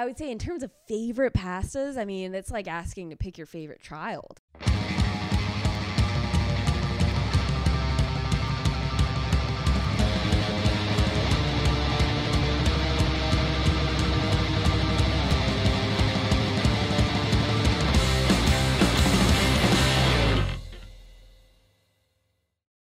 I 0.00 0.06
would 0.06 0.16
say 0.16 0.30
in 0.30 0.38
terms 0.38 0.62
of 0.62 0.70
favorite 0.88 1.34
pastas, 1.34 1.98
I 1.98 2.06
mean, 2.06 2.34
it's 2.34 2.50
like 2.50 2.66
asking 2.66 3.10
to 3.10 3.16
pick 3.16 3.36
your 3.36 3.46
favorite 3.46 3.82
child. 3.82 4.40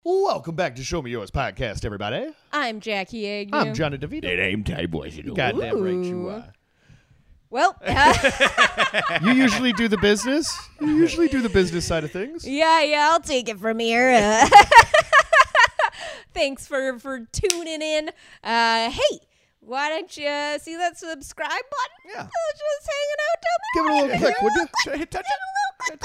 Welcome 0.03 0.55
back 0.55 0.75
to 0.75 0.83
Show 0.83 1.01
Me 1.01 1.09
Yours 1.09 1.31
podcast, 1.31 1.85
everybody. 1.85 2.29
I'm 2.53 2.79
Jackie 2.79 3.27
Agnew. 3.27 3.57
I'm 3.57 3.73
Jonny 3.73 3.97
DiVito. 3.97 4.25
ain't 4.25 4.67
time 4.67 4.91
boys, 4.91 5.17
you 5.17 5.23
know. 5.23 5.33
Goddamn 5.33 5.81
right 5.81 6.05
you 6.05 6.29
are. 6.29 6.53
Well, 7.51 7.75
You 9.21 9.31
usually 9.31 9.73
do 9.73 9.87
the 9.87 9.97
business. 9.97 10.55
You 10.79 10.95
usually 10.95 11.27
do 11.27 11.41
the 11.41 11.49
business 11.49 11.85
side 11.85 12.03
of 12.03 12.11
things. 12.11 12.47
yeah, 12.47 12.81
yeah, 12.83 13.09
I'll 13.11 13.19
take 13.19 13.49
it 13.49 13.59
from 13.59 13.79
here. 13.79 14.09
Uh, 14.09 14.47
thanks 16.33 16.67
for 16.67 16.99
for 16.99 17.25
tuning 17.31 17.81
in. 17.81 18.09
Uh, 18.43 18.91
hey, 18.91 19.19
why 19.61 19.89
don't 19.89 20.15
you 20.15 20.27
uh, 20.27 20.57
see 20.57 20.75
that 20.77 20.97
subscribe 20.97 21.49
button? 21.49 22.11
Yeah. 22.13 22.21
Uh, 22.21 22.27
just 22.55 22.89
hanging 22.89 23.19
out 23.29 23.41
down 23.43 23.59
Give 23.73 23.85
it 23.85 23.91
a 23.91 23.93
little 24.01 24.19
click, 24.19 24.41
would 24.41 24.53
you? 24.55 24.91
Hit 24.99 25.11
touch 25.11 25.25
it. 25.25 25.99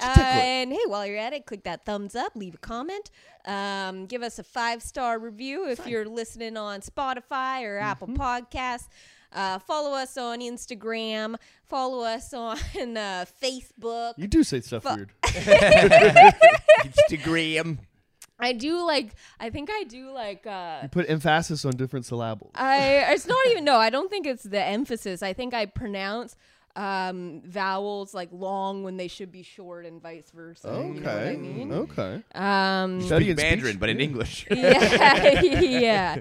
Uh, 0.00 0.20
and 0.20 0.72
hey, 0.72 0.78
while 0.86 1.06
you're 1.06 1.18
at 1.18 1.32
it, 1.32 1.44
click 1.44 1.64
that 1.64 1.84
thumbs 1.84 2.14
up, 2.14 2.34
leave 2.36 2.54
a 2.54 2.58
comment, 2.58 3.10
um, 3.46 4.06
give 4.06 4.22
us 4.22 4.38
a 4.38 4.44
five 4.44 4.82
star 4.82 5.18
review 5.18 5.68
if 5.68 5.86
you're 5.86 6.06
listening 6.06 6.56
on 6.56 6.80
Spotify 6.80 7.62
or 7.64 7.78
Apple 7.78 8.08
Podcasts. 8.08 8.88
Uh, 9.34 9.58
follow 9.58 9.92
us 9.92 10.16
on 10.16 10.40
Instagram. 10.40 11.36
Follow 11.64 12.04
us 12.04 12.32
on 12.34 12.56
uh, 12.96 13.24
Facebook. 13.42 14.14
You 14.16 14.26
do 14.28 14.42
say 14.44 14.60
stuff 14.60 14.82
Fu- 14.82 14.94
weird. 14.94 15.12
Instagram. 16.84 17.78
I 18.38 18.52
do 18.52 18.84
like. 18.84 19.14
I 19.38 19.50
think 19.50 19.70
I 19.70 19.84
do 19.84 20.10
like. 20.10 20.46
Uh, 20.46 20.80
You 20.82 20.88
put 20.88 21.08
emphasis 21.08 21.64
on 21.64 21.72
different 21.72 22.06
syllables. 22.06 22.50
I. 22.54 23.06
It's 23.12 23.26
not 23.26 23.38
even. 23.50 23.64
No, 23.64 23.76
I 23.76 23.88
don't 23.90 24.10
think 24.10 24.26
it's 24.26 24.42
the 24.42 24.62
emphasis. 24.62 25.22
I 25.22 25.32
think 25.32 25.54
I 25.54 25.66
pronounce 25.66 26.36
um 26.74 27.42
vowels 27.44 28.14
like 28.14 28.30
long 28.32 28.82
when 28.82 28.96
they 28.96 29.06
should 29.06 29.30
be 29.30 29.42
short 29.42 29.84
and 29.84 30.00
vice 30.00 30.30
versa 30.30 30.68
you 30.68 31.00
know 31.02 31.02
what 31.02 31.26
i 31.28 31.36
mean 31.36 31.70
Okay. 31.70 32.22
um 32.34 33.02
Studying 33.02 33.36
Speak 33.36 33.44
Mandarin, 33.46 33.72
speech? 33.72 33.80
but 33.80 33.88
in 33.90 34.00
English. 34.00 34.46
yeah, 34.50 35.42
yeah. 35.42 36.16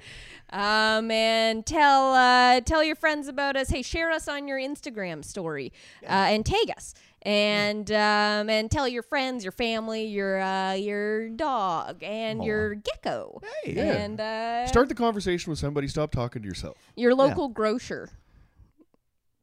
Um, 0.52 1.10
and 1.12 1.66
tell 1.66 2.14
uh, 2.14 2.60
tell 2.62 2.84
your 2.84 2.96
friends 2.96 3.28
about 3.28 3.56
us. 3.56 3.70
Hey, 3.70 3.82
share 3.82 4.12
us 4.12 4.28
on 4.28 4.48
your 4.48 4.58
Instagram 4.60 5.24
story 5.24 5.72
uh, 6.04 6.08
and 6.08 6.46
tag 6.46 6.70
us. 6.76 6.94
And 7.24 7.92
um, 7.92 8.50
and 8.50 8.70
tell 8.72 8.88
your 8.88 9.04
friends, 9.04 9.44
your 9.46 9.52
family, 9.52 10.06
your 10.08 10.42
uh, 10.42 10.74
your 10.74 11.30
dog, 11.30 12.02
and 12.04 12.44
your 12.44 12.74
gecko, 12.74 13.42
Hey. 13.64 13.74
Yeah. 13.76 13.84
and 13.94 14.20
uh, 14.20 14.66
Start 14.68 14.90
the 14.90 14.96
conversation 14.96 15.52
with 15.52 15.60
somebody. 15.60 15.88
Stop 15.88 16.12
talking 16.12 16.42
to 16.42 16.48
yourself. 16.48 16.78
your 16.96 17.14
local 17.14 17.48
grocer. 17.48 18.10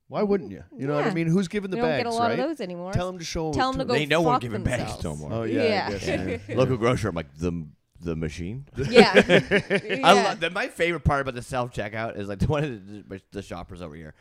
Why 0.09 0.23
wouldn't 0.23 0.51
you? 0.51 0.65
You 0.77 0.87
know 0.89 0.95
what 0.95 1.05
I 1.05 1.09
Yeah. 1.09 1.15
mean? 1.15 1.27
Who's 1.29 1.49
giving 1.49 1.71
the 1.71 1.77
we 1.77 1.83
don't 1.83 1.91
bags, 1.91 2.05
get 2.05 2.13
a 2.13 2.17
lot 2.17 2.31
right? 2.31 2.39
of 2.39 2.49
those 2.49 2.61
anymore. 2.61 2.93
Tell 2.93 3.07
them 3.07 3.19
to 3.19 3.25
show. 3.25 3.53
Tell 3.53 3.69
'em 3.73 3.79
to 3.79 3.85
go 3.85 3.95
Ain't 3.95 4.11
no 4.11 4.23
one 4.23 4.35
fuck 4.37 4.43
giving 4.43 4.63
bags 4.65 4.79
themselves. 4.95 5.05
no 5.05 5.17
more. 5.17 5.33
Oh 5.33 5.43
yeah. 5.45 5.63
Yeah. 5.63 5.87
I 5.87 5.91
guess, 5.93 6.41
yeah. 6.49 6.57
Local 6.57 6.79
grocer, 6.79 7.09
I'm 7.11 7.15
like 7.15 7.33
the 7.39 7.67
the 8.01 8.15
machine. 8.17 8.67
yeah, 8.91 9.13
I 9.15 9.97
Yeah. 9.99 10.13
love 10.13 10.41
the, 10.41 10.51
my 10.51 10.69
favorite 10.69 11.05
part 11.05 11.21
about 11.23 11.35
the 11.35 11.43
self 11.43 11.73
checkout 11.73 12.17
is 12.19 12.29
like 12.29 12.43
one 12.45 12.65
of 12.65 13.09
the, 13.09 13.21
the 13.33 13.43
shoppers 13.43 13.83
over 13.83 13.95
here, 13.95 14.15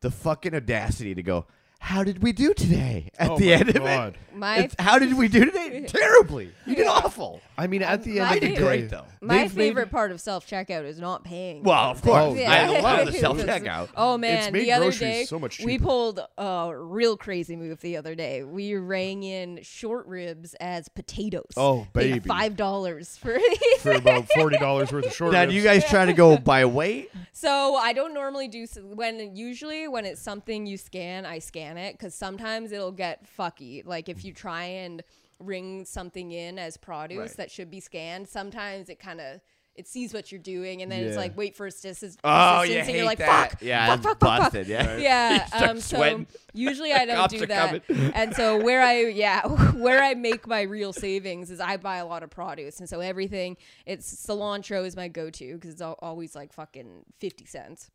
the 0.00 0.10
fucking 0.10 0.54
audacity 0.54 1.14
to 1.14 1.22
go. 1.22 1.46
How 1.82 2.04
did 2.04 2.22
we 2.22 2.32
do 2.32 2.52
today? 2.54 3.10
At 3.18 3.30
Oh 3.30 3.38
the 3.38 3.46
my 3.48 3.52
end 3.54 3.68
of 3.70 3.74
God. 3.76 4.14
it, 4.30 4.36
My 4.36 4.56
It's, 4.58 4.76
how 4.78 4.98
did 4.98 5.16
we 5.16 5.28
do 5.28 5.44
today? 5.46 5.80
Terribly. 5.88 6.52
You 6.66 6.76
did 6.76 6.86
awful. 6.86 7.40
I 7.58 7.66
mean, 7.66 7.82
at 7.82 8.04
the 8.04 8.20
end 8.20 8.28
My 8.28 8.34
of 8.34 8.40
the 8.40 8.46
favorite- 8.48 8.54
day, 8.58 8.64
Great 8.64 8.90
though. 8.90 9.04
my 9.20 9.38
they've 9.38 9.56
made- 9.56 9.64
favorite 9.68 9.90
part 9.90 10.12
of 10.12 10.20
self 10.20 10.46
checkout 10.46 10.84
is 10.84 11.00
not 11.00 11.24
paying. 11.24 11.62
Well, 11.64 11.90
of 11.90 12.00
course. 12.02 12.36
Oh, 12.38 12.38
I 12.38 12.80
love 12.80 13.06
the 13.12 13.12
self 13.14 13.38
checkout. 13.38 13.88
Oh 13.96 14.16
man, 14.18 14.44
It's 14.44 14.52
made 14.52 14.62
the 14.66 14.72
other 14.72 14.92
day 14.92 15.24
so 15.24 15.38
much 15.38 15.60
we 15.60 15.78
pulled 15.78 16.20
a 16.38 16.70
real 16.76 17.16
crazy 17.16 17.56
move 17.56 17.80
the 17.80 17.96
other 17.96 18.14
day. 18.14 18.44
We 18.44 18.74
rang 18.76 19.22
in 19.22 19.60
short 19.62 20.06
ribs 20.06 20.54
as 20.60 20.88
potatoes. 20.88 21.52
Oh, 21.56 21.86
Paid 21.94 22.12
baby. 22.12 22.28
five 22.28 22.56
dollars 22.56 23.16
for. 23.16 23.36
for 23.80 23.92
about 23.92 24.28
forty 24.30 24.58
dollars 24.58 24.92
worth 24.92 25.06
of 25.06 25.12
short 25.14 25.32
Now, 25.32 25.40
ribs. 25.40 25.52
do 25.52 25.56
you 25.56 25.64
guys 25.64 25.84
try 25.88 26.04
to 26.06 26.12
go 26.12 26.36
by 26.36 26.66
weight? 26.66 27.10
so 27.32 27.74
I 27.74 27.94
don't 27.94 28.14
normally 28.14 28.48
do 28.48 28.62
s- 28.64 28.78
when 28.82 29.34
usually 29.34 29.88
when 29.88 30.04
it's 30.04 30.20
something 30.22 30.66
you 30.66 30.76
scan, 30.76 31.24
I 31.26 31.38
scan 31.40 31.69
it 31.78 31.92
because 31.94 32.14
sometimes 32.14 32.72
it'll 32.72 32.92
get 32.92 33.26
fucky. 33.38 33.84
Like 33.86 34.08
if 34.08 34.24
you 34.24 34.32
try 34.32 34.64
and 34.64 35.02
ring 35.38 35.84
something 35.84 36.32
in 36.32 36.58
as 36.58 36.76
produce 36.76 37.18
Right. 37.18 37.36
that 37.36 37.50
should 37.50 37.70
be 37.70 37.80
scanned, 37.80 38.28
sometimes 38.28 38.88
it 38.88 38.98
kind 39.00 39.20
of. 39.20 39.40
It 39.76 39.86
sees 39.86 40.12
what 40.12 40.30
you're 40.30 40.40
doing, 40.40 40.82
and 40.82 40.90
then 40.92 41.04
it's 41.04 41.16
like, 41.16 41.34
wait 41.38 41.56
for 41.56 41.64
assistance. 41.64 42.18
Oh, 42.24 42.62
you 42.62 42.78
and 42.78 42.90
you're 42.90 43.04
like, 43.04 43.18
that. 43.18 43.52
fuck, 43.52 43.62
Yeah, 43.62 43.86
fuck, 43.96 44.18
fuck, 44.18 44.20
fuck, 44.20 44.52
fuck. 44.52 44.66
yeah. 44.66 44.96
Yeah. 44.98 45.46
Um, 45.70 45.80
so 45.80 45.96
sweating. 45.96 46.26
usually 46.52 46.92
I 47.00 47.06
don't 47.06 47.30
do 47.30 47.46
that. 47.46 47.82
And 48.14 48.34
so 48.34 48.58
where 48.62 48.82
I 48.82 49.02
yeah 49.06 49.46
where 49.46 50.02
I 50.02 50.14
make 50.14 50.46
my 50.46 50.62
real 50.62 50.92
savings 50.92 51.50
is 51.52 51.60
I 51.60 51.76
buy 51.78 51.98
a 51.98 52.04
lot 52.06 52.22
of 52.24 52.30
produce, 52.30 52.80
and 52.80 52.88
so 52.88 53.00
everything 53.00 53.56
it's 53.86 54.12
cilantro 54.26 54.84
is 54.84 54.96
my 54.96 55.06
go 55.08 55.30
to 55.30 55.54
because 55.54 55.70
it's 55.70 55.80
always 55.82 56.34
like 56.34 56.52
fucking 56.52 57.04
fifty 57.18 57.46
cents. 57.46 57.88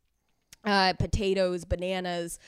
Uh, 0.64 0.94
potatoes, 0.94 1.64
bananas. 1.64 2.40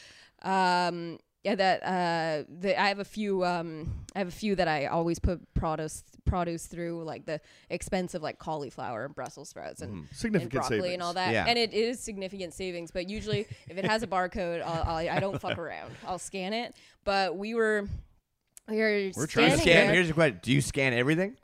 Um, 0.42 1.18
yeah, 1.44 1.54
that 1.54 1.82
uh, 1.84 2.44
the, 2.48 2.80
I 2.80 2.88
have 2.88 2.98
a 2.98 3.04
few. 3.04 3.44
Um, 3.44 4.04
I 4.14 4.18
have 4.18 4.28
a 4.28 4.32
few 4.32 4.54
that 4.56 4.66
I 4.68 4.86
always 4.86 5.18
put 5.18 5.40
produce 5.54 6.02
produce 6.26 6.66
through, 6.66 7.04
like 7.04 7.26
the 7.26 7.40
expensive 7.70 8.22
like 8.22 8.38
cauliflower 8.38 9.04
and 9.04 9.14
Brussels 9.14 9.48
sprouts 9.48 9.80
and, 9.80 9.92
and 9.92 10.08
Significant 10.12 10.52
broccoli 10.52 10.78
savings. 10.78 10.94
and 10.94 11.02
all 11.02 11.14
that. 11.14 11.32
Yeah. 11.32 11.46
And 11.46 11.58
it 11.58 11.72
is 11.72 12.00
significant 12.00 12.54
savings, 12.54 12.90
but 12.90 13.08
usually 13.08 13.46
if 13.68 13.78
it 13.78 13.84
has 13.86 14.02
a 14.02 14.06
barcode, 14.06 14.62
I'll, 14.62 14.82
I'll, 14.82 15.08
I 15.08 15.20
don't 15.20 15.40
fuck 15.40 15.56
around. 15.58 15.92
I'll 16.06 16.18
scan 16.18 16.52
it. 16.52 16.74
But 17.04 17.36
we 17.36 17.54
were. 17.54 17.88
We 18.68 18.76
were 18.76 19.10
We're 19.16 19.24
Do 19.24 19.26
trying 19.26 19.50
to 19.52 19.58
scan? 19.58 19.86
there. 19.86 19.94
Here's 19.94 20.08
the 20.08 20.14
question: 20.14 20.40
Do 20.42 20.52
you 20.52 20.60
scan 20.60 20.92
everything? 20.92 21.36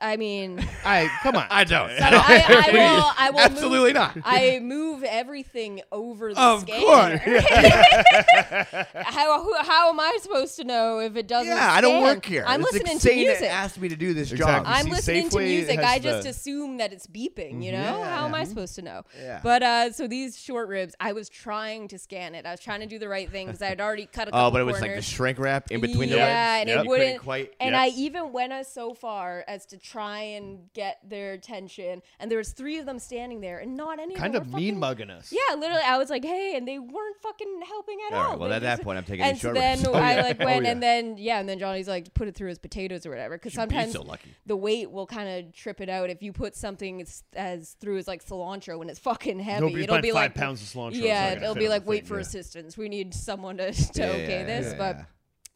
I 0.00 0.16
mean, 0.16 0.66
I 0.84 1.08
come 1.22 1.36
on. 1.36 1.46
I 1.50 1.64
don't. 1.64 1.90
so 1.90 1.96
I, 2.00 2.66
I 2.68 2.72
will. 2.72 3.12
I 3.18 3.30
will 3.30 3.40
Absolutely 3.40 3.88
move, 3.92 3.94
not. 3.94 4.16
I 4.24 4.60
move 4.60 5.02
everything 5.04 5.82
over 5.92 6.32
the 6.34 6.40
Of 6.40 6.60
scanner. 6.62 7.18
course. 7.18 7.44
how 9.04 9.42
who, 9.42 9.54
how 9.60 9.90
am 9.90 10.00
I 10.00 10.18
supposed 10.20 10.56
to 10.56 10.64
know 10.64 10.98
if 11.00 11.16
it 11.16 11.26
doesn't? 11.28 11.48
Yeah, 11.54 11.72
I 11.72 11.80
don't 11.80 12.02
work 12.02 12.24
here. 12.24 12.44
I'm 12.46 12.62
it's 12.62 12.72
listening 12.72 12.98
to 12.98 13.14
music. 13.14 13.42
It 13.42 13.46
asked 13.46 13.80
me 13.80 13.88
to 13.88 13.96
do 13.96 14.14
this 14.14 14.32
Exactly. 14.32 14.54
job. 14.54 14.64
I'm 14.66 14.84
See, 14.86 14.90
listening 14.90 15.30
to 15.30 15.38
music. 15.38 15.78
I 15.80 15.98
just 15.98 16.24
the- 16.24 16.30
assume 16.30 16.78
that 16.78 16.92
it's 16.92 17.06
beeping. 17.06 17.62
You 17.62 17.72
know, 17.72 17.98
Yeah, 18.00 18.16
how 18.16 18.26
am 18.26 18.34
I 18.34 18.44
supposed 18.44 18.74
to 18.76 18.82
know? 18.82 19.02
Yeah. 19.20 19.40
But 19.42 19.62
uh, 19.62 19.92
so 19.92 20.06
these 20.06 20.38
short 20.38 20.68
ribs, 20.68 20.94
I 21.00 21.12
was 21.12 21.28
trying 21.28 21.88
to 21.88 21.98
scan 21.98 22.34
it. 22.34 22.46
I 22.46 22.50
was 22.52 22.60
trying 22.60 22.80
to 22.80 22.86
do 22.86 22.98
the 22.98 23.08
right 23.08 23.30
thing 23.30 23.46
because 23.46 23.62
I 23.62 23.66
had 23.66 23.80
already 23.80 24.06
cut 24.06 24.28
a 24.28 24.30
couple 24.30 24.46
Oh, 24.46 24.50
but 24.50 24.60
it 24.60 24.64
was 24.64 24.80
like 24.80 24.94
the 24.94 25.02
shrink 25.02 25.38
wrap 25.38 25.70
in 25.70 25.80
between 25.80 26.08
the 26.10 26.16
ribs. 26.16 26.26
yeah, 26.26 26.56
and 26.56 26.68
Yep. 26.68 26.78
it 26.84 26.88
wouldn't 26.88 27.06
couldn't 27.08 27.18
quite- 27.24 27.54
And 27.60 27.72
yep. 27.72 27.80
I 27.80 27.88
even 27.88 28.32
went 28.32 28.52
as 28.52 28.72
so 28.72 28.94
far 28.94 29.44
as 29.46 29.66
to 29.66 29.73
try 29.78 30.20
and 30.20 30.72
get 30.74 30.98
their 31.08 31.32
attention, 31.32 32.02
and 32.18 32.30
there 32.30 32.38
was 32.38 32.52
three 32.52 32.78
of 32.78 32.86
them 32.86 32.98
standing 32.98 33.40
there, 33.40 33.58
and 33.58 33.76
not 33.76 33.98
any 33.98 34.14
kind 34.14 34.34
of 34.34 34.42
of 34.42 34.48
mean 34.52 34.74
fucking- 34.74 34.78
mugging 34.80 35.10
us. 35.10 35.32
Yeah, 35.32 35.54
literally, 35.56 35.82
I 35.84 35.98
was 35.98 36.10
like, 36.10 36.24
"Hey," 36.24 36.56
and 36.56 36.66
they 36.66 36.78
weren't 36.78 37.16
fucking 37.22 37.60
helping 37.66 37.98
at 38.10 38.14
All 38.14 38.22
all. 38.22 38.30
right, 38.30 38.38
well, 38.38 38.48
They 38.48 38.56
at 38.56 38.62
that 38.62 38.82
point, 38.82 38.98
I'm 38.98 39.04
taking 39.04 39.24
and 39.24 39.36
so 39.36 39.48
short 39.48 39.54
then 39.56 39.78
ribs. 39.78 39.88
I 39.88 40.18
oh, 40.18 40.22
like 40.22 40.40
Oh, 40.40 40.44
went, 40.44 40.64
yeah. 40.64 40.70
and 40.72 40.82
then 40.82 41.16
yeah, 41.18 41.40
and 41.40 41.48
then 41.48 41.58
Jonny's 41.58 41.88
like, 41.88 42.12
put 42.14 42.28
it 42.28 42.34
through 42.34 42.48
his 42.48 42.58
potatoes 42.58 43.06
or 43.06 43.10
whatever, 43.10 43.36
because 43.36 43.52
Should 43.52 43.68
be 43.68 43.74
sometimes 43.74 43.92
so 43.92 44.16
the 44.46 44.56
weight 44.56 44.90
will 44.90 45.06
kind 45.06 45.28
of 45.46 45.52
trip 45.52 45.80
it 45.80 45.88
out 45.88 46.10
if 46.10 46.22
you 46.22 46.32
put 46.32 46.54
something 46.54 47.00
as, 47.02 47.22
as 47.34 47.76
through 47.80 47.98
as 47.98 48.08
like 48.08 48.24
cilantro 48.24 48.78
when 48.78 48.88
it's 48.88 48.98
fucking 48.98 49.38
heavy. 49.40 49.60
Nobody's 49.66 49.84
it'll 49.84 50.00
be 50.00 50.10
five 50.10 50.14
like 50.14 50.34
pounds 50.34 50.62
of 50.62 50.68
cilantro. 50.68 51.02
Yeah, 51.02 51.32
it'll 51.32 51.54
be 51.54 51.68
like 51.68 51.86
wait 51.86 52.06
for 52.06 52.16
yeah. 52.16 52.20
assistance. 52.22 52.76
We 52.76 52.88
need 52.88 53.14
someone 53.14 53.56
to, 53.58 53.72
to 53.92 54.00
Yeah, 54.00 54.06
okay 54.08 54.44
this, 54.44 54.74
but 54.76 54.98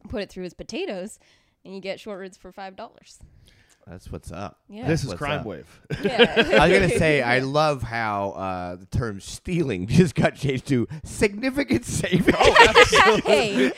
put 0.07 0.21
it 0.23 0.29
through 0.29 0.43
his 0.45 0.53
potatoes, 0.53 1.19
and 1.65 1.75
you 1.75 1.81
get 1.81 1.99
short 1.99 2.19
ribs 2.19 2.37
for 2.37 2.51
five 2.51 2.75
dollars. 2.75 3.19
That's 3.89 4.11
what's 4.11 4.31
up. 4.31 4.59
Yeah. 4.69 4.87
This 4.87 5.01
is 5.01 5.07
What's 5.07 5.17
crime 5.17 5.39
up? 5.39 5.45
wave. 5.47 5.81
yeah. 6.03 6.33
I 6.61 6.67
was 6.69 6.77
gonna 6.79 6.89
say 6.89 7.23
I 7.23 7.39
love 7.39 7.81
how 7.81 8.31
uh, 8.31 8.75
the 8.75 8.85
term 8.85 9.19
stealing 9.19 9.87
just 9.87 10.13
got 10.13 10.35
changed 10.35 10.67
to 10.67 10.87
significant 11.03 11.85
savings. 11.85 12.35
hey, 13.25 13.71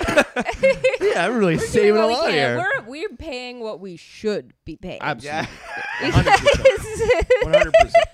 yeah, 1.02 1.25
I'm 1.25 1.38
really 1.38 1.56
we're 1.56 1.60
doing 1.60 1.60
saving 1.60 1.96
a 1.96 2.00
what 2.00 2.08
we 2.10 2.13
lot 2.16 2.31
here. 2.31 2.58
We're 2.58 2.81
we're 2.90 3.16
paying 3.18 3.62
what 3.62 3.80
we 3.80 3.96
should 3.96 4.54
be 4.66 4.75
paying. 4.75 5.00
Absolutely. 5.02 5.48
Yeah, 6.02 6.12
One 6.12 7.54
hundred 7.54 7.74
percent. 7.74 8.06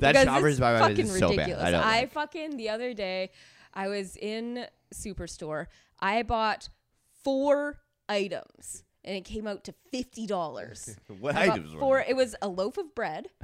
that 0.00 0.12
Because 0.12 0.24
shoppers 0.24 0.52
it's 0.54 0.60
by 0.60 0.72
my 0.72 0.78
fucking 0.80 1.06
is 1.06 1.12
so 1.18 1.28
bad. 1.28 1.36
ridiculous. 1.38 1.62
I 1.64 1.70
don't. 1.70 1.80
like. 1.82 2.12
fucking 2.12 2.56
the 2.56 2.68
other 2.70 2.92
day, 2.92 3.30
I 3.72 3.88
was 3.88 4.16
in 4.16 4.66
Superstore. 4.92 5.66
I 6.00 6.22
bought 6.24 6.68
four 7.22 7.78
items, 8.08 8.82
and 9.06 9.16
it 9.16 9.24
came 9.24 9.46
out 9.46 9.64
to 9.64 9.74
fifty 9.90 10.26
dollars. 10.26 10.96
What 11.20 11.36
I 11.36 11.44
items 11.52 11.72
were 11.72 11.80
four. 11.80 12.00
It 12.06 12.16
was 12.16 12.34
a 12.42 12.48
loaf 12.48 12.76
of 12.78 12.94
bread. 12.94 13.28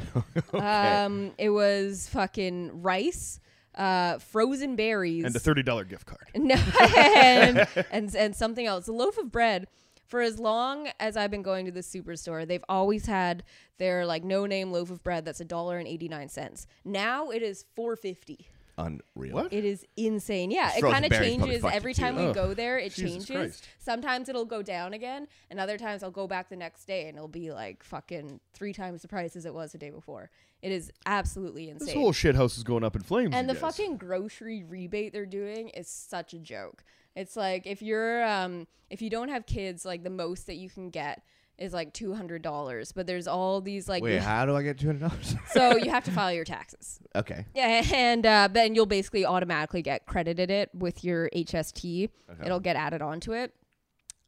Okay. 0.54 0.58
Um, 0.58 1.32
it 1.38 1.48
was 1.50 2.08
fucking 2.08 2.82
rice. 2.82 3.40
uh, 3.74 4.18
frozen 4.18 4.76
berries, 4.76 5.24
and 5.24 5.34
a 5.34 5.38
thirty 5.38 5.62
dollar 5.62 5.84
gift 5.84 6.04
card. 6.06 6.26
no, 6.34 6.54
and, 6.80 7.66
and 7.90 8.14
and 8.14 8.36
something 8.36 8.66
else. 8.66 8.86
A 8.88 8.92
loaf 8.92 9.16
of 9.18 9.30
bread. 9.32 9.66
For 10.06 10.20
as 10.20 10.38
long 10.38 10.90
as 11.00 11.16
I've 11.16 11.30
been 11.30 11.40
going 11.42 11.64
to 11.64 11.72
the 11.72 11.80
superstore, 11.80 12.46
they've 12.46 12.64
always 12.68 13.06
had 13.06 13.44
their 13.78 14.04
like 14.04 14.24
no 14.24 14.44
name 14.44 14.70
loaf 14.70 14.90
of 14.90 15.02
bread 15.02 15.24
that's 15.24 15.40
a 15.40 15.44
dollar 15.44 15.78
and 15.78 15.88
eighty 15.88 16.06
nine 16.08 16.28
cents. 16.28 16.66
Now 16.84 17.30
it 17.30 17.42
is 17.42 17.64
four 17.74 17.96
fifty. 17.96 18.46
Unreal. 18.78 19.34
What? 19.34 19.52
It 19.52 19.64
is 19.64 19.84
insane. 19.96 20.50
Yeah, 20.50 20.70
it 20.74 20.80
Frozen 20.80 20.92
kind 20.92 21.04
of 21.04 21.10
berries 21.10 21.36
probably 21.36 21.46
changes 21.46 21.62
fuck 21.62 21.72
you 21.72 21.76
every 21.76 21.94
too. 21.94 22.02
time 22.02 22.16
we 22.16 22.24
Ugh. 22.26 22.34
go 22.34 22.54
there. 22.54 22.78
It 22.78 22.94
Jesus 22.94 23.26
changes. 23.26 23.26
Christ. 23.30 23.68
Sometimes 23.78 24.28
it'll 24.28 24.44
go 24.46 24.62
down 24.62 24.94
again, 24.94 25.28
and 25.50 25.60
other 25.60 25.76
times 25.76 26.02
I'll 26.02 26.10
go 26.10 26.26
back 26.26 26.48
the 26.48 26.56
next 26.56 26.86
day 26.86 27.06
and 27.08 27.16
it'll 27.16 27.28
be 27.28 27.52
like 27.52 27.82
fucking 27.82 28.40
three 28.54 28.72
times 28.72 29.02
the 29.02 29.08
price 29.08 29.36
as 29.36 29.44
it 29.44 29.52
was 29.54 29.72
the 29.72 29.78
day 29.78 29.90
before. 29.90 30.30
It 30.62 30.72
is 30.72 30.90
absolutely 31.06 31.68
insane. 31.68 31.86
This 31.86 31.94
whole 31.94 32.12
shit 32.12 32.34
house 32.36 32.56
is 32.56 32.62
going 32.64 32.84
up 32.84 32.94
in 32.96 33.02
flames. 33.02 33.34
and 33.34 33.46
you 33.48 33.54
the 33.54 33.60
guys. 33.60 33.76
fucking 33.76 33.96
grocery 33.98 34.62
rebate 34.62 35.12
they're 35.12 35.26
doing 35.26 35.68
is 35.70 35.88
such 35.88 36.32
a 36.34 36.38
joke. 36.38 36.84
It's 37.14 37.36
like 37.36 37.66
if 37.66 37.82
you're 37.82 38.24
um 38.24 38.66
if 38.88 39.02
you 39.02 39.10
don't 39.10 39.28
have 39.28 39.44
kids, 39.44 39.84
like 39.84 40.02
the 40.02 40.10
most 40.10 40.46
that 40.46 40.56
you 40.56 40.70
can 40.70 40.88
get 40.90 41.22
is 41.62 41.72
like 41.72 41.92
two 41.92 42.12
hundred 42.14 42.42
dollars. 42.42 42.92
But 42.92 43.06
there's 43.06 43.26
all 43.26 43.60
these 43.60 43.88
like 43.88 44.02
Wait, 44.02 44.20
how 44.20 44.44
do 44.44 44.56
I 44.56 44.62
get 44.62 44.78
two 44.78 44.88
hundred 44.88 45.08
dollars? 45.08 45.34
so 45.52 45.76
you 45.76 45.90
have 45.96 46.04
to 46.04 46.10
file 46.10 46.32
your 46.32 46.44
taxes. 46.44 47.00
okay. 47.14 47.46
Yeah, 47.54 47.82
and 47.92 48.26
uh, 48.26 48.48
then 48.52 48.74
you'll 48.74 48.86
basically 48.86 49.24
automatically 49.24 49.82
get 49.82 50.06
credited 50.06 50.50
it 50.50 50.70
with 50.74 51.04
your 51.04 51.30
HST. 51.30 52.10
Okay. 52.30 52.44
It'll 52.46 52.60
get 52.60 52.76
added 52.76 53.02
onto 53.02 53.32
it. 53.32 53.54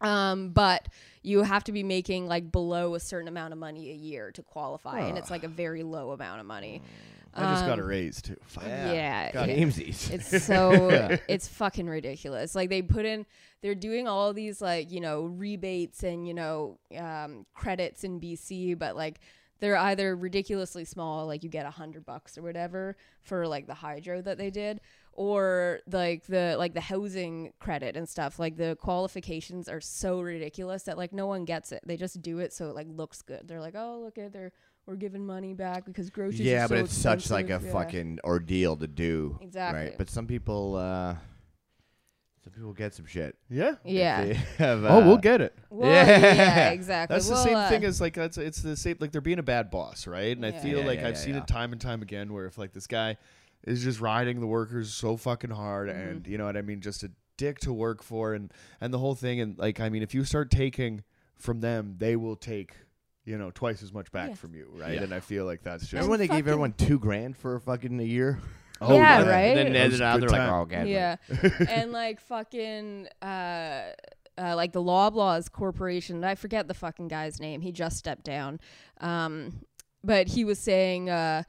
Um, 0.01 0.51
but 0.51 0.89
you 1.23 1.43
have 1.43 1.65
to 1.65 1.73
be 1.73 1.83
making 1.83 2.27
like 2.27 2.53
below 2.53 2.95
a 2.95 3.01
certain 3.01 3.29
amount 3.29 3.53
of 3.53 3.59
money 3.59 3.91
a 3.91 3.95
year 3.95 4.31
to 4.33 4.43
qualify, 4.43 5.01
and 5.01 5.17
it's 5.17 5.31
like 5.31 5.45
a 5.45 5.49
very 5.49 5.83
low 5.83 6.13
amount 6.13 6.41
of 6.41 6.47
money. 6.47 6.83
I 7.37 7.53
just 7.53 7.67
got 7.67 7.79
a 7.79 7.83
um, 7.83 7.89
raise 7.89 8.23
too. 8.23 8.37
Fuck. 8.47 8.65
Yeah, 8.65 9.33
Got 9.33 9.49
yeah. 9.51 9.57
Amesies. 9.57 10.11
It's 10.11 10.45
so 10.45 11.19
it's 11.29 11.49
fucking 11.49 11.89
ridiculous. 11.89 12.55
Like 12.55 12.71
they 12.71 12.83
put 12.83 13.07
in, 13.07 13.27
they're 13.65 13.75
doing 13.75 14.07
all 14.07 14.35
these 14.35 14.61
like 14.61 14.93
you 14.93 15.01
know 15.01 15.23
rebates 15.23 16.03
and 16.03 16.29
you 16.29 16.35
know 16.35 16.79
um, 16.99 17.47
credits 17.55 18.05
in 18.05 18.21
BC, 18.21 18.79
but 18.79 18.95
like 18.95 19.21
they're 19.59 19.79
either 19.79 20.15
ridiculously 20.15 20.85
small, 20.85 21.27
like 21.27 21.43
you 21.43 21.49
get 21.49 21.65
a 21.65 21.71
hundred 21.71 22.05
bucks 22.05 22.37
or 22.37 22.43
whatever 22.43 22.95
for 23.23 23.49
like 23.49 23.67
the 23.67 23.73
hydro 23.73 24.21
that 24.21 24.37
they 24.37 24.51
did, 24.51 24.83
or 25.15 25.81
like 25.91 26.27
the 26.27 26.57
like 26.59 26.75
the 26.75 26.83
housing 26.83 27.55
credit 27.59 27.97
and 27.97 28.07
stuff. 28.07 28.39
Like 28.39 28.59
the 28.59 28.77
qualifications 28.83 29.67
are 29.67 29.81
so 29.81 30.21
ridiculous 30.21 30.83
that 30.83 30.99
like 30.99 31.15
no 31.15 31.27
one 31.27 31.47
gets 31.47 31.73
it. 31.73 31.81
They 31.87 31.97
just 31.97 32.21
do 32.21 32.41
it 32.41 32.53
so 32.53 32.69
it 32.69 32.75
like 32.75 32.89
looks 32.91 33.23
good. 33.23 33.49
They're 33.49 33.63
like, 33.63 33.77
oh 33.79 33.99
look 34.05 34.19
at 34.19 34.35
they're 34.35 34.53
we're 34.85 34.97
giving 34.97 35.25
money 35.25 35.55
back 35.55 35.87
because 35.87 36.11
groceries. 36.11 36.41
yeah, 36.41 36.67
but 36.67 36.77
so 36.77 36.85
it's 36.85 36.99
such 36.99 37.31
like 37.31 37.47
a. 37.49 37.63
Yeah. 37.65 37.73
fucking 37.73 38.19
ordeal 38.25 38.77
to 38.77 38.87
do. 38.87 39.39
Exactly. 39.41 39.85
Right. 39.85 39.95
But 39.97 40.11
some 40.11 40.27
people, 40.27 40.77
uh 40.77 41.15
some 42.45 42.53
people 42.53 42.73
get 42.75 42.93
some 42.95 43.07
shit. 43.07 43.37
Yeah. 43.49 43.77
yeah. 43.85 44.25
They 44.25 44.35
have, 44.59 44.85
Oh, 44.85 45.01
we'll 45.01 45.15
uh, 45.15 45.17
get 45.17 45.41
it. 45.41 45.57
Well, 45.71 45.91
Yeah. 45.91 46.07
yeah, 46.35 46.69
exactly. 46.71 47.15
That's 47.15 47.29
the 47.29 47.37
same 47.43 47.57
uh, 47.57 47.69
thing 47.69 47.85
as 47.85 48.01
like 48.01 48.15
that's 48.15 48.37
it's 48.39 48.61
the 48.63 48.77
same 48.77 48.97
like 49.01 49.13
they're 49.13 49.21
being 49.23 49.39
a 49.39 49.43
bad 49.43 49.71
boss, 49.71 50.07
right? 50.07 50.37
And 50.37 50.45
I 50.45 50.53
feel 50.53 50.81
Yeah, 50.81 50.87
like 50.87 51.01
yeah, 51.01 51.09
I've 51.09 51.15
yeah, 51.15 51.21
seen 51.21 51.35
yeah. 51.35 51.41
it 51.41 51.49
time 51.49 51.73
and 51.73 51.81
time 51.81 52.03
again 52.03 52.33
where 52.33 52.45
if 52.47 52.59
like 52.59 52.73
this 52.73 52.87
guy 52.87 53.17
is 53.67 53.83
just 53.83 54.01
riding 54.01 54.41
the 54.41 54.47
workers 54.47 54.93
so 54.93 55.17
fucking 55.17 55.51
hard 55.51 55.89
Mm-hmm. 55.89 55.99
and 56.09 56.27
you 56.27 56.37
know 56.39 56.45
what 56.45 56.57
I 56.57 56.63
mean, 56.63 56.81
just 56.83 57.03
a 57.03 57.11
dick 57.39 57.59
to 57.61 57.73
work 57.73 58.03
for 58.03 58.35
and 58.35 58.53
and 58.81 58.93
the 58.93 58.99
whole 58.99 59.15
thing 59.15 59.41
and 59.41 59.59
like 59.59 59.81
I 59.81 59.89
mean 59.89 60.03
if 60.03 60.15
you 60.15 60.25
start 60.25 60.51
taking 60.51 61.03
from 61.37 61.61
them, 61.61 61.95
they 61.99 62.15
will 62.15 62.37
take 62.37 62.75
you 63.25 63.39
know 63.39 63.51
twice 63.51 63.83
as 63.83 63.91
much 63.91 64.13
back 64.13 64.29
Yeah. 64.29 64.35
from 64.35 64.55
you, 64.55 64.69
right? 64.75 64.95
Yeah. 64.97 65.03
And 65.05 65.15
I 65.15 65.21
feel 65.21 65.47
like 65.47 65.63
that's 65.63 65.85
just 65.85 65.95
Remember 65.95 66.11
when 66.11 66.21
they 66.21 66.29
gave 66.29 66.47
everyone 66.47 66.75
two 66.75 66.99
grand 66.99 67.39
for 67.39 67.59
fucking 67.59 67.99
a 67.99 68.03
year? 68.05 68.39
Oh 68.81 68.95
Yeah, 68.95 69.21
yeah, 69.23 69.29
right? 69.31 69.41
And 69.57 69.59
then 69.59 69.73
That 69.73 69.79
ended 69.79 69.93
was 69.93 70.01
out, 70.01 70.21
good 70.21 70.29
they're 70.31 70.39
like, 70.39 70.49
time. 70.49 70.55
oh, 70.55 70.63
okay. 70.63 70.93
yeah, 70.93 71.17
and 71.71 71.93
like 71.93 72.21
fucking 72.21 73.09
uh, 73.23 73.83
uh, 74.37 74.57
like 74.57 74.73
the 74.73 74.83
Loblaws 74.83 75.51
Corporation. 75.51 76.25
I 76.25 76.35
forget 76.35 76.69
the 76.69 76.75
fucking 76.75 77.09
guy's 77.09 77.41
name. 77.41 77.61
He 77.61 77.73
just 77.73 77.97
stepped 77.99 78.25
down, 78.25 78.61
um, 79.01 79.65
but 80.03 80.29
he 80.29 80.45
was 80.45 80.59
saying. 80.59 81.11
Uh, 81.11 81.43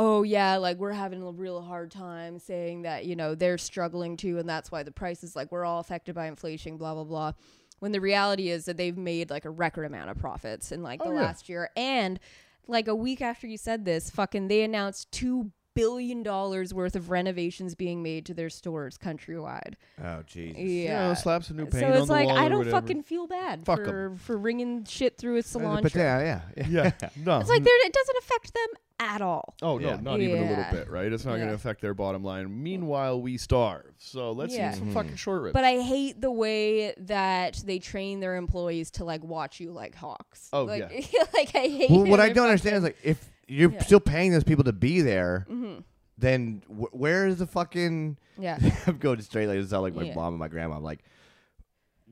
Oh 0.00 0.22
yeah, 0.22 0.58
like 0.58 0.76
we're 0.78 0.92
having 0.92 1.24
a 1.24 1.30
real 1.32 1.60
hard 1.60 1.90
time 1.90 2.38
saying 2.38 2.82
that 2.82 3.04
you 3.04 3.16
know 3.16 3.34
they're 3.34 3.58
struggling 3.58 4.16
too, 4.16 4.38
and 4.38 4.48
that's 4.48 4.70
why 4.70 4.84
the 4.84 4.92
prices 4.92 5.34
like 5.34 5.50
we're 5.50 5.64
all 5.64 5.80
affected 5.80 6.14
by 6.14 6.26
inflation, 6.28 6.76
blah 6.76 6.94
blah 6.94 7.02
blah. 7.02 7.32
When 7.80 7.90
the 7.90 8.00
reality 8.00 8.48
is 8.50 8.66
that 8.66 8.76
they've 8.76 8.96
made 8.96 9.28
like 9.28 9.44
a 9.44 9.50
record 9.50 9.86
amount 9.86 10.10
of 10.10 10.16
profits 10.16 10.70
in 10.70 10.84
like 10.84 11.00
the 11.02 11.08
Oh, 11.08 11.12
yeah. 11.14 11.22
last 11.22 11.48
year, 11.48 11.70
and 11.76 12.20
like 12.68 12.86
a 12.86 12.94
week 12.94 13.20
after 13.20 13.48
you 13.48 13.56
said 13.56 13.84
this, 13.84 14.08
fucking 14.08 14.46
they 14.46 14.62
announced 14.62 15.10
two 15.10 15.50
billion 15.80 16.22
dollars 16.22 16.74
worth 16.74 16.96
of 16.96 17.10
renovations 17.10 17.74
being 17.74 18.02
made 18.02 18.26
to 18.26 18.34
their 18.34 18.50
stores 18.50 18.98
countrywide. 18.98 19.74
Oh, 20.02 20.22
Jesus. 20.26 20.58
You 20.58 20.66
Yeah. 20.66 21.08
know, 21.08 21.14
slap 21.14 21.44
some 21.44 21.56
new 21.56 21.66
paint 21.66 21.82
so 21.82 21.86
on 21.86 21.92
it's 21.96 22.06
the 22.06 22.12
like 22.12 22.26
wall 22.26 22.36
I 22.38 22.48
don't 22.48 22.68
fucking 22.70 23.02
feel 23.04 23.26
bad 23.26 23.64
Fuck 23.64 23.80
'em. 23.80 23.84
for 23.86 24.16
for 24.16 24.36
ringing 24.36 24.84
shit 24.84 25.16
through 25.18 25.36
a 25.38 25.42
cilantro. 25.42 25.82
But 25.82 25.94
yeah, 25.94 26.40
yeah. 26.56 26.64
Yeah. 26.68 27.08
No. 27.16 27.38
It's 27.40 27.48
like 27.48 27.62
they're- 27.62 27.72
it 27.84 27.92
doesn't 27.92 28.16
affect 28.18 28.54
them 28.54 28.66
at 29.00 29.20
all. 29.22 29.54
Oh 29.62 29.78
no, 29.78 29.88
Yeah. 29.90 30.00
not 30.02 30.20
even 30.20 30.42
a 30.42 30.48
little 30.48 30.64
bit, 30.72 30.90
right? 30.90 31.12
It's 31.12 31.24
not 31.24 31.32
going 31.32 31.42
Yeah. 31.42 31.48
to 31.50 31.54
affect 31.54 31.80
their 31.80 31.94
bottom 31.94 32.24
line. 32.24 32.62
Meanwhile, 32.64 33.20
we 33.22 33.36
starve. 33.38 33.94
So 33.98 34.32
let's 34.32 34.54
Yeah. 34.56 34.72
eat 34.72 34.78
some 34.78 34.88
Mhm. 34.90 34.94
fucking 34.94 35.14
short 35.16 35.42
ribs. 35.42 35.52
But 35.54 35.62
I 35.64 35.80
hate 35.80 36.20
the 36.20 36.32
way 36.32 36.94
that 36.98 37.62
they 37.64 37.78
train 37.78 38.18
their 38.18 38.34
employees 38.34 38.90
to 38.92 39.04
like 39.04 39.22
watch 39.22 39.60
you 39.60 39.70
like 39.70 39.94
hawks. 39.94 40.48
Oh, 40.52 40.64
like, 40.64 40.90
yeah. 41.12 41.24
like 41.32 41.54
I 41.54 41.68
hate. 41.68 41.90
Well, 41.90 42.06
what 42.06 42.18
it. 42.18 42.24
I 42.24 42.28
don't 42.30 42.46
understand 42.46 42.76
is 42.78 42.82
like 42.82 42.96
if 43.04 43.30
you're 43.48 43.72
Yeah. 43.72 43.82
still 43.82 44.00
paying 44.00 44.30
those 44.32 44.44
people 44.44 44.64
to 44.64 44.72
be 44.72 45.00
there, 45.00 45.46
Mhm. 45.50 45.82
then 46.18 46.62
wh- 46.68 46.94
where 46.94 47.26
is 47.26 47.38
the 47.38 47.46
fucking? 47.46 48.16
Yeah. 48.38 48.58
I'm 48.86 48.98
going 48.98 49.20
straight 49.22 49.46
like 49.48 49.58
this. 49.58 49.70
Sound 49.70 49.82
like 49.82 49.94
my 49.94 50.02
Yeah. 50.04 50.14
mom 50.14 50.34
and 50.34 50.38
my 50.38 50.48
grandma. 50.48 50.76
I'm 50.76 50.82
like, 50.84 51.00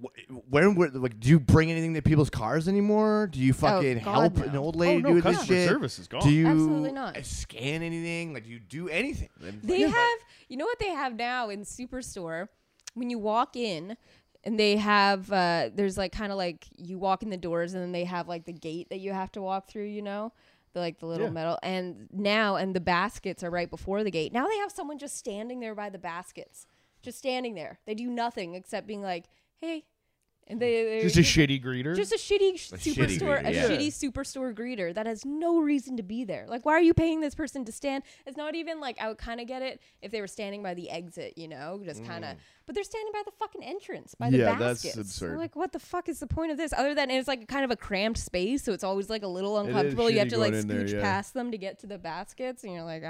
wh- 0.03 0.53
when 0.53 0.75
were 0.75 0.89
like? 0.91 1.19
Do 1.21 1.29
you 1.29 1.39
bring 1.41 1.71
anything 1.71 1.95
to 1.95 2.03
people's 2.03 2.31
cars 2.31 2.69
anymore? 2.69 3.29
Do 3.31 3.41
you 3.41 3.53
fucking 3.53 4.01
Oh, 4.01 4.05
God, 4.05 4.13
help 4.21 4.37
no. 4.39 4.43
an 4.45 4.57
old 4.57 4.77
oh 4.77 4.79
lady 4.79 5.03
no, 5.03 5.09
do 5.11 5.15
this 5.21 5.37
customer 5.39 5.47
shit? 5.59 5.69
service 5.69 5.99
is 5.99 6.09
gone. 6.09 6.23
Do 6.23 6.31
you 6.31 6.47
Absolutely 6.47 6.93
not. 6.93 7.17
uh, 7.17 7.23
scan 7.23 7.83
anything? 7.83 8.33
Like, 8.35 8.45
do 8.45 8.51
you 8.51 8.61
do 8.61 8.89
anything? 8.89 9.29
They 9.63 9.85
like, 9.87 9.95
have, 9.95 10.19
you 10.49 10.57
know 10.57 10.65
what 10.67 10.79
they 10.79 10.91
have 10.91 11.15
now 11.15 11.49
in 11.51 11.61
Superstore? 11.63 12.49
When 12.95 13.11
you 13.11 13.19
walk 13.19 13.57
in, 13.57 13.97
and 14.45 14.59
they 14.59 14.77
have, 14.77 15.31
uh, 15.33 15.71
there's 15.75 15.99
like 15.99 16.13
kind 16.13 16.31
of 16.33 16.39
like 16.39 16.67
you 16.79 16.99
walk 16.99 17.23
in 17.23 17.31
the 17.31 17.37
doors, 17.37 17.75
and 17.75 17.83
then 17.83 17.93
they 17.93 18.05
have 18.05 18.27
like 18.29 18.45
the 18.47 18.53
gate 18.53 18.89
that 18.91 19.01
you 19.01 19.13
have 19.13 19.31
to 19.33 19.43
walk 19.43 19.69
through. 19.69 19.85
You 19.87 20.03
know, 20.03 20.33
the 20.77 20.81
like 20.81 20.99
the 21.01 21.07
little 21.07 21.27
Yeah. 21.27 21.33
metal. 21.33 21.59
And 21.63 22.07
now, 22.13 22.57
and 22.57 22.77
the 22.77 22.81
baskets 22.81 23.43
are 23.43 23.51
right 23.51 23.69
before 23.69 24.05
the 24.05 24.11
gate. 24.11 24.33
Now 24.33 24.47
they 24.47 24.59
have 24.59 24.71
someone 24.71 24.99
just 24.99 25.17
standing 25.17 25.59
there 25.61 25.75
by 25.75 25.89
the 25.91 25.99
baskets, 25.99 26.67
just 27.03 27.19
standing 27.19 27.55
there. 27.55 27.81
They 27.87 27.95
do 27.95 28.09
nothing 28.09 28.55
except 28.55 28.87
being 28.87 29.03
like, 29.03 29.25
"Hey," 29.59 29.87
and 30.49 30.61
they 30.61 30.85
they're 30.85 31.03
just 31.03 31.17
a 31.17 31.21
shitty 31.21 31.63
greeter. 31.63 31.97
Just 31.97 32.13
a 32.13 32.17
shitty 32.17 32.59
sh- 32.59 32.73
A 32.73 32.77
shitty 32.77 32.95
superstore, 32.95 33.43
greeter, 33.43 33.47
a 33.47 33.53
yeah. 33.53 33.69
shitty 33.69 33.89
superstore 33.89 34.55
greeter 34.55 34.95
that 34.95 35.07
has 35.07 35.25
no 35.25 35.59
reason 35.61 35.97
to 35.97 36.03
be 36.03 36.25
there. 36.25 36.47
Like, 36.49 36.65
why 36.65 36.73
are 36.75 36.81
you 36.81 36.95
paying 36.95 37.21
this 37.21 37.35
person 37.35 37.65
to 37.65 37.73
stand? 37.73 38.05
It's 38.27 38.37
not 38.37 38.55
even 38.55 38.81
like 38.81 38.97
I 39.01 39.09
would 39.09 39.19
kind 39.19 39.41
of 39.41 39.47
get 39.47 39.63
it 39.63 39.81
if 40.03 40.11
they 40.13 40.21
were 40.21 40.27
standing 40.27 40.63
by 40.63 40.75
the 40.75 40.89
exit, 40.91 41.35
you 41.37 41.49
know, 41.49 41.81
just 41.85 42.05
kind 42.05 42.25
of. 42.25 42.37
But 42.67 42.75
they're 42.75 42.85
standing 42.85 43.13
by 43.13 43.23
the 43.25 43.33
fucking 43.39 43.63
entrance, 43.63 44.15
by 44.15 44.31
the 44.31 44.39
Mm. 44.39 44.41
Yeah, 44.41 44.55
that's 44.59 44.83
baskets. 44.83 44.97
absurd. 44.97 45.33
I'm 45.33 45.39
like, 45.39 45.55
what 45.55 45.73
the 45.73 45.79
fuck 45.79 46.09
is 46.09 46.19
the 46.21 46.27
point 46.27 46.51
of 46.51 46.57
this? 46.57 46.73
Other 46.73 46.95
than 46.95 47.11
it's 47.11 47.29
like 47.29 47.47
kind 47.49 47.65
of 47.65 47.71
a 47.71 47.77
cramped 47.77 48.19
space, 48.19 48.63
so 48.65 48.73
it's 48.73 48.85
always 48.85 49.09
like 49.09 49.23
a 49.23 49.29
little 49.29 49.59
uncomfortable. 49.59 50.11
You 50.11 50.19
have 50.19 50.29
to 50.29 50.39
like 50.39 50.51
going 50.53 50.63
in 50.63 50.69
there, 50.69 50.85
scooch 50.85 50.93
yeah. 50.95 51.01
past 51.01 51.35
them 51.35 51.51
to 51.53 51.59
get 51.59 51.79
to 51.81 51.87
the 51.87 51.99
baskets, 51.99 52.65
and 52.65 52.73
you're 52.73 52.83
like, 52.85 53.03
all 53.05 53.09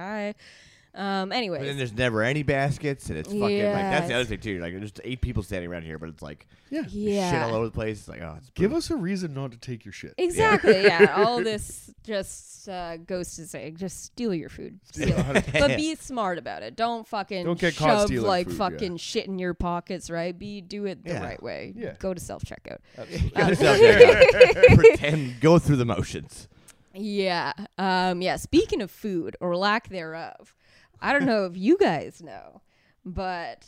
right. 0.96 1.22
Um. 1.22 1.28
But 1.28 1.60
then 1.62 1.76
there's 1.76 1.92
never 1.92 2.22
any 2.22 2.42
baskets, 2.42 3.08
and 3.08 3.18
it's 3.18 3.28
fucking 3.28 3.40
like 3.42 3.50
that's 3.50 4.08
the 4.08 4.14
other 4.14 4.24
thing 4.24 4.40
too. 4.40 4.58
Like 4.60 4.72
there's 4.72 4.92
just 4.92 5.00
eight 5.04 5.20
people 5.20 5.42
standing 5.42 5.70
around 5.70 5.82
here, 5.82 5.98
but 5.98 6.08
it's 6.08 6.22
like 6.22 6.46
yeah. 6.70 6.82
yeah. 6.88 7.30
shit 7.30 7.42
all 7.42 7.54
over 7.54 7.66
the 7.66 7.70
place. 7.70 8.00
It's 8.00 8.08
like 8.08 8.22
oh, 8.22 8.34
it's 8.38 8.50
Give 8.50 8.72
us 8.72 8.90
a 8.90 8.96
reason 8.96 9.34
not 9.34 9.52
to 9.52 9.58
take 9.58 9.84
your 9.84 9.92
shit. 9.92 10.14
Exactly. 10.18 10.82
Yeah. 10.82 11.14
All 11.24 11.42
this 11.42 11.90
just 12.02 12.68
uh, 12.68 12.96
goes 12.96 13.36
to 13.36 13.46
say, 13.46 13.70
just 13.70 14.04
steal 14.04 14.34
your 14.34 14.48
food, 14.48 14.80
steal 14.84 15.16
but 15.52 15.68
be 15.76 15.94
smart 15.94 16.38
about 16.38 16.62
it. 16.62 16.76
Don't 16.76 17.06
fucking 17.06 17.44
Don't 17.44 17.58
get 17.58 17.76
caught 17.76 17.86
shove 17.86 18.06
stealing 18.06 18.26
like 18.26 18.46
food, 18.46 18.52
yeah. 18.52 18.58
fucking 18.58 18.96
shit 18.96 19.26
in 19.26 19.38
your 19.38 19.54
pockets, 19.54 20.10
right? 20.10 20.36
Be 20.36 20.60
do 20.60 20.86
it 20.86 21.04
the 21.04 21.12
Yeah. 21.12 21.22
right 21.22 21.42
way. 21.42 21.72
Yeah. 21.76 21.94
Go 21.98 22.14
to 22.14 22.20
self 22.20 22.42
checkout. 22.42 22.78
Go 22.96 23.54
to. 23.54 24.74
Pretend, 24.74 25.40
go 25.40 25.58
through 25.58 25.76
the 25.76 25.84
motions. 25.84 26.48
Yeah. 26.94 27.52
Um. 27.78 28.22
Yeah. 28.22 28.36
Speaking 28.36 28.82
of 28.82 28.90
food 28.90 29.36
or 29.40 29.56
lack 29.56 29.88
thereof, 29.88 30.54
I 31.00 31.12
don't 31.12 31.24
know 31.26 31.44
if 31.46 31.56
you 31.56 31.76
guys 31.78 32.22
know, 32.22 32.62
but 33.04 33.66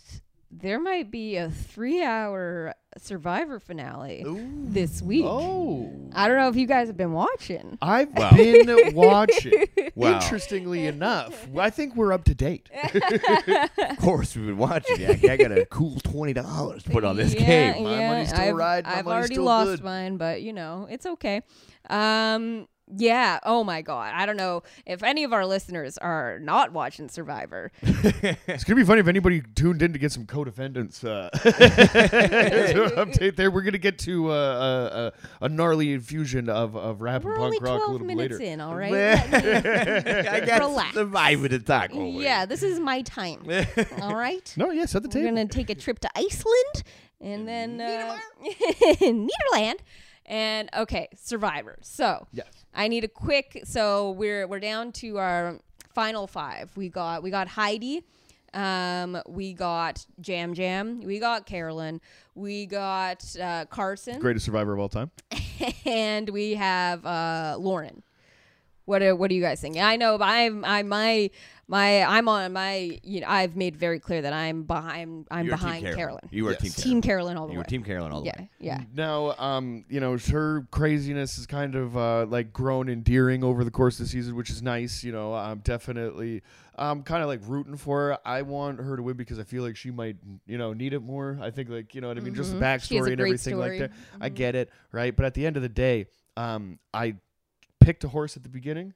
there 0.50 0.80
might 0.80 1.10
be 1.10 1.36
a 1.36 1.50
three-hour 1.50 2.74
Survivor 2.96 3.60
finale 3.60 4.24
this 4.26 5.02
week. 5.02 5.24
Oh. 5.26 5.92
I 6.14 6.26
don't 6.26 6.36
know 6.38 6.48
if 6.48 6.56
you 6.56 6.66
guys 6.66 6.88
have 6.88 6.96
been 6.96 7.12
watching. 7.12 7.76
I've 7.82 8.12
Wow. 8.16 8.30
been 8.34 8.94
watching. 8.94 9.66
Wow. 9.94 10.14
Interestingly 10.14 10.86
enough, 10.86 11.48
I 11.56 11.70
think 11.70 11.96
we're 11.96 12.12
up 12.12 12.22
to 12.24 12.34
date. 12.34 12.70
Of 13.78 13.98
course, 13.98 14.36
we've 14.36 14.46
been 14.46 14.58
watching. 14.58 15.00
Yeah, 15.00 15.16
I 15.32 15.36
got 15.36 15.50
a 15.50 15.66
cool 15.66 15.98
twenty 16.00 16.32
dollars 16.32 16.84
to 16.84 16.90
put 16.90 17.02
on 17.02 17.16
this 17.16 17.34
yeah, 17.34 17.72
game. 17.72 17.84
My 17.84 17.98
yeah, 17.98 18.08
money's 18.10 18.28
still 18.28 18.40
I've, 18.40 18.54
right, 18.54 18.84
my 18.84 18.98
I've 18.98 19.06
already 19.08 19.38
lost 19.38 19.66
good. 19.70 19.84
mine, 19.84 20.16
but 20.18 20.42
you 20.42 20.52
know 20.52 20.86
it's 20.88 21.04
okay. 21.04 21.42
Um, 21.90 22.68
Yeah. 22.96 23.38
Oh 23.42 23.64
my 23.64 23.82
god. 23.82 24.12
I 24.14 24.26
don't 24.26 24.36
know 24.36 24.62
if 24.86 25.02
any 25.02 25.24
of 25.24 25.32
our 25.32 25.44
listeners 25.46 25.98
are 25.98 26.38
not 26.40 26.72
watching 26.72 27.08
Survivor. 27.08 27.70
It's 28.48 28.64
gonna 28.64 28.76
be 28.76 28.84
funny 28.84 29.00
if 29.00 29.08
anybody 29.08 29.42
tuned 29.54 29.82
in 29.82 29.92
to 29.92 29.98
get 29.98 30.10
some 30.12 30.24
Codefendants 30.26 31.04
uh, 31.04 31.30
update 32.96 33.36
there. 33.36 33.50
We're 33.50 33.62
gonna 33.62 33.78
get 33.78 33.98
to 34.00 34.30
uh, 34.30 34.34
uh, 34.34 34.34
uh, 34.34 35.10
a 35.42 35.48
gnarly 35.48 35.92
infusion 35.92 36.48
of, 36.48 36.76
of 36.76 37.00
rap 37.00 37.24
We're 37.24 37.32
and 37.32 37.40
punk 37.40 37.62
rock 37.62 37.82
a 37.86 37.90
little 37.90 38.06
bit 38.06 38.16
later. 38.16 38.40
in, 38.40 38.60
all 38.60 38.74
right? 38.74 38.92
I 39.32 40.40
got 40.44 40.60
Relax. 40.60 40.96
vibe 40.96 41.52
of 41.52 41.64
talk. 41.64 41.90
over 41.92 42.20
yeah, 42.20 42.46
this 42.46 42.62
is 42.62 42.80
my 42.80 43.02
time. 43.02 43.46
all 44.00 44.16
right? 44.16 44.52
No, 44.56 44.70
yeah, 44.70 44.86
set 44.86 45.02
the 45.02 45.08
We're 45.18 45.26
gonna 45.26 45.46
take 45.46 45.70
a 45.70 45.74
trip 45.74 45.98
to 46.00 46.10
Iceland 46.16 46.82
and 47.20 47.46
then 47.46 47.80
uh, 47.80 48.18
Nederland. 49.00 49.78
And 50.28 50.68
okay, 50.76 51.08
Survivor. 51.16 51.78
So 51.80 52.26
Yes. 52.32 52.46
I 52.74 52.86
need 52.86 53.02
a 53.02 53.08
quick. 53.08 53.62
So 53.64 54.10
we're 54.12 54.46
we're 54.46 54.60
down 54.60 54.92
to 54.92 55.18
our 55.18 55.58
final 55.94 56.26
five. 56.26 56.70
We 56.76 56.90
got 56.90 57.22
we 57.22 57.30
got 57.30 57.48
Heidi. 57.48 58.04
Um, 58.54 59.20
we 59.26 59.52
got 59.52 60.06
Yam 60.24 60.54
Yam. 60.54 61.00
We 61.00 61.18
got 61.18 61.44
Carolyn. 61.46 62.00
We 62.34 62.66
got 62.66 63.24
uh, 63.40 63.64
Carson, 63.66 64.20
Greatest 64.20 64.46
survivor 64.46 64.72
of 64.72 64.78
all 64.78 64.88
time. 64.88 65.10
and 65.84 66.28
we 66.30 66.54
have 66.54 67.04
uh, 67.04 67.56
Lauren. 67.58 68.02
What 68.84 69.02
are, 69.02 69.14
what 69.14 69.28
do 69.28 69.34
you 69.34 69.42
guys 69.42 69.60
thinking? 69.60 69.82
I 69.82 69.96
know 69.96 70.16
but 70.16 70.28
I'm 70.28 70.64
I 70.64 70.82
my 70.82 71.30
my 71.70 72.02
I'm 72.02 72.28
on 72.28 72.52
my 72.54 72.98
you 73.04 73.20
know 73.20 73.26
I've 73.28 73.54
made 73.54 73.76
very 73.76 74.00
clear 74.00 74.22
that 74.22 74.32
I'm 74.32 74.62
behind 74.62 75.26
I'm 75.30 75.44
You 75.46 75.50
were 75.52 75.56
Team 75.56 75.64
behind 75.66 75.82
Carolyn. 75.82 75.96
Carolyn. 75.98 76.28
You 76.30 76.44
were 76.44 76.50
Yes. 76.52 76.60
Team 76.62 76.70
Team 76.72 77.02
Carolyn. 77.02 77.02
Carolyn 77.02 77.36
all 77.36 77.46
the 77.46 77.52
You 77.52 77.58
way. 77.58 77.62
were 77.62 77.68
Team 77.68 77.84
Carolyn 77.84 78.12
all 78.12 78.20
the 78.20 78.26
yeah, 78.26 78.40
way. 78.40 78.50
yeah. 78.58 78.80
Now, 78.94 79.34
um, 79.38 79.84
you 79.90 80.00
know, 80.00 80.16
her 80.30 80.66
craziness 80.70 81.36
has 81.36 81.46
kind 81.46 81.74
of 81.74 81.96
uh, 81.96 82.24
like 82.26 82.52
grown 82.52 82.88
endearing 82.88 83.44
over 83.44 83.64
the 83.64 83.70
course 83.70 84.00
of 84.00 84.06
the 84.06 84.10
season, 84.10 84.34
which 84.34 84.48
is 84.50 84.62
nice. 84.62 85.04
You 85.04 85.12
know, 85.12 85.34
I'm 85.34 85.58
definitely, 85.58 86.42
I'm 86.76 87.02
kind 87.02 87.22
of 87.22 87.28
like 87.28 87.40
rooting 87.44 87.76
for 87.76 88.08
her. 88.12 88.18
I 88.24 88.42
want 88.42 88.80
her 88.80 88.96
to 88.96 89.02
win 89.02 89.16
because 89.16 89.38
I 89.38 89.44
feel 89.44 89.62
like 89.62 89.76
she 89.76 89.90
might, 89.90 90.16
you 90.46 90.56
know, 90.58 90.72
need 90.72 90.94
it 90.94 91.00
more. 91.02 91.38
I 91.42 91.50
think 91.50 91.68
like, 91.68 91.94
you 91.94 92.00
know 92.00 92.08
what 92.08 92.16
I 92.16 92.20
mean, 92.20 92.34
just 92.34 92.50
the 92.52 92.56
Mhm. 92.58 92.80
She 92.82 92.96
has 92.96 93.06
a 93.06 93.10
backstory 93.10 93.12
and 93.12 93.16
great 93.18 93.28
everything 93.28 93.54
story. 93.56 93.80
like 93.80 93.90
that. 93.90 93.98
I 94.20 94.28
get 94.30 94.54
it, 94.54 94.70
right? 94.90 95.14
But 95.14 95.26
at 95.26 95.34
the 95.34 95.44
end 95.44 95.56
of 95.56 95.62
the 95.62 95.68
day, 95.68 96.06
um, 96.36 96.78
I 96.94 97.16
picked 97.80 98.04
a 98.04 98.08
horse 98.08 98.36
at 98.36 98.42
the 98.42 98.48
beginning, 98.48 98.92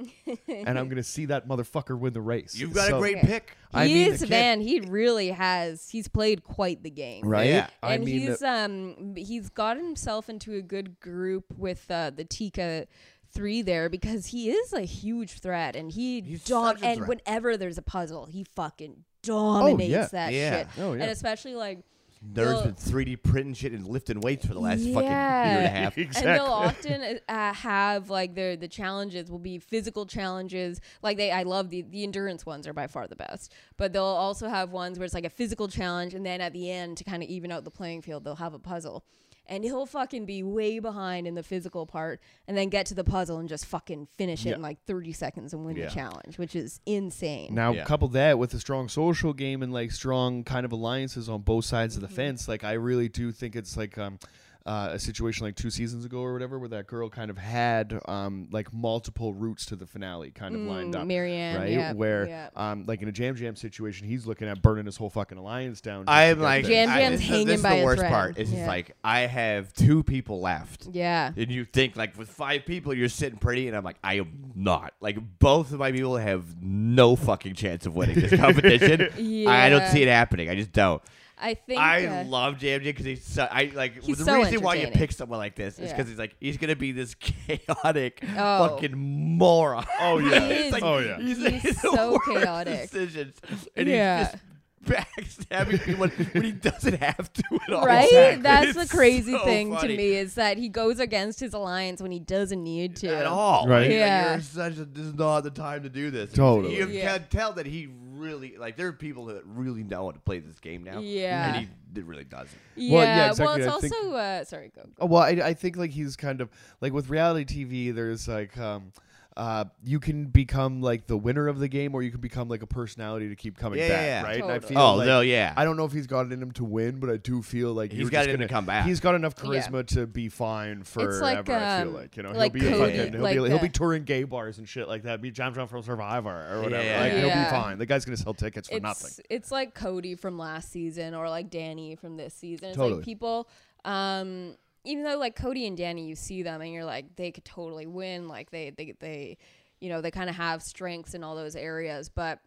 and 0.49 0.79
I'm 0.79 0.89
gonna 0.91 1.03
see 1.03 1.27
that 1.27 1.47
motherfucker 1.49 1.99
win 1.99 2.13
the 2.13 2.21
race. 2.21 2.55
You've 2.55 2.75
got 2.75 2.89
So- 2.89 2.97
a 2.97 3.01
great 3.01 3.19
Okay. 3.19 3.27
pick. 3.27 3.57
I 3.75 3.87
he 3.87 3.95
mean, 3.95 4.13
is 4.13 4.21
kid- 4.21 4.31
man. 4.31 4.61
He 4.61 4.81
really 4.81 5.31
has. 5.31 5.89
He's 5.89 6.09
played 6.09 6.45
quite 6.45 6.83
the 6.83 6.91
game. 6.91 7.27
right? 7.27 7.49
Yeah. 7.49 7.69
I 7.83 7.95
and 7.95 8.05
mean, 8.05 8.21
he's 8.21 8.43
um 8.43 9.15
he's 9.17 9.49
got 9.49 9.77
himself 9.77 10.29
into 10.29 10.55
a 10.55 10.63
good 10.63 11.01
group 11.01 11.45
with 11.57 11.91
uh, 11.91 12.11
the 12.11 12.25
Tika 12.25 12.87
three 13.35 13.63
there 13.63 13.89
because 13.89 14.27
he 14.27 14.51
is 14.51 14.75
a 14.75 14.83
huge 14.83 15.39
threat 15.39 15.75
and 15.75 15.91
he 15.91 16.21
He's 16.21 16.45
dom- 16.45 16.77
such 16.77 16.85
and 16.85 16.99
threat. 16.99 17.09
whenever 17.09 17.57
there's 17.57 17.79
a 17.79 17.83
puzzle 17.83 18.27
he 18.27 18.45
fucking 18.55 19.05
dominates 19.23 19.91
yeah. 19.91 20.07
that 20.13 20.33
Yeah. 20.35 20.59
shit 20.59 20.67
oh 20.79 20.93
yeah. 20.93 21.03
and 21.05 21.11
especially 21.11 21.55
like 21.55 21.79
There's 22.25 22.55
Well- 22.55 22.65
been 22.67 22.75
3D 22.77 23.17
printing 23.17 23.55
shit 23.55 23.73
and 23.73 23.85
lifting 23.87 24.21
weights 24.21 24.47
for 24.47 24.55
the 24.55 24.61
last 24.61 24.79
fucking 24.85 24.93
year 24.95 25.01
and 25.03 25.59
a 25.59 25.63
Yeah. 25.63 25.69
half. 25.69 25.97
and 25.97 26.13
they'll 26.15 26.45
often 26.45 27.19
uh, 27.29 27.53
have 27.53 28.11
like 28.11 28.35
their 28.37 28.57
the 28.57 28.69
challenges 28.69 29.29
will 29.31 29.41
be 29.41 29.59
physical 29.59 30.07
challenges 30.07 30.81
like 31.03 31.17
they 31.17 31.33
I 31.33 31.43
love 31.43 31.71
the 31.71 31.83
the 31.83 32.05
endurance 32.05 32.47
ones 32.47 32.69
are 32.69 32.73
by 32.73 32.87
far 32.87 33.09
the 33.09 33.17
best 33.17 33.53
but 33.77 33.93
they'll 33.93 34.05
also 34.05 34.49
have 34.49 34.71
ones 34.71 34.99
where 35.01 35.05
it's 35.05 35.15
like 35.15 35.25
a 35.25 35.31
physical 35.31 35.67
challenge 35.67 36.15
and 36.15 36.25
then 36.25 36.41
at 36.41 36.53
the 36.53 36.71
end 36.71 36.97
to 36.99 37.05
kind 37.05 37.23
of 37.25 37.29
even 37.29 37.51
out 37.51 37.65
the 37.65 37.71
playing 37.73 38.03
field 38.03 38.23
they'll 38.23 38.37
have 38.37 38.55
a 38.55 38.59
puzzle 38.61 39.05
and 39.47 39.65
he'll 39.65 39.87
fucking 39.87 40.25
be 40.27 40.43
way 40.43 40.79
behind 40.79 41.27
in 41.27 41.35
the 41.35 41.43
physical 41.43 41.85
part 41.87 42.21
and 42.47 42.57
then 42.57 42.69
get 42.69 42.87
to 42.87 42.95
the 42.95 43.05
puzzle 43.05 43.39
and 43.39 43.49
just 43.49 43.67
fucking 43.67 44.07
finish 44.17 44.47
it 44.47 44.51
Yeah. 44.51 44.55
in 44.57 44.63
like 44.63 44.79
30 44.87 45.13
seconds 45.13 45.53
and 45.53 45.65
win 45.65 45.77
Yeah. 45.77 45.87
the 45.87 45.91
challenge 45.95 46.39
which 46.39 46.55
is 46.55 46.81
insane 46.87 47.55
Now, 47.55 47.73
Yeah. 47.73 47.85
couple 47.85 48.09
that 48.09 48.39
with 48.39 48.55
a 48.55 48.61
strong 48.61 48.89
social 48.89 49.33
game 49.33 49.63
and 49.63 49.73
like 49.73 49.91
strong 49.91 50.45
kind 50.45 50.65
of 50.65 50.73
alliances 50.73 51.29
on 51.29 51.43
both 51.43 51.65
sides 51.65 51.95
Mm-hmm. 51.97 52.05
of 52.05 52.11
the 52.11 52.15
fence. 52.17 52.49
Like, 52.49 52.65
I 52.65 52.73
really 52.75 53.09
do 53.09 53.33
think 53.33 53.57
it's 53.57 53.77
like 53.77 53.99
um, 53.99 54.19
uh, 54.67 54.91
a 54.93 54.99
situation 54.99 55.45
like 55.45 55.57
two 55.57 55.71
seasons 55.71 56.05
ago 56.05 56.19
or 56.21 56.33
whatever, 56.33 56.59
where 56.59 56.69
that 56.69 56.87
girl 56.87 57.09
kind 57.09 57.31
of 57.31 57.39
had 57.39 57.99
um, 58.07 58.49
like 58.53 58.73
multiple 58.73 59.35
routes 59.35 59.67
to 59.67 59.77
the 59.77 59.87
finale 59.87 60.31
kind 60.31 60.55
of 60.55 60.61
lined 60.63 60.95
Mm, 60.95 61.01
up. 61.01 61.07
Maryanne 61.09 61.59
right, 61.59 61.71
yeah, 61.71 61.93
where 61.93 62.27
yeah. 62.29 62.49
um, 62.57 62.85
like 62.87 63.03
in 63.03 63.09
a 63.09 63.13
Yam 63.13 63.37
Yam 63.37 63.57
situation, 63.57 64.07
he's 64.07 64.27
looking 64.27 64.49
at 64.49 64.63
burning 64.63 64.87
his 64.87 64.97
whole 64.97 65.11
fucking 65.11 65.37
alliance 65.39 65.81
down. 65.81 66.05
I'm 66.07 66.41
like, 66.41 66.65
there. 66.65 66.87
Jam 66.87 66.91
I- 66.91 66.99
Jam's 67.01 67.19
this, 67.21 67.29
hanging 67.29 67.47
this 67.47 67.57
is 67.57 67.63
by 67.63 67.79
the 67.79 67.85
worst 67.85 68.01
thread. 68.01 68.13
part. 68.13 68.39
It's 68.39 68.51
just 68.51 68.63
Yeah. 68.63 68.69
like 68.69 68.97
I 69.03 69.21
have 69.21 69.73
two 69.73 70.03
people 70.03 70.41
left. 70.41 70.89
yeah 70.93 71.33
And 71.37 71.51
you 71.51 71.65
think 71.65 71.97
like 71.97 72.17
with 72.17 72.29
five 72.29 72.65
people 72.67 72.95
you're 72.95 73.09
sitting 73.09 73.39
pretty, 73.39 73.69
and 73.69 73.77
I'm 73.77 73.85
like 73.85 73.99
I 74.05 74.15
am 74.15 74.53
not. 74.55 74.95
Like 75.01 75.19
both 75.39 75.73
of 75.73 75.79
my 75.81 75.91
people 75.93 76.17
have 76.17 76.45
no 76.63 77.17
fucking 77.17 77.55
chance 77.55 77.85
of 77.87 77.97
winning 77.97 78.21
this 78.21 78.33
competition. 78.41 79.09
yeah. 79.19 79.51
I 79.51 79.69
don't 79.71 79.87
see 79.89 80.03
it 80.03 80.09
happening. 80.09 80.49
I 80.49 80.55
just 80.55 80.73
don't. 80.73 81.03
I 81.43 81.55
think 81.55 81.81
I 81.81 82.07
uh, 82.07 82.25
love 82.25 82.63
Yam 82.63 82.83
Yam 82.83 82.91
because 82.93 83.05
he's 83.05 83.25
so, 83.25 83.49
I 83.51 83.73
like 83.75 84.03
He's 84.03 84.19
the 84.19 84.25
so 84.25 84.37
reason 84.37 84.63
why 84.63 84.77
you 84.77 84.87
pick 84.89 85.11
someone 85.13 85.39
like 85.39 85.57
this 85.57 85.75
is 85.79 85.91
Yeah. 85.91 85.97
because 85.97 86.09
he's 86.09 86.19
like 86.19 86.37
he's 86.41 86.57
gonna 86.57 86.77
be 86.77 86.93
this 86.93 87.15
chaotic 87.47 88.23
Oh. 88.37 88.69
fucking 88.69 88.97
moron. 88.97 89.85
Oh 90.01 90.19
yeah. 90.31 90.41
He 90.49 90.55
is. 90.55 90.75
Oh 90.81 90.99
yeah. 90.99 91.19
He's 91.21 91.39
the 91.39 91.73
so 91.75 92.13
worst 92.13 92.25
chaotic. 92.31 92.83
Decisions, 92.91 93.35
and 93.77 93.89
Yeah. 93.89 94.19
he's 94.19 94.29
just 94.33 94.43
backstabbing 94.85 95.81
people 95.85 96.09
when 96.33 96.45
he 96.45 96.53
doesn't 96.53 97.01
have 97.01 97.33
to 97.33 97.43
at 97.69 97.73
all. 97.73 97.87
Right? 97.87 98.05
Exactly. 98.05 98.43
That's 98.43 98.75
the 98.75 98.87
crazy 98.97 99.33
so 99.33 99.45
thing 99.45 99.73
funny. 99.75 99.89
to 99.89 99.97
me 99.97 100.15
is 100.17 100.35
that 100.35 100.59
he 100.59 100.69
goes 100.69 100.99
against 100.99 101.39
his 101.41 101.55
alliance 101.55 102.03
when 102.03 102.11
he 102.11 102.19
doesn't 102.19 102.63
need 102.63 102.97
to. 102.97 103.09
at 103.17 103.27
all. 103.27 103.69
Right. 103.69 103.83
Like, 103.83 103.91
Yeah. 103.93 104.33
You're 104.33 104.41
such 104.41 104.79
a, 104.79 104.85
this 104.85 105.07
is 105.07 105.15
not 105.15 105.43
the 105.43 105.51
time 105.51 105.85
to 105.85 105.89
do 105.89 106.11
this. 106.11 106.33
Totally. 106.33 106.77
You 106.77 106.89
Yeah. 106.89 107.19
can 107.19 107.27
tell 107.29 107.53
that 107.53 107.67
he 107.67 107.89
really 108.23 108.57
like 108.57 108.77
there 108.77 108.87
are 108.87 108.93
people 108.93 109.27
that 109.27 109.43
really 109.45 109.83
know 109.83 110.05
how 110.07 110.11
to 110.13 110.21
play 110.21 110.39
this 110.39 110.59
game 110.61 110.83
now. 110.85 111.01
Yeah. 111.01 111.49
And 111.55 111.57
he 111.67 111.69
d- 111.93 112.03
really 112.03 112.25
doesn't. 112.25 112.51
Yeah. 112.77 112.95
Well, 112.95 113.05
yeah, 113.07 113.33
Well, 113.45 113.55
it's 113.57 113.67
I 113.67 113.81
think- 113.81 113.95
also 113.95 114.13
uh, 114.15 114.45
sorry, 114.45 114.71
go. 114.75 114.83
go. 114.83 114.89
Oh, 115.01 115.07
well, 115.07 115.23
I, 115.23 115.31
I 115.31 115.55
think 115.55 115.77
like 115.77 115.91
he's 115.91 116.17
kind 116.17 116.41
of 116.41 116.49
like 116.81 116.93
with 116.93 117.11
reality 117.11 117.45
TV. 117.65 117.95
There's 117.95 118.29
like 118.29 118.57
um, 118.59 118.93
uh, 119.37 119.65
you 119.83 119.99
can 119.99 120.27
become 120.27 120.83
like 120.83 121.07
the 121.07 121.17
winner 121.17 121.49
of 121.49 121.59
the 121.59 121.69
game, 121.69 121.95
or 121.95 122.03
you 122.03 122.11
can 122.11 122.21
become 122.21 122.49
like 122.49 122.63
a 122.63 122.67
personality 122.67 123.29
to 123.31 123.35
keep 123.37 123.57
coming 123.57 123.79
Yeah, 123.79 123.89
back, 123.89 123.97
yeah, 124.01 124.07
yeah. 124.07 124.23
right? 124.23 124.35
And 124.43 124.45
I 124.45 124.55
Totally. 124.59 124.75
feel 124.75 124.83
Oh 124.83 124.95
like, 124.97 125.07
no, 125.07 125.21
yeah. 125.23 125.55
I 125.57 125.65
don't 125.65 125.77
know 125.79 125.85
if 125.87 125.93
he's 125.93 126.07
got 126.07 126.27
it 126.27 126.33
in 126.33 126.43
him 126.43 126.53
to 126.53 126.65
win, 126.65 127.01
but 127.01 127.09
I 127.09 127.17
do 127.17 127.41
feel 127.41 127.73
like 127.73 127.93
He's 127.93 128.01
you're 128.01 128.11
got 128.11 128.19
just 128.21 128.29
it 128.29 128.33
in 128.35 128.41
gonna 128.41 128.49
come 128.49 128.67
back. 128.67 128.85
He's 128.87 129.01
got 129.01 129.15
enough 129.15 129.35
Yeah. 129.39 129.45
charisma 129.51 129.87
to 129.89 130.07
be 130.07 130.29
fine 130.29 130.83
for 130.83 131.01
forever. 131.13 131.21
like, 131.21 131.49
I 131.49 131.81
feel 131.83 131.89
um, 131.89 131.95
like 131.95 132.17
you 132.17 132.23
know 132.25 132.33
like 132.33 132.53
he'll 132.55 132.61
be 132.63 132.67
a 132.69 132.71
Cody, 132.73 132.97
fucking, 132.99 133.13
he'll 133.15 133.23
like 133.23 133.33
be 133.37 133.49
he'll 133.49 133.59
the- 133.59 133.63
be 133.63 133.69
touring 133.71 134.05
gay 134.05 134.25
bars 134.25 134.59
and 134.59 134.69
shit 134.69 134.87
like 134.87 135.05
that. 135.05 135.23
Be 135.23 135.33
Yam 135.35 135.55
Yam 135.55 135.67
from 135.67 135.83
Survivor 135.83 136.49
or 136.53 136.63
whatever. 136.63 136.85
Yeah, 136.85 137.01
like 137.01 137.13
yeah, 137.13 137.19
he'll 137.21 137.29
yeah. 137.29 137.45
be 137.45 137.51
fine. 137.51 137.79
The 137.79 137.87
guy's 137.87 138.05
gonna 138.05 138.17
sell 138.19 138.35
tickets 138.35 138.69
for 138.69 138.75
It's 138.77 138.83
nothing. 138.83 139.25
it's 139.31 139.51
like 139.51 139.75
Cody 139.75 140.15
from 140.15 140.37
last 140.37 140.71
season 140.71 141.15
or 141.15 141.29
like 141.31 141.49
Danny 141.49 141.97
from 141.97 142.19
this 142.19 142.35
season. 142.35 142.69
It's 142.69 142.77
Totally. 142.77 142.97
like 142.97 143.05
people 143.05 143.49
um 143.85 144.57
even 144.85 145.05
though 145.05 145.17
like 145.19 145.37
Cody 145.37 145.67
and 145.67 145.77
Danny 145.77 146.07
you 146.07 146.15
see 146.17 146.43
them 146.43 146.61
and 146.61 146.73
you're 146.73 146.85
like 146.85 147.17
they 147.17 147.31
could 147.31 147.45
totally 147.45 147.87
win 147.87 148.29
like 148.29 148.51
they 148.51 148.71
they 148.71 148.95
they 149.01 149.39
you 149.81 149.89
know 149.89 150.01
they 150.01 150.11
kind 150.11 150.29
of 150.31 150.37
have 150.37 150.63
strengths 150.63 151.15
in 151.15 151.23
all 151.25 151.35
those 151.37 151.57
areas 151.57 152.09
but 152.09 152.41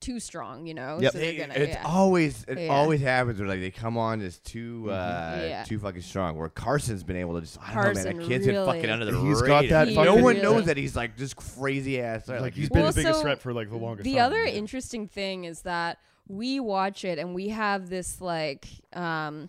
too 0.00 0.20
strong, 0.20 0.66
you 0.66 0.74
know. 0.74 0.98
Yep. 1.00 1.12
So 1.12 1.18
they're 1.18 1.38
gonna 1.46 1.54
it's 1.54 1.74
yeah. 1.76 1.82
always 1.86 2.44
it 2.46 2.58
Yeah. 2.58 2.68
always 2.68 3.00
happens 3.00 3.38
where 3.38 3.48
like 3.48 3.60
they 3.60 3.70
come 3.70 3.96
on 3.96 4.20
as 4.20 4.38
too 4.38 4.90
uh, 4.90 5.38
Yeah. 5.40 5.64
too 5.64 5.78
fucking 5.78 6.02
strong. 6.02 6.36
Where 6.36 6.50
Carson's 6.50 7.02
been 7.02 7.16
able 7.16 7.36
to 7.36 7.40
just 7.40 7.58
I 7.58 7.68
don't 7.68 7.76
know, 7.76 7.82
man. 7.82 7.94
Carson 7.94 8.18
That 8.18 8.26
kid's 8.28 8.44
been 8.46 8.54
really- 8.56 8.66
fucking 8.66 8.90
under 8.90 9.04
the 9.06 9.18
He's 9.18 9.40
radar. 9.40 9.62
got 9.62 9.68
that 9.70 9.88
He 9.88 9.94
no 9.94 10.04
fucking- 10.04 10.22
one 10.22 10.34
really- 10.36 10.42
knows 10.42 10.64
that 10.66 10.76
he's 10.76 10.94
like 10.94 11.16
just 11.16 11.36
crazy 11.36 12.02
ass. 12.02 12.28
Like, 12.28 12.40
Like 12.42 12.54
he's 12.54 12.68
been 12.68 12.74
been 12.80 12.82
Well, 12.82 12.92
the 12.92 12.96
biggest 13.00 13.18
so 13.20 13.22
threat 13.22 13.40
for 13.40 13.54
like 13.54 13.70
the 13.70 13.76
longest. 13.78 14.04
the 14.04 14.14
time. 14.16 14.26
other 14.26 14.42
interesting 14.44 15.06
thing 15.08 15.44
is 15.44 15.62
that 15.62 15.98
we 16.28 16.60
watch 16.60 17.04
it 17.06 17.18
and 17.18 17.34
we 17.34 17.48
have 17.48 17.88
this 17.88 18.20
like 18.20 18.66
um 18.92 19.48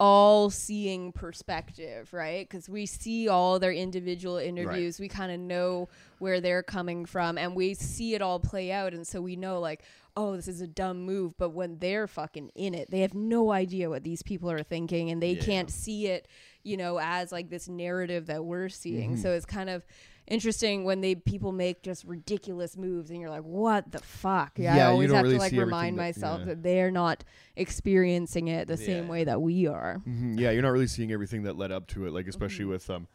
all 0.00 0.48
seeing 0.50 1.10
perspective, 1.12 2.12
right? 2.12 2.48
Because 2.48 2.68
we 2.68 2.86
see 2.86 3.28
all 3.28 3.58
their 3.58 3.72
individual 3.72 4.36
interviews. 4.36 5.00
We 5.00 5.08
kind 5.08 5.32
of 5.32 5.40
know 5.40 5.88
where 6.18 6.40
they're 6.40 6.62
coming 6.62 7.04
from 7.04 7.36
and 7.36 7.54
we 7.56 7.74
see 7.74 8.14
it 8.14 8.22
all 8.22 8.38
play 8.38 8.70
out. 8.70 8.94
And 8.94 9.06
so 9.06 9.20
we 9.20 9.34
know, 9.34 9.58
like, 9.60 9.82
oh, 10.16 10.36
this 10.36 10.46
is 10.48 10.60
a 10.60 10.66
dumb 10.68 11.02
move. 11.02 11.36
But 11.36 11.50
when 11.50 11.78
they're 11.78 12.06
fucking 12.06 12.50
in 12.54 12.74
it, 12.74 12.90
they 12.90 13.00
have 13.00 13.14
no 13.14 13.50
idea 13.50 13.90
what 13.90 14.04
these 14.04 14.22
people 14.22 14.50
are 14.50 14.62
thinking 14.62 15.10
and 15.10 15.20
they 15.22 15.32
Yeah. 15.32 15.42
can't 15.42 15.70
see 15.70 16.06
it, 16.06 16.28
you 16.62 16.76
know, 16.76 16.98
as 17.00 17.32
like 17.32 17.50
this 17.50 17.68
narrative 17.68 18.26
that 18.26 18.44
we're 18.44 18.68
seeing. 18.68 19.12
Mm-hmm. 19.14 19.22
So 19.22 19.32
it's 19.32 19.46
kind 19.46 19.68
of 19.70 19.84
interesting 20.28 20.84
when 20.84 21.00
they 21.00 21.14
people 21.14 21.52
make 21.52 21.82
just 21.82 22.04
ridiculous 22.04 22.76
moves 22.76 23.10
and 23.10 23.20
you're 23.20 23.30
like 23.30 23.42
what 23.42 23.90
the 23.92 23.98
fuck 23.98 24.52
yeah, 24.58 24.76
Yeah, 24.76 24.82
i 24.82 24.86
you 24.88 24.92
always 24.92 25.12
have 25.12 25.22
really 25.24 25.36
to 25.36 25.40
like 25.40 25.52
remind 25.52 25.96
that- 25.98 26.02
myself 26.02 26.40
yeah. 26.40 26.44
that 26.46 26.62
they're 26.62 26.90
not 26.90 27.24
experiencing 27.56 28.48
it 28.48 28.66
the 28.66 28.76
same 28.76 29.08
way 29.08 29.24
that 29.24 29.40
we 29.40 29.66
are 29.66 30.00
Mhm, 30.08 30.38
Yeah, 30.38 30.50
you're 30.50 30.62
not 30.62 30.72
really 30.72 30.86
seeing 30.86 31.12
everything 31.12 31.42
that 31.44 31.56
led 31.56 31.70
up 31.72 31.86
to 31.88 32.06
it, 32.06 32.12
like 32.12 32.26
especially 32.26 32.64
Mm-hmm. 32.64 32.72
with 32.72 32.90
um, 32.90 33.06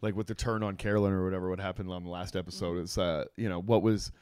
like 0.00 0.14
with 0.16 0.26
the 0.26 0.34
turn 0.34 0.62
on 0.62 0.76
Carolyn 0.76 1.12
or 1.12 1.24
whatever. 1.24 1.48
What 1.48 1.60
happened 1.60 1.90
on 1.90 2.04
the 2.04 2.10
last 2.10 2.34
episode 2.36 2.74
Mm-hmm. 2.74 2.84
is 2.84 2.98
uh, 2.98 3.24
you 3.36 3.48
know, 3.48 3.60
what 3.60 3.82
was 3.82 4.12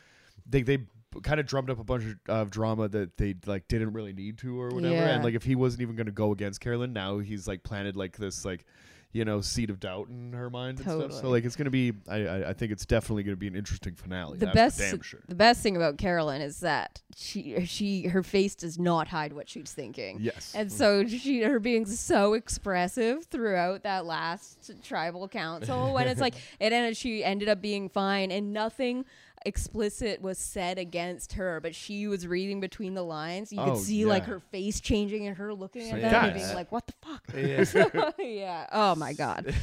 they 0.49 0.63
they 0.63 0.79
kind 1.23 1.41
of 1.41 1.47
drummed 1.47 1.71
up 1.71 1.81
a 1.81 1.85
bunch 1.85 2.05
of, 2.05 2.17
of 2.29 2.51
drama 2.51 2.89
that 2.89 3.17
they 3.17 3.35
like 3.47 3.67
didn't 3.69 3.93
really 3.93 4.13
need 4.13 4.39
to 4.39 4.61
or 4.61 4.69
whatever. 4.71 4.95
Yeah. 4.95 5.15
And 5.15 5.25
like 5.25 5.35
if 5.35 5.43
he 5.43 5.55
wasn't 5.57 5.83
even 5.83 5.97
going 5.97 6.07
to 6.07 6.13
go 6.13 6.33
against 6.33 6.61
Carolyn, 6.61 6.93
now 6.93 7.19
he's 7.19 7.47
like 7.49 7.63
planted 7.63 7.97
like 7.97 8.17
this 8.17 8.45
like. 8.45 8.65
You 9.13 9.25
know 9.25 9.41
seed 9.41 9.71
of 9.71 9.81
doubt 9.81 10.09
in 10.09 10.33
her 10.33 10.49
mind 10.51 10.79
and 10.79 10.89
stuff. 10.89 11.21
So 11.21 11.31
like 11.31 11.45
it's 11.45 11.57
gonna 11.57 11.71
be. 11.71 11.93
I 12.09 12.27
I, 12.27 12.49
I 12.51 12.53
think 12.53 12.73
it's 12.73 12.87
definitely 12.87 13.25
gonna 13.25 13.37
be 13.37 13.49
an 13.49 13.57
interesting 13.57 13.95
finale. 13.95 14.39
the 14.39 14.47
that's 14.47 14.55
best 14.55 14.79
damn 14.79 15.03
sure. 15.03 15.21
the 15.29 15.35
best 15.35 15.63
thing 15.63 15.77
about 15.77 15.99
Carolyn 15.99 16.41
is 16.41 16.61
that 16.61 17.03
she 17.17 17.65
she 17.67 18.07
her 18.09 18.23
face 18.23 18.55
does 18.55 18.79
not 18.79 19.09
hide 19.09 19.33
what 19.33 19.49
she's 19.49 19.73
thinking. 19.73 20.19
Yes. 20.21 20.55
And 20.55 20.71
mm. 20.71 20.73
so 20.73 21.07
she 21.07 21.43
her 21.43 21.59
being 21.59 21.87
so 21.87 22.35
expressive 22.35 23.25
throughout 23.27 23.83
that 23.83 24.07
last 24.07 24.71
tribal 24.83 25.27
council 25.29 25.93
when 25.93 26.07
it's 26.07 26.21
like 26.21 26.35
it 26.61 26.73
ended 26.73 26.97
she 26.97 27.25
ended 27.25 27.49
up 27.49 27.61
being 27.61 27.89
fine 27.89 28.31
and 28.31 28.53
nothing 28.53 29.05
explicit 29.47 30.21
was 30.21 30.39
said 30.39 30.79
against 30.79 31.33
her 31.35 31.61
but 31.61 31.75
she 31.75 32.07
was 32.07 32.27
reading 32.27 32.61
between 32.61 32.95
the 32.95 33.03
lines 33.03 33.53
you 33.53 33.61
Oh, 33.61 33.71
could 33.73 33.79
see 33.79 34.05
like 34.05 34.25
her 34.25 34.39
face 34.39 34.81
changing 34.81 35.27
and 35.27 35.37
her 35.37 35.55
looking 35.55 35.83
at 35.91 35.91
So, 35.91 35.97
them 36.01 36.25
and 36.25 36.35
being 36.35 36.55
like 36.55 36.71
what 36.71 36.87
the 36.87 36.93
fuck 37.03 37.23
Yeah. 37.35 38.11
yeah 38.19 38.67
oh 38.73 38.95
my 38.95 39.13
god 39.15 39.55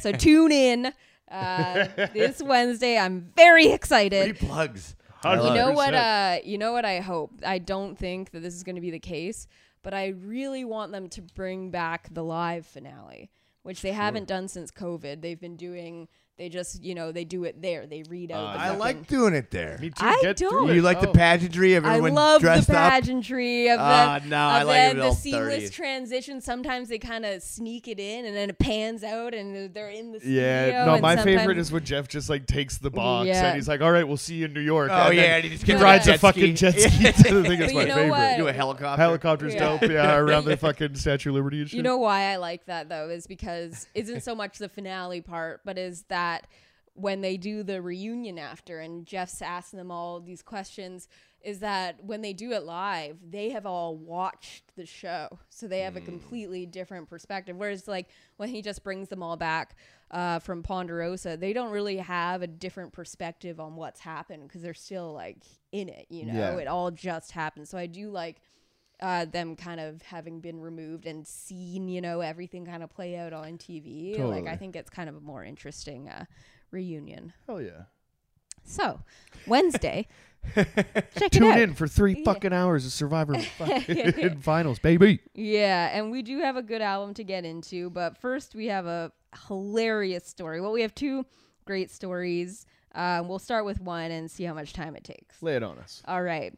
so 0.00 0.10
tune 0.26 0.52
in 0.52 0.92
uh, 1.30 1.86
this 2.12 2.42
wednesday 2.42 2.98
i'm 2.98 3.30
very 3.36 3.68
excited 3.68 4.36
Three 4.36 4.48
plugs. 4.48 4.96
Hundred 5.22 5.42
I 5.42 5.48
you 5.48 5.54
know 5.54 5.70
what? 5.72 5.92
Uh, 5.92 6.38
you 6.42 6.56
know 6.56 6.72
what? 6.72 6.86
I 6.86 7.00
hope. 7.00 7.30
I 7.44 7.58
don't 7.58 7.94
think 7.94 8.30
that 8.30 8.40
this 8.40 8.54
is 8.54 8.62
going 8.62 8.76
to 8.76 8.80
be 8.80 8.90
the 8.90 8.98
case, 8.98 9.46
but 9.82 9.92
I 9.92 10.08
really 10.08 10.64
want 10.64 10.92
them 10.92 11.10
to 11.10 11.20
bring 11.20 11.70
back 11.70 12.08
the 12.14 12.24
live 12.24 12.64
finale, 12.64 13.30
which 13.62 13.82
they 13.82 13.92
haven't 13.92 14.28
done 14.28 14.48
since 14.48 14.70
COVID. 14.70 15.20
They've 15.20 15.38
been 15.38 15.56
doing. 15.56 16.08
They 16.40 16.48
just, 16.48 16.82
you 16.82 16.94
know, 16.94 17.12
they 17.12 17.24
do 17.26 17.44
it 17.44 17.60
there. 17.60 17.84
They 17.86 18.02
read 18.08 18.32
out. 18.32 18.38
Uh, 18.38 18.52
the 18.54 18.58
I 18.58 18.66
fucking- 18.68 18.78
like 18.78 19.06
doing 19.08 19.34
it 19.34 19.50
there. 19.50 19.76
Me 19.78 19.90
too. 19.90 19.94
I 20.02 20.18
Get 20.22 20.38
through 20.38 20.48
don't. 20.48 20.70
it. 20.70 20.74
You 20.76 20.80
like 20.80 21.02
the 21.02 21.10
Oh. 21.10 21.12
pageantry 21.12 21.74
of 21.74 21.84
I 21.84 21.90
everyone 21.96 22.14
love 22.14 22.40
the 22.40 22.46
dressed 22.46 22.70
up? 22.70 22.76
pageantry 22.92 23.68
of 23.68 23.78
Ah, 23.78 24.18
them. 24.20 24.30
no, 24.30 24.36
I 24.38 24.60
of 24.62 24.66
like 24.68 24.92
it 24.92 24.96
the 24.96 25.02
all 25.04 25.12
seamless 25.14 25.64
30s. 25.64 25.70
transition. 25.74 26.40
Sometimes 26.40 26.88
they 26.88 26.98
kind 26.98 27.26
of 27.26 27.42
sneak 27.42 27.88
it 27.88 28.00
in, 28.00 28.24
and 28.24 28.34
then 28.34 28.48
it 28.48 28.58
pans 28.58 29.04
out, 29.04 29.34
and 29.34 29.74
they're 29.74 29.90
in 29.90 30.12
the 30.12 30.20
studio. 30.20 30.40
Yeah, 30.40 30.84
no, 30.86 30.92
and 30.94 31.02
my 31.02 31.16
favorite 31.16 31.40
sometimes- 31.40 31.58
is 31.66 31.72
when 31.72 31.84
Jeff 31.84 32.08
just 32.08 32.30
like 32.30 32.46
takes 32.46 32.78
the 32.78 32.90
box 32.90 33.26
Yeah. 33.26 33.44
and 33.48 33.56
he's 33.56 33.68
like, 33.68 33.82
"All 33.82 33.92
right, 33.92 34.08
we'll 34.08 34.16
see 34.16 34.36
you 34.36 34.46
in 34.46 34.54
New 34.54 34.60
York." 34.60 34.90
Oh 34.90 34.94
and 35.08 35.16
yeah, 35.16 35.22
then 35.22 35.34
and 35.34 35.44
he 35.44 35.50
just 35.50 35.64
he 35.64 35.72
gets 35.72 35.82
rides 35.82 36.08
on 36.08 36.14
a 36.14 36.18
fucking 36.18 36.54
jet 36.54 36.70
ski. 36.78 37.12
to 37.12 37.34
the 37.34 37.42
thing. 37.44 37.60
It's 37.60 37.70
But 37.70 37.74
my 37.74 37.82
you 37.82 37.88
know 37.88 37.94
favorite. 37.96 38.08
what? 38.08 38.36
Do 38.38 38.48
a 38.48 38.52
helicopter. 38.54 39.02
Helicopter's 39.02 39.52
Yeah. 39.52 39.76
dope. 39.78 39.90
Yeah, 39.90 40.16
around 40.16 40.46
the 40.46 40.56
fucking 40.66 40.94
Statue 40.94 41.28
of 41.28 41.34
Liberty 41.34 41.60
and 41.60 41.68
shit. 41.68 41.76
You 41.76 41.82
know 41.82 41.98
why 41.98 42.32
I 42.32 42.36
like 42.36 42.64
that 42.64 42.88
though 42.88 43.10
is 43.10 43.26
because 43.26 43.86
isn't 43.94 44.22
so 44.22 44.34
much 44.34 44.56
the 44.56 44.70
finale 44.70 45.20
part, 45.20 45.60
but 45.66 45.76
is 45.76 46.04
that 46.08 46.29
when 46.94 47.20
they 47.20 47.36
do 47.36 47.62
the 47.62 47.80
reunion 47.80 48.38
after 48.38 48.80
and 48.80 49.06
Jeff's 49.06 49.40
asking 49.40 49.78
them 49.78 49.90
all 49.90 50.20
these 50.20 50.42
questions, 50.42 51.08
is 51.42 51.60
that 51.60 52.04
when 52.04 52.20
they 52.20 52.34
do 52.34 52.52
it 52.52 52.64
live, 52.64 53.16
they 53.30 53.48
have 53.50 53.64
all 53.64 53.96
watched 53.96 54.64
the 54.76 54.84
show, 54.84 55.38
so 55.48 55.66
they 55.66 55.80
have 55.80 55.96
a 55.96 56.00
completely 56.00 56.66
different 56.66 57.08
perspective. 57.08 57.56
Whereas 57.56 57.88
like 57.88 58.08
when 58.36 58.50
he 58.50 58.60
just 58.60 58.84
brings 58.84 59.08
them 59.08 59.22
all 59.22 59.36
back 59.38 59.76
uh, 60.10 60.38
from 60.40 60.62
Ponderosa, 60.62 61.38
they 61.38 61.54
don't 61.54 61.70
really 61.70 61.96
have 61.96 62.42
a 62.42 62.46
different 62.46 62.92
perspective 62.92 63.58
on 63.58 63.76
what's 63.76 64.00
happened 64.00 64.42
because 64.48 64.60
they're 64.60 64.74
still 64.74 65.14
like 65.14 65.38
in 65.72 65.88
it. 65.88 66.06
You 66.10 66.26
know, 66.26 66.34
Yeah. 66.34 66.56
it 66.58 66.66
all 66.68 66.90
just 66.90 67.30
happened. 67.32 67.68
So 67.68 67.78
I 67.78 67.86
do 67.86 68.10
like 68.10 68.42
uh, 69.02 69.24
them 69.24 69.56
kind 69.56 69.80
of 69.80 70.02
having 70.02 70.40
been 70.40 70.60
removed 70.60 71.06
and 71.06 71.26
seen, 71.26 71.88
you 71.88 72.00
know, 72.00 72.20
everything 72.20 72.64
kind 72.66 72.82
of 72.82 72.90
play 72.90 73.16
out 73.16 73.32
on 73.32 73.58
TV. 73.58 74.18
Like 74.18 74.46
I 74.46 74.56
think 74.56 74.76
it's 74.76 74.90
kind 74.90 75.08
of 75.08 75.16
a 75.16 75.20
more 75.20 75.44
interesting 75.44 76.08
uh, 76.08 76.24
reunion. 76.70 77.32
Hell 77.46 77.60
yeah. 77.62 77.84
So 78.64 79.00
Wednesday, 79.46 80.06
check 80.54 80.68
it 81.16 81.32
Tune 81.32 81.44
out. 81.44 81.60
in 81.60 81.74
for 81.74 81.88
three 81.88 82.16
Yeah. 82.18 82.24
fucking 82.24 82.52
hours 82.52 82.84
of 82.86 82.92
Survivor 82.92 83.36
finals, 84.42 84.78
baby. 84.78 85.20
Yeah, 85.34 85.88
and 85.96 86.10
we 86.10 86.22
do 86.22 86.40
have 86.40 86.56
a 86.56 86.62
good 86.62 86.82
album 86.82 87.14
to 87.14 87.24
get 87.24 87.44
into, 87.44 87.90
but 87.90 88.18
first 88.18 88.54
we 88.54 88.66
have 88.66 88.86
a 88.86 89.12
hilarious 89.48 90.26
story. 90.26 90.60
Well, 90.60 90.72
we 90.72 90.82
have 90.82 90.94
two 90.94 91.24
great 91.64 91.90
stories. 91.90 92.66
Uh, 92.94 93.22
we'll 93.26 93.38
start 93.38 93.64
with 93.64 93.80
one 93.80 94.10
and 94.10 94.30
see 94.30 94.44
how 94.44 94.52
much 94.54 94.72
time 94.72 94.94
it 94.96 95.04
takes. 95.04 95.42
Lay 95.42 95.56
it 95.56 95.62
on 95.62 95.78
us. 95.78 96.02
All 96.06 96.22
right. 96.22 96.52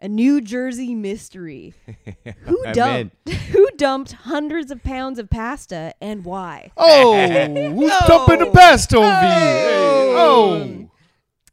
A 0.00 0.08
New 0.08 0.40
Jersey 0.40 0.94
mystery. 0.94 1.74
Who 2.42 2.62
dumped 2.72 3.28
who 3.28 3.68
dumped 3.76 4.12
hundreds 4.12 4.70
of 4.70 4.82
pounds 4.84 5.18
of 5.18 5.28
pasta 5.28 5.92
and 6.00 6.24
why? 6.24 6.70
Oh, 6.76 7.14
who's 7.16 7.92
dumping 8.06 8.38
the 8.38 8.50
pasta 8.52 8.96
over 8.96 9.06
here? 9.06 9.68
Oh. 10.16 10.90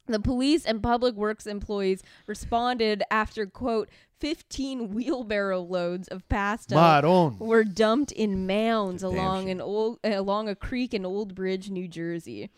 The 0.08 0.20
police 0.20 0.66
and 0.66 0.84
public 0.84 1.16
works 1.16 1.48
employees 1.48 2.04
responded 2.28 3.02
after 3.10 3.48
quote 3.48 3.90
15 4.20 4.94
wheelbarrow 4.94 5.62
loads 5.62 6.08
of 6.10 6.28
pasta 6.30 6.76
Maron. 6.76 7.40
were 7.40 7.64
dumped 7.64 8.12
in 8.12 8.46
mounds 8.46 9.02
along 9.02 9.44
shame. 9.44 9.60
an 9.60 9.62
old 9.62 10.00
along 10.04 10.48
a 10.50 10.56
creek 10.56 10.94
in 10.94 11.06
Old 11.06 11.34
Bridge, 11.34 11.70
New 11.72 11.88
Jersey. 11.88 12.52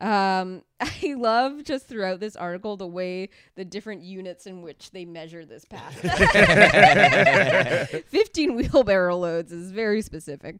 Um, 0.00 0.62
I 0.80 1.14
love 1.16 1.64
just 1.64 1.86
throughout 1.88 2.20
this 2.20 2.36
article 2.36 2.76
the 2.76 2.86
way 2.86 3.30
the 3.54 3.64
different 3.64 4.02
units 4.02 4.46
in 4.46 4.60
which 4.62 4.90
they 4.90 5.04
measure 5.04 5.44
this 5.44 5.64
pasta. 5.64 6.10
15 8.08 8.56
wheelbarrow 8.56 9.16
loads 9.16 9.52
is 9.52 9.70
very 9.70 10.02
specific. 10.02 10.56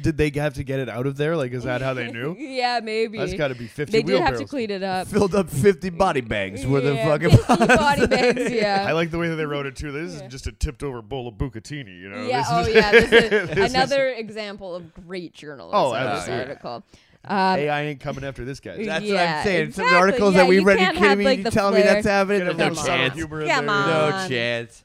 Did 0.00 0.16
they 0.16 0.30
have 0.34 0.54
to 0.54 0.64
get 0.64 0.80
it 0.80 0.88
out 0.88 1.06
of 1.06 1.16
there? 1.16 1.36
Like, 1.36 1.52
is 1.52 1.64
that 1.64 1.80
how 1.80 1.94
they 1.94 2.10
knew? 2.10 2.34
yeah, 2.38 2.80
maybe. 2.82 3.18
That's 3.18 3.34
got 3.34 3.48
to 3.48 3.54
be 3.54 3.66
50 3.68 3.92
they 3.92 4.02
did 4.02 4.20
have 4.20 4.38
to 4.38 4.44
clean 4.44 4.70
it 4.70 4.82
up. 4.82 5.06
Filled 5.06 5.34
up 5.34 5.48
50 5.48 5.90
body 5.90 6.20
bags 6.20 6.66
worth 6.66 6.84
of 6.84 6.94
Yeah, 6.96 7.06
fucking 7.06 7.30
50 7.30 7.66
body 7.66 8.06
bags, 8.06 8.50
yeah. 8.52 8.84
I 8.88 8.92
like 8.92 9.10
the 9.10 9.18
way 9.18 9.28
that 9.28 9.36
they 9.36 9.46
wrote 9.46 9.66
it 9.66 9.76
too. 9.76 9.92
This 9.92 10.14
Yeah. 10.18 10.26
is 10.26 10.32
just 10.32 10.46
a 10.46 10.52
tipped 10.52 10.82
over 10.82 11.00
bowl 11.00 11.28
of 11.28 11.34
bucatini, 11.36 11.98
you 12.00 12.08
know? 12.08 12.26
yeah. 12.26 12.38
This 12.40 12.48
Oh, 12.50 12.60
is- 12.60 12.74
yeah. 12.74 12.90
This 12.92 13.04
is 13.04 13.10
this 13.10 13.58
is- 13.66 13.74
another 13.74 14.08
example 14.08 14.74
of 14.74 14.92
great 14.92 15.32
journalism. 15.32 15.74
Oh, 15.78 15.92
this 15.92 16.00
absolutely. 16.00 16.44
article. 16.44 16.84
Um, 17.26 17.58
AI 17.58 17.82
ain't 17.82 18.00
coming 18.00 18.24
after 18.24 18.44
this 18.44 18.60
guy. 18.60 18.84
That's 18.84 19.04
what 19.08 19.16
I'm 19.16 19.44
saying. 19.44 19.72
Some 19.72 19.86
articles 19.94 20.34
Yeah, 20.34 20.42
that 20.42 20.48
we 20.48 20.56
you 20.60 20.64
read, 20.64 20.78
you 20.78 20.84
can't 20.86 20.94
kidding 20.96 21.08
have, 21.08 21.18
me? 21.18 21.24
like, 21.24 21.38
you 21.38 21.44
the 21.44 21.50
telling 21.50 21.74
me 21.74 21.82
that's 21.82 22.06
happening? 22.06 22.40
Gotta 22.46 22.56
No 22.58 22.64
have 22.64 22.76
some 22.76 22.84
subtle 22.86 22.98
chance. 23.04 23.14
humor 23.14 23.40
in 23.42 23.48
Come 23.48 23.66
there. 23.66 23.74
on. 23.74 23.88
No 23.88 24.28
chance. 24.28 24.84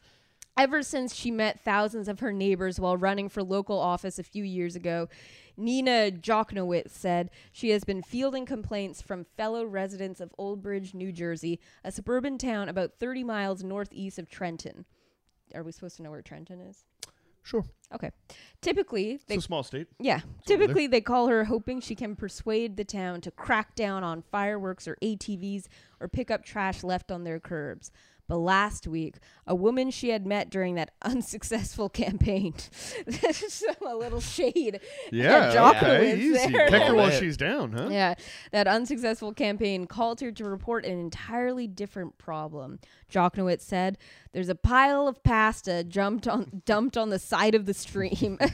Ever 0.58 0.84
since 0.84 1.16
she 1.16 1.32
met 1.32 1.60
thousands 1.62 2.08
of 2.10 2.20
her 2.20 2.34
neighbors 2.34 2.80
while 2.80 2.98
running 2.98 3.30
for 3.30 3.42
local 3.44 3.80
office 3.80 4.20
a 4.20 4.24
few 4.24 4.44
years 4.44 4.76
ago, 4.76 5.08
Nina 5.56 6.12
Jochnowitz 6.12 6.92
said 6.92 7.30
she 7.52 7.70
has 7.72 7.84
been 7.84 8.02
fielding 8.02 8.46
complaints 8.46 9.02
from 9.02 9.26
fellow 9.38 9.66
residents 9.66 10.20
of 10.20 10.34
Old 10.38 10.62
Bridge, 10.62 10.94
New 10.94 11.12
Jersey, 11.12 11.60
a 11.84 11.92
suburban 11.92 12.38
town 12.38 12.68
about 12.70 12.94
30 13.00 13.24
miles 13.24 13.64
northeast 13.64 14.20
of 14.20 14.30
Trenton. 14.30 14.86
Are 15.56 15.64
we 15.64 15.72
supposed 15.72 15.98
to 15.98 16.04
know 16.04 16.12
where 16.12 16.22
Trenton 16.22 16.60
is? 16.62 16.84
Sure. 17.50 17.66
Okay. 17.92 18.12
Typically, 18.62 19.20
they, 19.28 19.36
It's 19.36 19.44
a 19.44 19.48
small 19.48 19.64
state. 19.64 19.88
yeah, 20.00 20.18
over 20.18 20.24
there. 20.46 20.58
typically 20.58 20.86
they 20.86 21.02
call 21.02 21.28
her 21.30 21.46
hoping 21.46 21.82
she 21.82 21.96
can 21.96 22.16
persuade 22.16 22.78
the 22.78 22.84
town 22.84 23.22
to 23.22 23.32
crack 23.32 23.74
down 23.74 24.04
on 24.04 24.22
fireworks 24.22 24.88
or 24.88 24.96
ATVs 25.02 25.66
or 26.00 26.08
pick 26.08 26.30
up 26.30 26.46
trash 26.46 26.84
left 26.84 27.12
on 27.12 27.24
their 27.24 27.40
curbs. 27.40 27.92
But 28.30 28.38
last 28.38 28.88
week, 28.88 29.16
a 29.48 29.56
woman 29.56 29.90
she 29.90 30.10
had 30.10 30.26
met 30.26 30.52
during 30.52 30.76
that 30.76 30.92
unsuccessful 31.02 31.90
campaign, 31.90 32.54
a 33.86 33.96
little 33.96 34.22
shade. 34.22 34.80
Yeah. 35.12 35.52
Jocko 35.52 35.88
Okay. 35.88 36.12
is 36.12 36.20
Easy. 36.20 36.52
there. 36.52 36.70
Pick 36.70 36.84
her 36.84 36.94
while 36.94 37.10
she's 37.10 37.36
down, 37.36 37.74
huh? 37.74 37.90
Yeah, 37.90 38.14
that 38.52 38.68
unsuccessful 38.68 39.34
campaign 39.34 39.88
called 39.88 40.22
her 40.22 40.32
to 40.32 40.46
report 40.46 40.86
an 40.86 41.00
entirely 41.00 41.66
different 41.66 42.20
problem. 42.20 42.80
Jochnowitz 43.12 43.62
said, 43.62 43.98
"There's 44.32 44.50
a 44.50 44.56
pile 44.56 45.08
of 45.08 45.24
pasta 45.24 45.84
jumped 45.84 46.28
on 46.28 46.62
dumped 46.66 46.96
on 46.98 47.10
the 47.10 47.20
side 47.20 47.56
of 47.56 47.66
the 47.66 47.74
stream." 47.74 48.38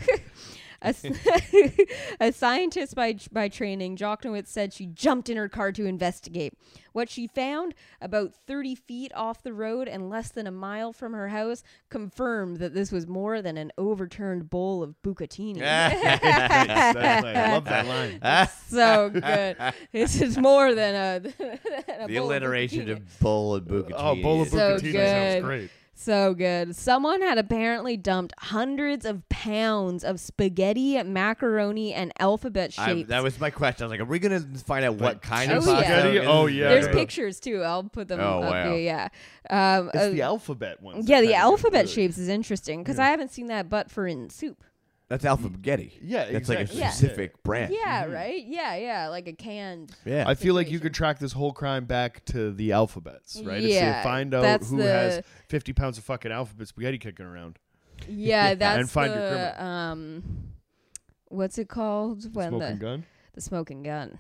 A, 0.86 0.90
s- 0.90 1.06
a 2.20 2.32
scientist 2.32 2.96
by 2.96 3.18
by 3.32 3.50
training, 3.50 3.98
Jochnowitz 3.98 4.48
said 4.48 4.72
she 4.74 4.86
jumped 4.86 5.30
in 5.30 5.38
her 5.38 5.50
car 5.50 5.72
to 5.74 5.86
investigate. 5.86 6.54
What 6.94 7.10
she 7.10 7.28
found, 7.28 7.74
about 8.00 8.34
30 8.48 8.76
feet 8.76 9.12
off 9.14 9.44
the 9.44 9.52
road 9.52 9.90
and 9.90 10.10
less 10.10 10.30
than 10.32 10.48
a 10.48 10.52
mile 10.52 10.94
from 10.94 11.12
her 11.12 11.28
house, 11.28 11.62
confirmed 11.90 12.58
that 12.58 12.74
this 12.74 12.90
was 12.92 13.06
more 13.06 13.42
than 13.42 13.58
an 13.58 13.74
overturned 13.78 14.50
bowl 14.50 14.82
of 14.82 14.96
bucatini. 15.04 15.60
That's. 15.60 16.96
I 16.96 17.52
love 17.52 17.66
that 17.66 17.86
line. 17.88 18.48
so 18.70 19.10
good. 19.10 19.58
This 19.92 20.22
is 20.22 20.38
more 20.38 20.74
than 20.74 20.96
a, 20.96 21.20
than 21.20 21.60
a 22.02 22.08
The 22.08 22.14
bowl 22.14 22.32
of 22.32 22.32
alliteration 22.32 22.86
bucatini. 22.86 22.92
of 22.92 23.20
bowl 23.20 23.56
and 23.56 23.68
bucatini. 23.68 23.92
Oh, 23.98 24.16
bowl 24.22 24.42
of 24.44 24.48
bucatini 24.50 24.92
good. 24.94 25.08
sounds 25.34 25.44
great. 25.46 25.70
So 25.98 26.34
good. 26.34 26.76
Someone 26.76 27.22
had 27.22 27.38
apparently 27.38 27.96
dumped 27.96 28.34
hundreds 28.38 29.06
of 29.06 29.28
pounds 29.30 30.04
of 30.04 30.20
spaghetti, 30.20 31.02
macaroni, 31.02 31.94
and 31.94 32.12
alphabet 32.20 32.76
I, 32.78 32.86
shapes. 32.88 33.10
that 33.10 33.24
was 33.24 33.40
my 33.40 33.50
question. 33.50 33.84
I 33.84 33.88
was 33.88 33.92
like, 33.92 34.02
are 34.02 34.06
we 34.06 34.20
going 34.20 34.40
to 34.54 34.60
find 34.66 34.84
out 34.84 34.96
what 34.96 35.22
kind 35.22 35.52
Oh, 35.54 35.58
of 35.58 35.66
yeah. 35.66 35.74
pasta? 35.74 35.86
Spaghetti? 35.88 36.18
it 36.18 36.26
Oh, 36.28 36.46
yeah. 36.48 36.68
There's 36.68 36.88
yeah. 36.88 36.92
pictures 36.94 37.40
too. 37.40 37.62
I'll 37.64 37.84
put 37.86 38.10
them 38.10 38.20
Oh, 38.20 38.42
up 38.42 38.52
wow. 38.52 38.74
here. 38.74 38.78
Yeah. 38.82 39.08
Um, 39.50 39.88
It's 39.94 40.04
uh, 40.04 40.10
the 40.10 40.22
alphabet 40.22 40.82
ones. 40.82 41.08
yeah, 41.08 41.22
the 41.22 41.28
kinda 41.28 41.40
alphabet 41.40 41.88
shapes 41.90 42.18
is 42.18 42.28
interesting 42.28 42.84
because 42.84 43.00
I 43.00 43.06
haven't 43.08 43.32
seen 43.32 43.48
that 43.48 43.70
but 43.70 43.90
for 43.90 44.06
in 44.06 44.30
soup. 44.30 44.64
That's 45.08 45.24
alphabeti. 45.24 45.94
Yeah, 46.02 46.32
That's 46.32 46.50
like 46.50 46.58
a 46.58 46.62
exactly. 46.62 46.80
Yeah. 46.82 46.90
specific 46.90 47.44
brand. 47.44 47.72
Yeah, 47.74 48.06
right? 48.06 48.44
Yeah, 48.44 48.76
yeah. 48.76 49.08
Like 49.10 49.28
a 49.28 49.34
canned. 49.34 49.92
Yeah. 50.04 50.24
I 50.28 50.34
feel 50.34 50.56
like 50.56 50.66
you 50.68 50.78
situation. 50.78 50.82
could 50.82 50.94
track 50.96 51.20
this 51.20 51.32
whole 51.34 51.54
crime 51.54 51.86
back 51.86 52.26
to 52.26 52.52
the 52.52 52.72
alphabets, 52.72 53.40
right? 53.46 53.62
If 53.64 53.70
Yeah, 53.70 53.98
you 54.00 54.04
find 54.04 54.34
out 54.34 54.42
that's 54.42 54.70
who 54.72 54.78
has 54.80 55.18
the- 55.18 55.24
50 55.50 55.74
pounds 55.74 55.98
of 56.00 56.04
fucking 56.06 56.32
alphabet 56.32 56.68
spaghetti 56.68 56.98
kicking 56.98 57.26
around. 57.26 57.60
Yeah, 58.08 58.56
that's 58.56 58.80
and 58.80 58.90
find 58.90 59.14
your 59.14 59.22
the 59.30 59.30
criminal. 59.54 59.68
um 59.68 60.24
what's 61.28 61.58
it 61.60 61.70
called 61.70 62.34
when 62.36 62.50
Smoking 62.50 62.68
the 62.70 62.76
gun. 62.86 63.06
the 63.34 63.42
smoking 63.42 63.84
gun. 63.84 64.18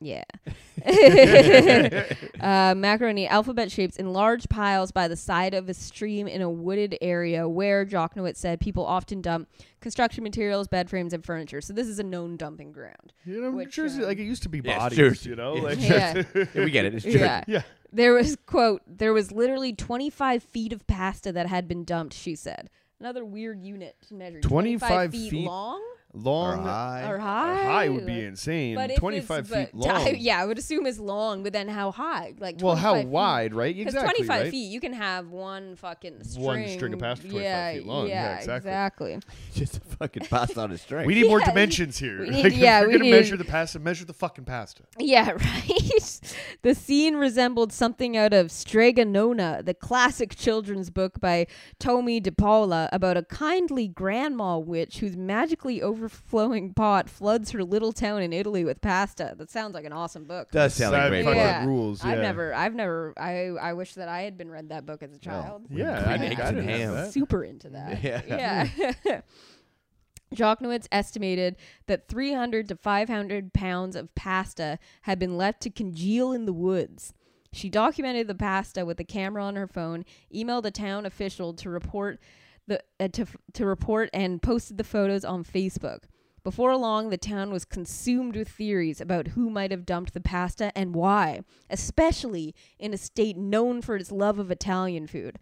Yeah. 0.00 0.24
uh, 2.40 2.74
macaroni 2.76 3.26
alphabet 3.26 3.72
shapes 3.72 3.96
in 3.96 4.12
large 4.12 4.48
piles 4.48 4.92
by 4.92 5.08
the 5.08 5.16
side 5.16 5.54
of 5.54 5.68
a 5.68 5.74
stream 5.74 6.28
in 6.28 6.42
a 6.42 6.50
wooded 6.50 6.96
area 7.00 7.48
where 7.48 7.86
Jochnowitz 7.86 8.36
said 8.36 8.60
people 8.60 8.84
often 8.84 9.20
dump 9.22 9.48
construction 9.80 10.22
materials, 10.22 10.68
bed 10.68 10.90
frames, 10.90 11.12
and 11.12 11.24
furniture. 11.24 11.60
So 11.60 11.72
this 11.72 11.88
is 11.88 11.98
a 11.98 12.02
known 12.02 12.36
dumping 12.36 12.72
ground. 12.72 13.12
You 13.24 13.40
know, 13.40 13.50
Which, 13.50 13.74
Jersey, 13.74 14.02
um, 14.02 14.08
like 14.08 14.18
it 14.18 14.24
used 14.24 14.42
to 14.42 14.48
be 14.48 14.60
Yeah, 14.62 14.78
bodies. 14.78 14.98
Jersey. 14.98 15.30
You 15.30 15.36
know, 15.36 15.56
Yeah. 15.56 15.62
like 15.62 15.80
Yeah. 15.80 16.22
Yeah, 16.34 16.64
we 16.64 16.70
get 16.70 16.84
it. 16.84 16.94
It's 16.94 17.04
true. 17.04 17.12
Yeah. 17.14 17.44
yeah. 17.46 17.62
There 17.92 18.12
was 18.12 18.36
quote, 18.46 18.82
there 18.86 19.12
was 19.14 19.32
literally 19.32 19.72
25 19.72 20.42
feet 20.42 20.72
of 20.72 20.86
pasta 20.86 21.32
that 21.32 21.46
had 21.46 21.66
been 21.66 21.84
dumped, 21.84 22.14
she 22.14 22.34
said. 22.34 22.68
Another 23.00 23.24
weird 23.24 23.62
unit 23.62 23.96
to 24.08 24.14
measure. 24.14 24.40
25 24.40 25.10
feet, 25.12 25.30
feet 25.30 25.46
long 25.46 25.82
long. 26.16 26.60
Or 26.60 26.62
high. 26.62 27.08
or 27.10 27.14
or 27.16 27.18
high? 27.18 27.64
high 27.64 27.88
would 27.88 28.06
be 28.06 28.24
insane. 28.24 28.74
But 28.74 28.96
25 28.96 29.48
feet 29.48 29.68
but 29.72 29.74
long. 29.74 29.90
I- 29.90 30.10
yeah, 30.18 30.40
I 30.40 30.46
would 30.46 30.58
assume 30.58 30.86
it's 30.86 30.98
long, 30.98 31.42
but 31.42 31.52
then 31.52 31.68
how 31.68 31.90
high? 31.92 32.34
Like 32.38 32.56
well, 32.60 32.76
how 32.76 32.92
25 32.92 33.04
feet. 33.04 33.10
wide, 33.12 33.54
right? 33.54 33.76
Because 33.76 33.94
Exactly. 33.94 34.24
25 34.26 34.42
right? 34.42 34.50
feet, 34.50 34.70
you 34.70 34.80
can 34.80 34.92
have 34.92 35.30
one 35.30 35.76
fucking 35.76 36.24
string. 36.24 36.44
One 36.44 36.68
string 36.68 36.92
of 36.94 36.98
pasta 37.00 37.28
25 37.28 37.42
yeah, 37.42 37.72
feet 37.74 37.86
long. 37.86 38.08
Yeah, 38.08 38.36
exactly. 38.36 38.70
exactly. 38.70 39.18
Just 39.54 39.76
a 39.76 39.80
fucking 39.80 40.26
pasta 40.26 40.60
on 40.60 40.72
a 40.72 40.78
string. 40.78 41.06
We 41.06 41.14
need 41.14 41.28
more 41.28 41.40
dimensions 41.44 41.98
here. 41.98 42.20
we 42.20 42.30
need- 42.30 42.44
Like, 42.44 42.56
yeah, 42.56 42.80
we're 42.80 42.88
we 42.88 42.98
gonna 42.98 43.10
measure 43.10 43.36
the 43.36 43.44
pasta, 43.44 43.78
measure 43.78 44.04
the 44.04 44.12
fucking 44.14 44.44
pasta. 44.44 44.82
Yeah, 44.98 45.30
right. 45.32 46.20
the 46.62 46.74
scene 46.74 47.16
resembled 47.16 47.72
something 47.72 48.16
out 48.16 48.32
of 48.32 48.50
Strega 48.50 49.04
Nona, 49.04 49.62
the 49.62 49.74
classic 49.74 50.34
children's 50.36 50.90
book 50.90 51.20
by 51.20 51.46
Tomie 51.78 52.22
dePaola 52.22 52.88
about 52.92 53.16
a 53.16 53.22
kindly 53.22 53.88
grandma 53.88 54.58
witch 54.58 54.98
who's 54.98 55.16
magically 55.16 55.82
overflowing 56.06 56.72
pot 56.72 57.08
floods 57.10 57.50
her 57.50 57.64
little 57.64 57.92
town 57.92 58.22
in 58.22 58.32
Italy 58.32 58.64
with 58.64 58.80
pasta. 58.80 59.34
That 59.36 59.50
sounds 59.50 59.74
like 59.74 59.84
an 59.84 59.92
awesome 59.92 60.24
book. 60.24 60.50
Does 60.50 60.74
sound 60.74 60.92
like 60.92 61.00
a 61.00 61.04
That 61.04 61.08
great 61.10 61.24
fucking 61.24 61.40
book. 61.40 61.46
Yeah. 61.46 61.66
rules. 61.66 62.04
Yeah. 62.04 62.10
I've 62.10 62.18
never, 62.20 62.54
I've 62.54 62.74
never, 62.74 63.14
I, 63.16 63.48
I 63.48 63.72
wish 63.72 63.94
that 63.94 64.08
I 64.08 64.22
had 64.22 64.38
been 64.38 64.50
read 64.50 64.68
that 64.70 64.86
book 64.86 65.02
as 65.02 65.12
a 65.12 65.16
oh. 65.16 65.18
child. 65.18 65.66
Yeah, 65.70 66.02
Green 66.02 66.22
I, 66.22 66.26
eggs 66.26 66.40
I 66.40 66.48
and 66.48 66.56
didn't 66.56 66.70
have 66.70 66.96
ham. 66.96 67.10
super 67.10 67.44
into 67.44 67.70
that. 67.70 68.02
Yeah. 68.06 68.68
Yeah. 69.04 69.20
Jochnowitz 70.34 70.86
estimated 70.92 71.56
that 71.86 72.08
300 72.08 72.68
to 72.68 72.76
500 72.76 73.52
pounds 73.52 73.96
of 73.96 74.14
pasta 74.14 74.78
had 75.02 75.18
been 75.18 75.36
left 75.36 75.60
to 75.62 75.70
congeal 75.70 76.32
in 76.32 76.46
the 76.46 76.52
woods. 76.52 77.14
She 77.52 77.68
documented 77.70 78.26
the 78.26 78.34
pasta 78.34 78.84
with 78.84 79.00
a 79.00 79.04
camera 79.04 79.42
on 79.42 79.56
her 79.56 79.66
phone, 79.66 80.04
emailed 80.34 80.66
a 80.66 80.70
town 80.70 81.06
official 81.06 81.54
to 81.54 81.70
report 81.70 82.20
the 82.66 82.82
uh, 83.00 83.08
to 83.08 83.26
to 83.54 83.66
report 83.66 84.10
and 84.12 84.42
posted 84.42 84.76
the 84.78 84.84
photos 84.84 85.24
on 85.24 85.44
Facebook. 85.44 86.04
Before 86.44 86.76
long, 86.76 87.10
the 87.10 87.16
town 87.18 87.50
was 87.50 87.64
consumed 87.64 88.36
with 88.36 88.48
theories 88.48 89.00
about 89.00 89.28
who 89.28 89.50
might 89.50 89.72
have 89.72 89.84
dumped 89.84 90.14
the 90.14 90.20
pasta 90.20 90.70
and 90.78 90.94
why, 90.94 91.40
especially 91.68 92.54
in 92.78 92.94
a 92.94 92.96
state 92.96 93.36
known 93.36 93.82
for 93.82 93.96
its 93.96 94.12
love 94.12 94.38
of 94.38 94.50
Italian 94.52 95.06
food. 95.08 95.38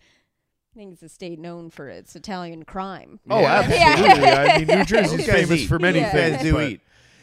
I 0.74 0.78
think 0.78 0.94
it's 0.94 1.02
a 1.02 1.08
state 1.08 1.38
known 1.38 1.70
for 1.70 1.88
its 1.88 2.16
Italian 2.16 2.64
crime. 2.64 3.20
Oh, 3.30 3.40
Yeah. 3.40 3.62
absolutely. 3.64 4.28
I 4.28 4.58
mean, 4.58 4.66
New 4.66 4.74
Those 4.76 4.86
Jersey's 4.86 5.26
famous 5.26 5.60
eat. 5.60 5.66
for 5.66 5.78
many 5.78 5.98
Yeah. 6.00 6.10
things. 6.10 6.36
Guys 6.36 6.42
do 6.42 6.52
but 6.54 6.70
eat. 6.70 6.80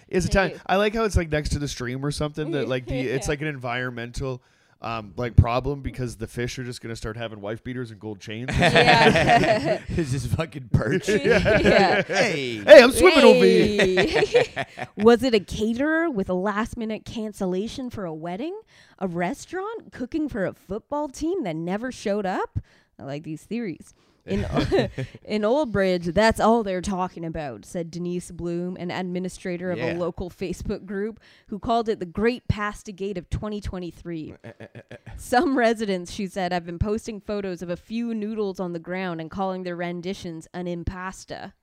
It's 0.07 0.25
They 0.25 0.29
Italian. 0.29 0.61
I 0.67 0.75
like 0.77 0.93
how 0.95 1.03
it's 1.03 1.17
like 1.17 1.29
next 1.31 1.49
to 1.49 1.59
the 1.59 1.67
stream 1.67 2.05
or 2.05 2.11
something 2.11 2.51
that 2.51 2.67
like 2.69 2.85
the 2.85 2.99
it's 2.99 3.27
Yeah. 3.27 3.31
like 3.31 3.41
an 3.41 3.47
environmental 3.47 4.41
um 4.81 5.13
like 5.15 5.35
problem 5.35 5.81
because 5.81 6.17
the 6.17 6.27
fish 6.27 6.57
are 6.57 6.63
just 6.63 6.81
gonna 6.81 6.95
start 6.95 7.15
having 7.17 7.39
wife 7.41 7.63
beaters 7.63 7.91
and 7.91 7.99
gold 7.99 8.19
chains. 8.19 8.49
Yeah. 8.57 9.81
It's 9.89 10.11
just 10.11 10.27
fucking 10.27 10.69
perch. 10.73 11.07
yeah. 11.09 12.01
hey. 12.03 12.57
hey, 12.57 12.81
I'm 12.81 12.91
swimming 12.91 13.23
over 13.23 13.45
here. 13.45 14.65
Was 14.97 15.21
it 15.23 15.33
a 15.35 15.39
caterer 15.39 16.09
with 16.09 16.29
a 16.29 16.33
last 16.33 16.77
minute 16.77 17.05
cancellation 17.05 17.89
for 17.89 18.05
a 18.05 18.13
wedding? 18.13 18.59
A 18.99 19.07
restaurant 19.07 19.91
cooking 19.91 20.29
for 20.29 20.45
a 20.45 20.53
football 20.53 21.09
team 21.09 21.43
that 21.43 21.55
never 21.55 21.91
showed 21.91 22.25
up? 22.25 22.59
I 22.97 23.03
like 23.03 23.23
these 23.23 23.43
theories. 23.43 23.93
In, 24.25 24.45
in 25.25 25.43
Old 25.45 25.71
Bridge, 25.71 26.05
that's 26.07 26.39
all 26.39 26.63
they're 26.63 26.81
talking 26.81 27.25
about, 27.25 27.65
said 27.65 27.91
Denise 27.91 28.31
Bloom, 28.31 28.77
an 28.79 28.91
administrator 28.91 29.71
of 29.71 29.77
Yeah. 29.77 29.93
a 29.93 29.97
local 29.97 30.29
Facebook 30.29 30.85
group, 30.85 31.19
who 31.47 31.59
called 31.59 31.89
it 31.89 31.99
the 31.99 32.05
Great 32.05 32.47
Pasta 32.47 32.91
Gate 32.91 33.17
of 33.17 33.29
2023. 33.29 34.35
Some 35.17 35.57
residents, 35.57 36.11
she 36.11 36.27
said, 36.27 36.51
have 36.51 36.65
been 36.65 36.79
posting 36.79 37.19
photos 37.19 37.61
of 37.61 37.69
a 37.69 37.77
few 37.77 38.13
noodles 38.13 38.59
on 38.59 38.73
the 38.73 38.79
ground 38.79 39.21
and 39.21 39.29
calling 39.31 39.63
their 39.63 39.75
renditions 39.75 40.47
an 40.53 40.65
impasta. 40.65 41.53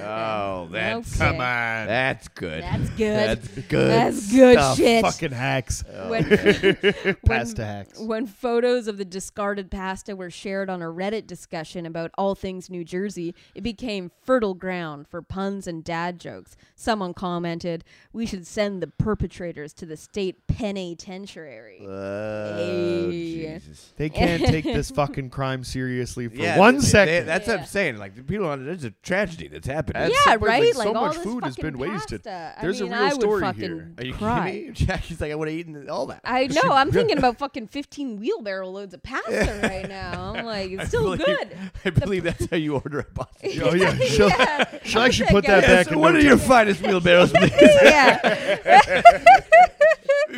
Oh, 0.00 0.66
that's 0.72 1.14
Okay. 1.20 1.24
Come 1.30 1.34
on. 1.36 1.86
that's 1.86 2.26
good. 2.28 2.62
That's 2.62 2.90
good. 2.90 3.16
That's 3.16 3.48
good. 3.48 3.88
That's 3.90 4.32
good 4.32 4.54
stuff. 4.58 4.76
shit. 4.76 5.04
Fucking 5.04 5.30
hacks. 5.30 5.84
Oh. 5.94 6.10
when, 6.10 7.16
Pasta 7.26 7.64
hacks. 7.64 7.98
when 8.00 8.26
photos 8.26 8.88
of 8.88 8.98
the 8.98 9.04
discarded 9.04 9.70
pasta 9.70 10.16
were 10.16 10.28
shared 10.30 10.68
on 10.68 10.82
a 10.82 10.86
Reddit 10.86 11.28
discussion 11.28 11.86
about 11.86 12.10
all 12.18 12.34
things 12.34 12.68
New 12.68 12.82
Jersey, 12.84 13.32
it 13.54 13.62
became 13.62 14.10
fertile 14.24 14.54
ground 14.54 15.06
for 15.06 15.22
puns 15.22 15.68
and 15.68 15.84
dad 15.84 16.18
jokes. 16.18 16.56
Someone 16.74 17.14
commented, 17.14 17.84
"We 18.12 18.26
should 18.26 18.46
send 18.46 18.82
the 18.82 18.88
perpetrators 18.88 19.72
to 19.74 19.86
the 19.86 19.96
state 19.96 20.46
penitentiary." 20.48 21.86
Oh, 21.86 22.56
Hey. 22.56 23.10
Jesus. 23.10 23.92
They 23.96 24.08
can't 24.08 24.42
take 24.44 24.64
this 24.64 24.90
fucking 24.96 25.30
crime 25.30 25.62
seriously 25.62 26.26
for 26.28 26.34
Yeah, 26.34 26.58
one 26.58 26.74
they- 26.74 26.80
they- 26.80 26.86
second. 26.86 27.26
that's 27.26 27.46
what 27.46 27.54
Yeah. 27.54 27.60
I'm 27.60 27.66
saying. 27.66 27.96
Like 27.98 28.16
the 28.16 28.22
people 28.24 28.46
on 28.48 28.64
there's 28.64 28.82
a 28.84 28.90
tragedy 28.90 29.46
that's 29.48 29.68
happening. 29.76 30.02
At 30.02 30.10
yeah, 30.10 30.16
some 30.24 30.38
point, 30.38 30.42
like, 30.50 30.60
right. 30.62 30.72
so 30.74 30.78
Like, 30.78 30.88
all 30.88 30.94
much 31.06 31.14
this 31.14 31.22
food 31.24 31.44
has 31.44 31.56
fucking 31.56 31.70
been 31.70 31.78
wasted. 31.78 32.24
pasta. 32.24 32.54
I 32.58 32.62
There's 32.62 32.80
a 32.80 32.84
mean, 32.84 32.92
real 32.92 33.02
I 33.02 33.08
would 33.08 33.20
story 33.20 33.40
fucking 33.42 33.60
here. 33.60 33.92
Are 33.98 34.04
you 34.06 34.14
cry. 34.14 34.50
kidding 34.50 34.66
me? 34.68 34.72
Jackie's 34.72 35.20
like, 35.20 35.32
I 35.32 35.34
would 35.34 35.48
have 35.48 35.56
eaten 35.56 35.88
all 35.90 36.06
that. 36.06 36.20
I 36.24 36.46
know. 36.48 36.62
I'm 36.72 36.90
thinking 36.90 37.18
about 37.18 37.38
fucking 37.38 37.68
15 37.68 38.18
wheelbarrow 38.18 38.68
loads 38.68 38.94
of 38.94 39.02
pasta 39.02 39.60
right 39.62 39.88
now. 39.88 40.34
I'm 40.36 40.44
like, 40.54 40.70
it's 40.72 40.88
still 40.88 41.12
I 41.12 41.16
believe, 41.16 41.36
good. 41.38 41.58
I 41.84 41.90
believe 41.90 42.24
that's 42.24 42.46
how 42.50 42.56
you 42.56 42.74
order 42.74 43.00
a 43.00 43.04
pasta. 43.04 43.60
oh 43.70 43.74
yeah, 43.74 43.94
she'll, 43.98 44.28
Yeah. 44.28 44.78
she'll 44.84 45.02
actually 45.02 45.28
put 45.28 45.44
that 45.46 45.62
guys. 45.62 45.70
back 45.70 45.86
so 45.86 45.92
in 45.92 45.98
what 46.00 46.12
no 46.14 46.18
are 46.18 46.22
your 46.22 46.38
finest 46.38 46.80
wheelbarrows, 46.82 47.32
please? 47.32 47.52
yeah, 47.82 48.72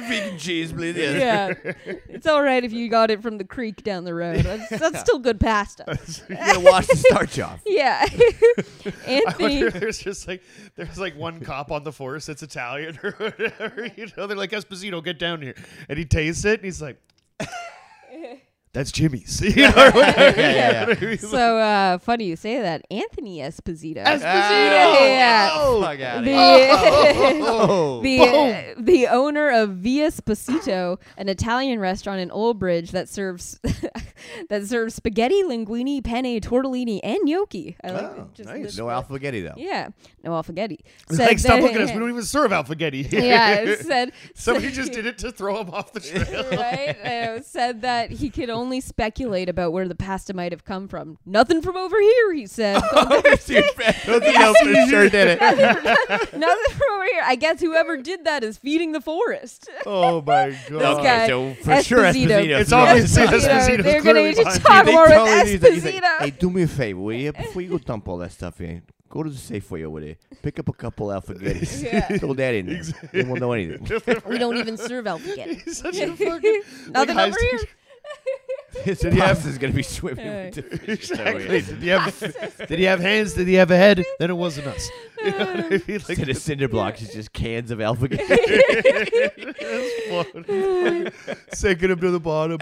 Vegan 0.03 0.39
cheese, 0.39 0.73
please. 0.73 0.97
yeah. 0.97 1.55
It's 2.09 2.27
all 2.27 2.43
right 2.43 2.63
if 2.63 2.73
you 2.73 2.89
got 2.89 3.11
it 3.11 3.23
from 3.23 3.39
the 3.39 3.45
creek 3.45 3.83
down 3.83 4.05
the 4.05 4.15
road. 4.15 4.41
That's, 4.45 4.69
that's 4.71 5.01
still 5.01 5.19
good 5.19 5.41
pasta. 5.41 5.99
You 6.29 6.37
gotta 6.37 6.61
wash 6.61 6.87
the 6.87 6.97
starch 6.97 7.39
off. 7.41 7.61
Yeah. 7.67 8.05
I 8.09 8.91
Anthony. 9.07 9.45
wonder 9.63 9.67
if 9.69 9.75
there's 9.75 9.99
just 9.99 10.27
like 10.29 10.43
there's 10.77 10.99
like 10.99 11.17
one 11.17 11.41
cop 11.41 11.71
on 11.73 11.85
the 11.85 11.93
force 11.93 12.27
that's 12.27 12.43
Italian 12.43 12.99
or 13.03 13.11
whatever. 13.19 13.87
You 13.97 14.09
know, 14.17 14.27
they're 14.27 14.37
like 14.37 14.51
Esposito, 14.51 15.03
get 15.03 15.19
down 15.19 15.43
here, 15.43 15.55
and 15.89 15.99
he 15.99 16.05
tastes 16.05 16.45
it, 16.45 16.61
and 16.61 16.65
he's 16.65 16.81
like, 16.83 16.99
"That's 18.73 18.93
Jimmy's." 18.93 19.41
You 19.45 19.55
know. 19.71 19.91
Yeah, 19.95 20.35
yeah, 20.37 20.95
yeah. 21.01 21.17
So 21.19 21.59
uh, 21.59 21.99
funny 21.99 22.25
you 22.25 22.37
say 22.37 22.61
that. 22.61 22.85
Anthony 22.91 23.39
Esposito. 23.39 24.05
Esposito! 24.05 24.21
Yeah. 24.23 25.51
Oh, 25.55 25.81
fuck 25.83 25.99
The, 25.99 26.35
Oh. 27.45 28.01
the, 28.03 28.21
uh, 28.21 28.75
the 28.79 29.07
owner 29.09 29.51
of 29.51 29.71
Via 29.77 30.11
Sposito, 30.11 30.99
an 31.17 31.29
Italian 31.29 31.81
restaurant 31.81 32.21
in 32.21 32.31
Old 32.31 32.59
Bridge 32.59 32.91
that 32.93 33.09
serves 33.09 33.61
that 34.49 34.67
serves 34.67 34.95
spaghetti, 34.95 35.43
linguine, 35.43 36.03
penne, 36.03 36.41
tortellini, 36.41 37.01
and 37.03 37.19
gnocchi. 37.25 37.77
I 37.83 37.91
like 37.91 38.03
Oh, 38.03 38.23
it. 38.23 38.35
Just 38.35 38.49
nice. 38.49 38.77
No 38.79 38.87
one. 38.87 38.95
alphagetti 39.03 39.43
though. 39.45 39.55
Yeah, 39.57 39.89
no 40.25 40.31
alphagetti. 40.31 40.79
It's 41.11 41.19
like, 41.19 41.39
stop 41.39 41.57
that- 41.57 41.63
looking 41.63 41.77
at 41.79 41.83
us. 41.85 41.93
We 41.93 41.99
don't 41.99 42.11
even 42.11 42.23
serve 42.25 42.51
alphagetti. 42.51 43.11
yeah, 43.13 43.55
it 43.55 43.81
said 43.87 44.13
Somebody 44.35 44.71
just 44.71 44.93
did 44.93 45.07
it 45.07 45.19
to 45.19 45.33
throw 45.33 45.61
him 45.61 45.71
off 45.71 45.93
the 45.93 46.01
trail. 46.01 46.45
right? 46.53 46.99
Uh, 47.01 47.43
said 47.43 47.83
that 47.83 48.11
he 48.11 48.31
could 48.31 48.51
only 48.51 48.81
speculate 48.81 49.49
about 49.49 49.73
where 49.73 49.87
the 49.89 49.95
pasta 49.95 50.35
might 50.35 50.53
have 50.53 50.65
come 50.65 50.89
from. 50.89 51.19
Nothing 51.27 51.63
from 51.63 51.77
over 51.77 51.99
here, 52.01 52.33
he 52.35 52.47
said. 52.47 52.81
Nothing 52.93 54.35
else 54.37 54.59
for 54.59 54.75
sure 54.89 55.09
did 55.09 55.39
it. 55.41 55.41
Nothing 55.41 56.75
from 56.75 56.93
over 56.95 57.05
here. 57.05 57.23
I 57.25 57.37
guess 57.37 57.61
whoever 57.61 57.97
did 57.97 58.25
that 58.25 58.45
is 58.45 58.57
feeding 58.59 58.93
the 58.93 59.01
forest. 59.01 59.69
Oh 59.87 60.21
my 60.23 60.57
god! 60.69 61.03
guy, 61.03 61.27
so 61.29 61.55
for 61.55 61.83
sure 61.83 61.99
Esposito. 62.01 62.29
Esposito. 62.29 62.61
It's 62.61 62.69
threw 62.71 62.79
obviously 62.79 63.23
us. 63.25 63.31
Esposito's 63.47 64.03
They're 64.14 64.14
gonna 64.14 64.29
need 64.29 64.37
to 64.37 64.61
talk 64.61 64.85
They 64.87 64.92
more 64.92 65.03
with 65.05 65.12
totally 65.12 65.51
need 65.53 65.61
that. 65.61 65.73
He's 65.73 65.85
like, 65.85 66.03
hey, 66.21 66.31
do 66.31 66.51
me 66.51 66.62
a 66.62 66.68
favor, 66.68 67.01
will 67.01 67.12
you? 67.14 67.33
Before 67.33 67.62
you 67.62 67.71
go 67.71 67.79
dump 67.79 68.09
all 68.09 68.18
that 68.18 68.33
stuff 68.33 68.61
in, 68.61 68.83
go 69.09 69.23
to 69.23 69.31
the 69.31 69.37
Safeway 69.37 69.85
over 69.85 70.01
there. 70.01 70.16
Pick 70.42 70.59
up 70.59 70.68
a 70.68 70.73
couple 70.73 71.09
alphagettis. 71.09 71.83
Yeah. 71.92 72.18
Throw 72.18 72.35
that 72.35 72.55
in 72.55 72.66
there. 72.66 72.83
They 73.12 73.23
won't 73.25 73.40
know 73.40 73.53
anything. 73.53 73.87
we 74.29 74.38
don't 74.38 74.57
even 74.57 74.77
serve 74.77 75.05
alphagetti. 75.07 75.62
He's 75.62 75.79
such 75.79 75.97
a 75.99 76.14
fucking 76.16 76.62
Nothing 76.90 77.14
high 77.14 77.29
over 77.29 77.37
here. 77.40 77.61
His 78.85 78.99
Did 79.01 79.12
he 79.14 79.18
have- 79.21 79.37
pasta's 79.37 79.59
gonna 79.59 79.73
be 79.73 79.83
swimming 79.83 80.25
Yeah. 80.25 80.47
with. 80.47 80.88
Exactly. 80.88 81.49
Did 81.62 81.64
he 81.83 81.88
have 81.88 82.66
Did 82.68 82.79
he 82.79 82.85
have 82.85 83.01
hands? 83.01 83.35
Did 83.35 83.49
he 83.49 83.55
have 83.55 83.71
a 83.71 83.77
head? 83.77 84.05
Then 84.18 84.31
it 84.31 84.37
wasn't 84.37 84.66
us. 84.68 84.88
You 85.25 85.31
know 85.33 85.39
what 85.39 85.49
I 85.49 85.69
mean? 85.69 85.71
Like, 85.89 85.89
Instead 85.89 86.29
of 86.29 86.37
cinder 86.37 86.69
blocks, 86.69 87.03
it's 87.03 87.13
just 87.13 87.33
cans 87.33 87.71
of 87.73 87.81
alphagettis. 87.81 88.23
Sinking 91.53 91.91
him 91.91 92.01
to 92.01 92.11
the 92.11 92.21
bottom. 92.21 92.59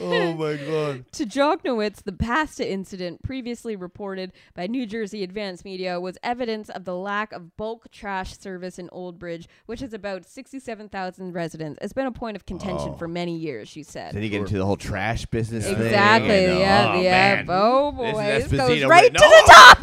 oh 0.00 0.34
my 0.34 0.56
god. 0.56 1.04
To 1.12 1.24
Jochnowitz, 1.24 2.02
the 2.02 2.12
pasta 2.12 2.70
incident 2.70 3.22
previously 3.22 3.76
reported 3.76 4.32
by 4.54 4.66
New 4.66 4.84
Jersey 4.86 5.22
Advance 5.22 5.64
Media 5.64 5.98
was 5.98 6.18
evidence 6.22 6.68
of 6.68 6.84
the 6.84 6.94
lack 6.94 7.32
of 7.32 7.56
bulk 7.56 7.90
trash 7.90 8.36
service 8.38 8.78
in 8.78 8.90
Old 8.92 9.18
Bridge, 9.18 9.48
which 9.64 9.80
has 9.80 9.94
about 9.94 10.26
67,000 10.26 11.32
residents. 11.32 11.78
It's 11.80 11.92
been 11.94 12.06
a 12.06 12.12
point 12.12 12.36
of 12.36 12.44
contention 12.46 12.90
Oh. 12.90 12.96
for 12.96 13.08
many 13.08 13.36
years, 13.36 13.68
she 13.68 13.82
said. 13.82 14.14
Then 14.14 14.22
you 14.22 14.28
get 14.28 14.40
into 14.40 14.58
the 14.58 14.66
whole 14.66 14.76
trash 14.76 15.24
business. 15.26 15.64
thing, 15.64 15.74
Exactly. 15.76 16.44
and, 16.44 16.52
uh, 16.56 16.58
yeah. 16.58 16.92
oh, 16.94 17.00
yeah. 17.00 17.34
man. 17.36 17.46
Oh 17.48 17.92
boy, 17.92 18.12
this, 18.12 18.46
Esposito, 18.48 18.68
goes 18.68 18.80
but 18.82 18.88
right 18.90 19.12
no. 19.12 19.18
to 19.20 19.26
the 19.26 19.42
top. 19.46 19.78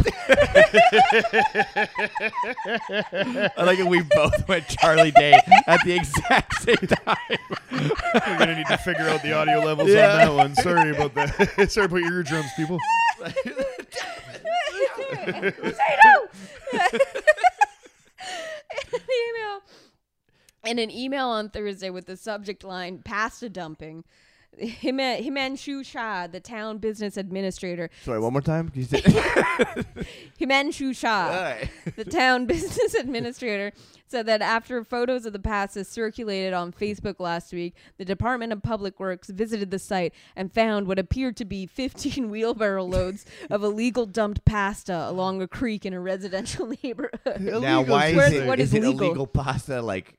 I 2.18 3.52
like 3.64 3.80
it. 3.80 3.88
We 3.88 4.02
both 4.02 4.48
went 4.48 4.68
Charlie 4.68 5.12
Day 5.12 5.40
at 5.68 5.84
the 5.86 5.94
exact 5.94 6.62
same 6.62 6.76
time. 6.76 7.18
We're 7.72 8.38
gonna 8.38 8.56
need 8.56 8.68
to 8.68 8.78
figure 8.78 9.08
out 9.10 9.22
the 9.24 9.34
audio 9.34 9.60
levels 9.60 9.90
Yeah. 9.90 10.12
on 10.14 10.18
that 10.20 10.34
one. 10.34 10.56
Sorry 10.56 10.92
about 10.92 11.14
that. 11.16 11.68
Sorry 11.72 11.86
about 11.86 11.98
your 11.98 12.14
eardrums, 12.14 12.50
people. 12.56 12.80
Potato. 13.20 13.44
an 18.94 19.00
email. 19.10 19.62
In 20.66 20.80
an 20.80 20.92
email 20.92 21.28
on 21.28 21.50
Thursday 21.50 21.90
with 21.90 22.06
the 22.06 22.16
subject 22.18 22.64
line 22.64 23.00
"pasta 23.04 23.50
dumping," 23.50 24.04
Hima- 24.62 25.26
Himanshu 25.26 25.86
Shah, 25.86 26.28
the 26.28 26.40
town 26.40 26.78
business 26.78 27.18
administrator, 27.18 27.90
Sorry, 28.04 28.20
one 28.20 28.34
more 28.34 28.42
time. 28.42 28.70
Can 28.70 28.82
you 28.82 28.88
say- 28.88 29.02
Himanshu 30.40 30.96
Shah, 30.96 31.28
right. 31.30 31.70
the 31.96 32.06
town 32.06 32.46
business 32.48 32.94
administrator, 32.94 33.72
said 34.08 34.26
that 34.28 34.42
after 34.42 34.84
photos 34.84 35.26
of 35.26 35.34
the 35.34 35.40
pasta 35.40 35.84
circulated 35.84 36.54
on 36.54 36.72
Facebook 36.72 37.20
last 37.20 37.52
week, 37.52 37.76
the 37.98 38.06
Department 38.06 38.54
of 38.54 38.62
Public 38.62 39.00
Works 39.00 39.30
visited 39.30 39.72
the 39.72 39.80
site 39.80 40.14
and 40.36 40.52
found 40.52 40.88
what 40.88 41.00
appeared 41.00 41.36
to 41.38 41.46
be 41.46 41.66
15 41.66 42.30
wheelbarrow 42.30 42.84
loads 42.84 43.26
of 43.50 43.64
illegal 43.64 44.06
dumped 44.06 44.46
pasta 44.46 45.10
along 45.10 45.42
a 45.42 45.48
creek 45.48 45.86
in 45.86 45.94
a 45.94 46.00
residential 46.00 46.68
neighborhood. 46.84 47.40
Now, 47.42 47.82
why 47.82 48.08
is 48.08 48.34
it, 48.34 48.48
what 48.48 48.60
is 48.60 48.70
is 48.70 48.84
it 48.84 48.88
legal? 48.88 49.08
illegal 49.08 49.28
pasta? 49.28 49.82
Like 49.82 50.14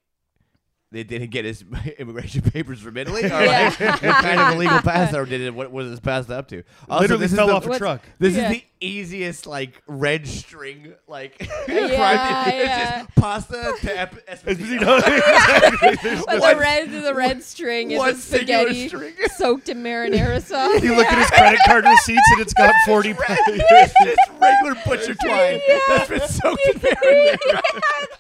they 0.93 1.03
didn't 1.03 1.31
get 1.31 1.45
his 1.45 1.65
immigration 1.99 2.41
papers 2.53 2.81
from 2.81 2.97
Italy, 2.97 3.25
or 3.25 3.29
Yeah. 3.29 3.75
like 3.79 3.81
what 4.03 4.15
kind 4.23 4.41
of 4.41 4.55
illegal 4.55 4.81
pasta 4.81 5.19
or 5.21 5.27
did 5.27 5.41
it? 5.41 5.55
What 5.55 5.73
was 5.73 5.91
this 5.91 6.01
pasta 6.01 6.37
up 6.37 6.49
to? 6.49 6.63
Also, 6.89 7.03
Literally 7.03 7.21
this 7.25 7.33
is 7.33 7.37
fell 7.39 7.47
the- 7.49 7.55
off 7.55 7.67
a 7.67 7.69
What's- 7.69 7.79
truck. 7.79 8.03
This 8.19 8.35
Yeah. 8.35 8.45
is 8.51 8.59
the 8.59 8.65
easiest 8.81 9.47
like 9.47 9.83
red 9.87 10.27
string 10.29 10.93
like 11.09 11.37
Yeah, 11.41 11.47
crime. 11.67 12.55
It's 12.55 12.65
yeah. 12.65 12.99
just 13.05 13.15
pasta 13.17 13.75
to 13.81 13.99
ep- 13.99 14.27
Esposito. 14.29 14.99
Esposito. 14.99 14.99
exactly. 14.99 16.17
But 16.27 16.53
the 16.53 16.57
red, 16.61 16.91
the 16.93 17.15
red 17.15 17.43
string 17.43 17.93
is 17.93 17.99
one 17.99 18.11
a 18.11 18.15
singular 18.15 18.65
spaghetti 18.69 18.89
string. 18.89 19.15
soaked 19.37 19.69
in 19.71 19.83
marinara 19.83 20.43
sauce. 20.43 20.83
you 20.83 20.95
look 20.95 21.07
at 21.07 21.19
his 21.19 21.31
credit 21.31 21.61
card 21.67 21.85
receipts 21.87 22.31
and 22.33 22.41
it's 22.43 22.53
got 22.53 22.75
40 22.85 23.15
it's 23.19 23.95
just 24.05 24.21
regular 24.39 24.75
butcher 24.85 25.15
twine 25.15 25.61
that's 25.89 26.09
been 26.11 26.29
soaked 26.29 26.61
in 26.75 26.81
marinara. 26.81 27.39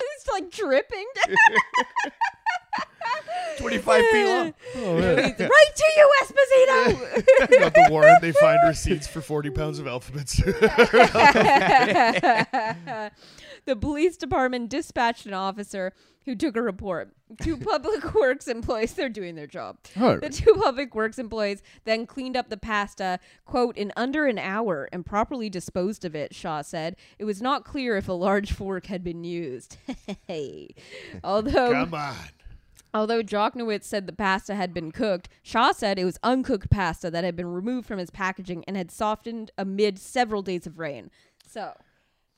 it's 0.00 0.28
like 0.32 0.50
dripping. 0.50 1.06
25 3.58 4.04
feet 4.06 4.26
long. 4.26 4.54
Oh, 4.76 4.98
man. 4.98 5.16
right 5.16 5.72
to 5.76 5.84
you, 5.96 6.10
Esposito. 6.22 7.60
Got 7.60 7.74
the 7.74 7.86
warrant. 7.90 8.20
They 8.22 8.32
find 8.32 8.58
receipts 8.66 9.06
for 9.06 9.20
40 9.20 9.50
pounds 9.50 9.78
of 9.78 9.86
alphabets. 9.86 10.36
the 13.64 13.76
police 13.80 14.16
department 14.16 14.70
dispatched 14.70 15.26
an 15.26 15.34
officer 15.34 15.92
who 16.24 16.34
took 16.34 16.56
a 16.56 16.62
report. 16.62 17.12
Two 17.42 17.56
public 17.58 18.14
works 18.14 18.48
employees, 18.48 18.94
they're 18.94 19.08
doing 19.08 19.34
their 19.34 19.46
job. 19.46 19.78
Oh. 19.98 20.16
The 20.18 20.30
two 20.30 20.54
public 20.54 20.94
works 20.94 21.18
employees 21.18 21.62
then 21.84 22.06
cleaned 22.06 22.36
up 22.36 22.48
the 22.48 22.56
pasta, 22.56 23.18
quote, 23.44 23.76
in 23.76 23.92
under 23.96 24.26
an 24.26 24.38
hour 24.38 24.88
and 24.92 25.04
properly 25.04 25.50
disposed 25.50 26.04
of 26.04 26.14
it, 26.14 26.34
Shah 26.34 26.62
said. 26.62 26.96
It 27.18 27.24
was 27.24 27.42
not 27.42 27.64
clear 27.64 27.96
if 27.96 28.08
a 28.08 28.12
large 28.12 28.52
fork 28.52 28.86
had 28.86 29.04
been 29.04 29.24
used. 29.24 29.76
hey. 30.26 30.74
Although 31.22 31.72
Come 31.72 31.94
on. 31.94 32.14
Although 32.94 33.22
Jochnowitz 33.24 33.82
said 33.84 34.06
the 34.06 34.12
pasta 34.12 34.54
had 34.54 34.72
been 34.72 34.92
cooked, 34.92 35.28
Shah 35.42 35.72
said 35.72 35.98
it 35.98 36.04
was 36.04 36.18
uncooked 36.22 36.70
pasta 36.70 37.10
that 37.10 37.24
had 37.24 37.34
been 37.34 37.48
removed 37.48 37.88
from 37.88 37.98
its 37.98 38.10
packaging 38.12 38.64
and 38.68 38.76
had 38.76 38.90
softened 38.92 39.50
amid 39.58 39.98
several 39.98 40.42
days 40.42 40.64
of 40.66 40.78
rain. 40.78 41.10
So 41.46 41.72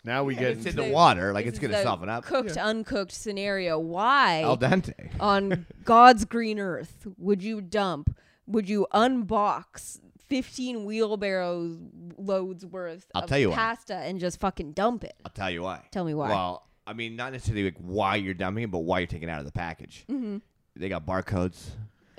Now 0.02 0.24
we 0.24 0.34
get 0.34 0.44
It's 0.52 0.60
in 0.62 0.68
into 0.68 0.82
the 0.82 0.88
the- 0.88 0.94
water, 0.94 1.32
like 1.34 1.44
this 1.44 1.52
it's 1.54 1.58
going 1.60 1.72
to 1.72 1.82
soften 1.82 2.08
up. 2.08 2.24
Cooked, 2.24 2.56
uncooked 2.56 3.12
scenario. 3.12 3.78
Why 3.78 4.42
Al 4.42 4.56
dente. 4.56 4.94
on 5.20 5.66
God's 5.84 6.24
green 6.24 6.58
earth 6.58 7.06
would 7.18 7.42
you 7.42 7.60
dump? 7.60 8.16
Would 8.46 8.68
you 8.68 8.86
unbox? 8.94 10.00
15 10.28 10.84
wheelbarrows 10.86 11.78
loads 12.18 12.66
worth 12.66 13.06
I'll 13.14 13.22
of 13.22 13.28
tell 13.28 13.38
you 13.38 13.50
why. 13.50 13.54
pasta 13.54 13.94
and 13.94 14.18
just 14.18 14.40
fucking 14.40 14.72
dump 14.72 15.04
it. 15.04 15.14
I'll 15.24 15.30
tell 15.30 15.50
you 15.52 15.62
why. 15.62 15.82
Tell 15.92 16.04
me 16.04 16.14
why. 16.14 16.30
Well, 16.30 16.65
I 16.86 16.92
mean, 16.92 17.16
not 17.16 17.32
necessarily 17.32 17.64
like 17.64 17.76
why 17.78 18.16
you're 18.16 18.34
dumping 18.34 18.64
it, 18.64 18.70
but 18.70 18.80
why 18.80 19.00
you're 19.00 19.06
taking 19.08 19.28
it 19.28 19.32
out 19.32 19.40
of 19.40 19.46
the 19.46 19.52
package. 19.52 20.04
Mm-hmm. 20.10 20.38
They 20.76 20.88
got 20.88 21.04
barcodes. 21.06 21.70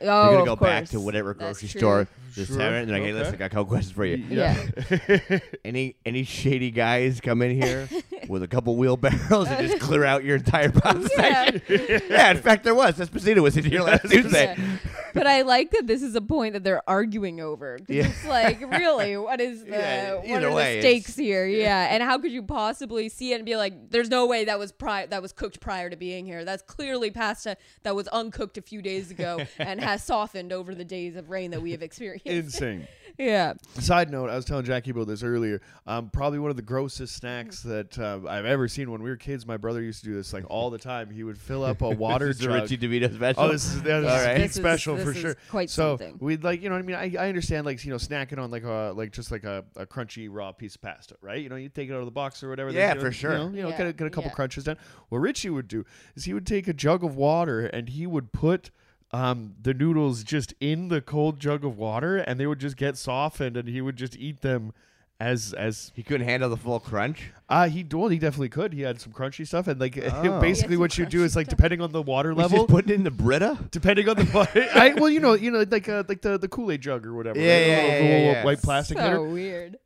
oh, 0.02 0.06
You're 0.06 0.40
gonna 0.40 0.40
of 0.40 0.46
go 0.60 0.66
back 0.66 0.86
to 0.90 1.00
whatever 1.00 1.34
That's 1.34 1.60
grocery 1.62 1.70
true. 1.70 1.80
store. 1.80 2.08
Just 2.34 2.52
Sure. 2.52 2.62
have 2.62 2.74
it, 2.74 2.82
and 2.82 2.90
they're 2.90 2.98
like, 2.98 3.04
hey, 3.06 3.12
Okay. 3.14 3.20
listen, 3.20 3.36
I 3.36 3.38
got 3.38 3.46
a 3.46 3.50
couple 3.50 3.66
questions 3.66 3.94
for 3.94 4.06
you. 4.06 4.18
Yeah. 4.30 5.40
Any 5.66 5.96
any 6.06 6.24
shady 6.24 6.72
guys 6.72 7.20
come 7.22 7.42
in 7.42 7.60
here 7.62 7.88
with 8.28 8.44
a 8.44 8.48
couple 8.48 8.76
wheelbarrows 8.76 9.48
and 9.48 9.68
just 9.68 9.80
clear 9.82 10.04
out 10.06 10.24
your 10.24 10.36
entire 10.38 10.72
pasta 10.72 11.10
Yeah. 11.18 11.46
section? 11.52 12.02
yeah, 12.10 12.32
in 12.32 12.38
fact, 12.38 12.64
there 12.64 12.76
was. 12.76 12.98
Esposito 12.98 13.40
was 13.42 13.58
in 13.58 13.66
here 13.66 13.82
last 13.82 14.10
Tuesday. 14.10 14.56
Yeah. 14.58 14.78
But 15.18 15.28
I 15.28 15.42
like 15.42 15.72
that 15.72 15.88
this 15.88 16.02
is 16.02 16.16
a 16.16 16.22
point 16.22 16.54
that 16.54 16.64
they're 16.64 16.88
arguing 16.90 17.42
over. 17.42 17.78
'Cause 17.80 17.88
Yeah. 17.90 18.08
It's 18.08 18.26
like, 18.26 18.62
really, 18.62 19.18
what 19.18 19.42
is 19.42 19.64
the 19.66 19.72
Yeah, 19.72 20.14
what 20.16 20.44
are 20.44 20.52
way, 20.54 20.76
the 20.76 20.82
stakes 20.82 21.16
here? 21.16 21.46
Yeah, 21.46 21.88
and 21.94 22.02
how 22.04 22.18
could 22.20 22.32
you 22.32 22.44
possibly 22.44 23.10
see 23.10 23.34
it 23.34 23.36
and 23.38 23.46
be 23.46 23.56
like, 23.56 23.90
"There's 23.90 24.10
no 24.10 24.26
way 24.28 24.46
that 24.46 24.60
was 24.60 24.72
pri- 24.72 25.08
that 25.08 25.22
was 25.22 25.34
cooked 25.34 25.60
prior 25.60 25.90
to 25.90 25.96
being 25.96 26.26
here. 26.26 26.46
That's 26.46 26.62
clearly 26.64 27.12
pasta 27.12 27.58
that 27.84 27.96
was 27.96 28.08
uncooked 28.10 28.58
a 28.58 28.62
few 28.62 28.82
days 28.82 29.12
ago 29.12 29.42
and 29.60 29.82
has 29.82 30.04
softened 30.04 30.54
over 30.54 30.74
the 30.76 30.86
days 30.86 31.16
of 31.16 31.30
rain 31.30 31.52
that 31.52 31.62
we 31.62 31.72
have 31.72 31.82
experienced." 31.82 32.26
insane. 32.28 32.88
Yeah, 33.18 33.54
Side 33.80 34.12
note, 34.12 34.30
I 34.30 34.36
was 34.36 34.46
telling 34.46 34.64
Jackie 34.64 34.92
about 34.92 35.08
this 35.08 35.24
earlier. 35.24 35.60
Um, 35.88 36.12
probably 36.12 36.38
one 36.38 36.52
of 36.52 36.56
the 36.56 36.62
grossest 36.62 37.16
snacks 37.16 37.62
that 37.64 37.98
uh, 37.98 38.20
I've 38.30 38.46
ever 38.46 38.68
seen. 38.68 38.92
When 38.92 39.02
we 39.02 39.10
were 39.10 39.16
kids, 39.16 39.44
my 39.48 39.58
brother 39.58 39.82
used 39.82 40.04
to 40.04 40.10
do 40.10 40.14
this 40.16 40.34
like 40.34 40.44
all 40.52 40.70
the 40.70 40.78
time. 40.78 41.10
He 41.10 41.24
would 41.24 41.40
fill 41.40 41.64
up 41.64 41.82
a 41.82 41.90
water 41.96 42.28
This 42.28 42.38
is 42.38 42.42
a 42.44 42.46
jug. 42.46 42.62
Richie 42.62 42.78
DiVito 42.78 43.16
special. 43.16 43.42
Oh, 43.44 43.48
this 43.52 43.66
is, 43.66 43.82
this 43.82 43.98
is 43.98 44.06
right. 44.06 44.38
This 44.38 44.52
is- 44.52 44.56
special 44.58 44.96
this 44.98 45.04
for 45.06 45.12
is 45.14 45.18
sure. 45.18 45.36
quite 45.50 45.72
so 45.72 45.98
something. 45.98 46.18
we'd 46.20 46.44
like, 46.44 46.62
you 46.62 46.70
know, 46.70 46.76
what 46.76 46.84
I 46.84 46.86
mean, 47.08 47.18
I, 47.18 47.26
I 47.26 47.28
understand 47.30 47.66
like 47.66 47.84
you 47.84 47.90
know 47.90 47.98
snacking 47.98 48.38
on 48.38 48.52
like 48.52 48.64
a 48.64 48.94
like 48.96 49.12
just 49.14 49.32
like 49.32 49.46
a, 49.46 49.66
a 49.76 49.88
crunchy 49.88 50.28
raw 50.32 50.52
piece 50.52 50.76
of 50.76 50.82
pasta, 50.82 51.16
right? 51.22 51.42
You 51.42 51.50
know, 51.50 51.56
you 51.56 51.70
take 51.70 51.90
it 51.90 51.94
out 51.94 52.00
of 52.00 52.06
the 52.06 52.12
box 52.12 52.44
or 52.44 52.50
whatever. 52.50 52.70
Yeah, 52.72 52.94
for 52.94 53.12
sure. 53.12 53.32
You 53.32 53.38
know, 53.38 53.50
you 53.50 53.64
know 53.64 53.70
Yeah, 53.70 53.78
get, 53.78 53.88
a, 53.88 53.94
get 53.94 54.08
a 54.08 54.12
couple 54.12 54.30
yeah. 54.30 54.36
crunches 54.36 54.64
done. 54.66 54.78
What 55.10 55.18
Richie 55.20 55.50
would 55.50 55.68
do 55.68 55.86
is 56.16 56.26
he 56.26 56.36
would 56.36 56.46
take 56.46 56.68
a 56.68 56.74
jug 56.74 57.04
of 57.04 57.16
water 57.16 57.66
and 57.66 57.90
he 57.90 58.06
would 58.06 58.32
put 58.32 58.70
um, 59.12 59.56
the 59.62 59.74
noodles 59.74 60.24
just 60.24 60.54
in 60.60 60.90
the 60.90 61.02
cold 61.02 61.40
jug 61.40 61.64
of 61.64 61.78
water, 61.78 62.18
and 62.18 62.40
they 62.40 62.48
would 62.48 62.60
just 62.60 62.76
get 62.78 62.98
softened, 62.98 63.56
and 63.58 63.68
he 63.70 63.82
would 63.82 63.96
just 63.96 64.16
eat 64.18 64.42
them 64.42 64.74
as 65.20 65.52
as 65.54 65.92
he 65.96 66.04
couldn't 66.04 66.28
handle 66.28 66.48
the 66.48 66.56
full 66.58 66.80
crunch. 66.80 67.32
uh 67.50 67.68
he 67.68 67.84
well 67.92 68.08
he 68.10 68.20
definitely 68.20 68.50
could. 68.50 68.72
He 68.74 68.82
had 68.82 69.02
some 69.02 69.12
crunchy 69.14 69.48
stuff, 69.48 69.68
and 69.68 69.80
like 69.80 69.98
Oh. 70.14 70.40
basically 70.40 70.78
what 70.78 70.96
you 70.98 71.06
do 71.08 71.24
is 71.24 71.36
like 71.36 71.48
depending 71.48 71.82
on 71.82 71.92
the 71.92 72.02
water 72.04 72.34
Was 72.36 72.44
level 72.52 72.58
just 72.66 72.70
putting 72.70 72.94
in 72.94 73.04
the 73.04 73.10
Brita. 73.12 73.58
depending 73.72 74.08
on 74.10 74.16
the 74.18 74.26
water. 74.32 74.68
I, 74.76 74.94
well, 74.94 75.10
you 75.10 75.20
know, 75.20 75.34
you 75.34 75.50
know, 75.50 75.66
like 75.72 75.90
uh, 75.90 76.04
like 76.08 76.22
the 76.22 76.38
the 76.38 76.48
Kool 76.48 76.72
Aid 76.72 76.82
jug 76.82 77.06
or 77.08 77.16
whatever. 77.16 77.40
Yeah, 77.40 77.54
right? 77.54 77.60
The 77.60 77.68
yeah, 77.68 77.76
little- 77.78 77.88
yeah, 77.88 78.02
little 78.02 78.20
yeah, 78.26 78.32
yeah. 78.34 78.44
white 78.46 78.62
plastic 78.62 78.98
so 78.98 79.04
hitter. 79.04 79.24
weird. 79.24 79.78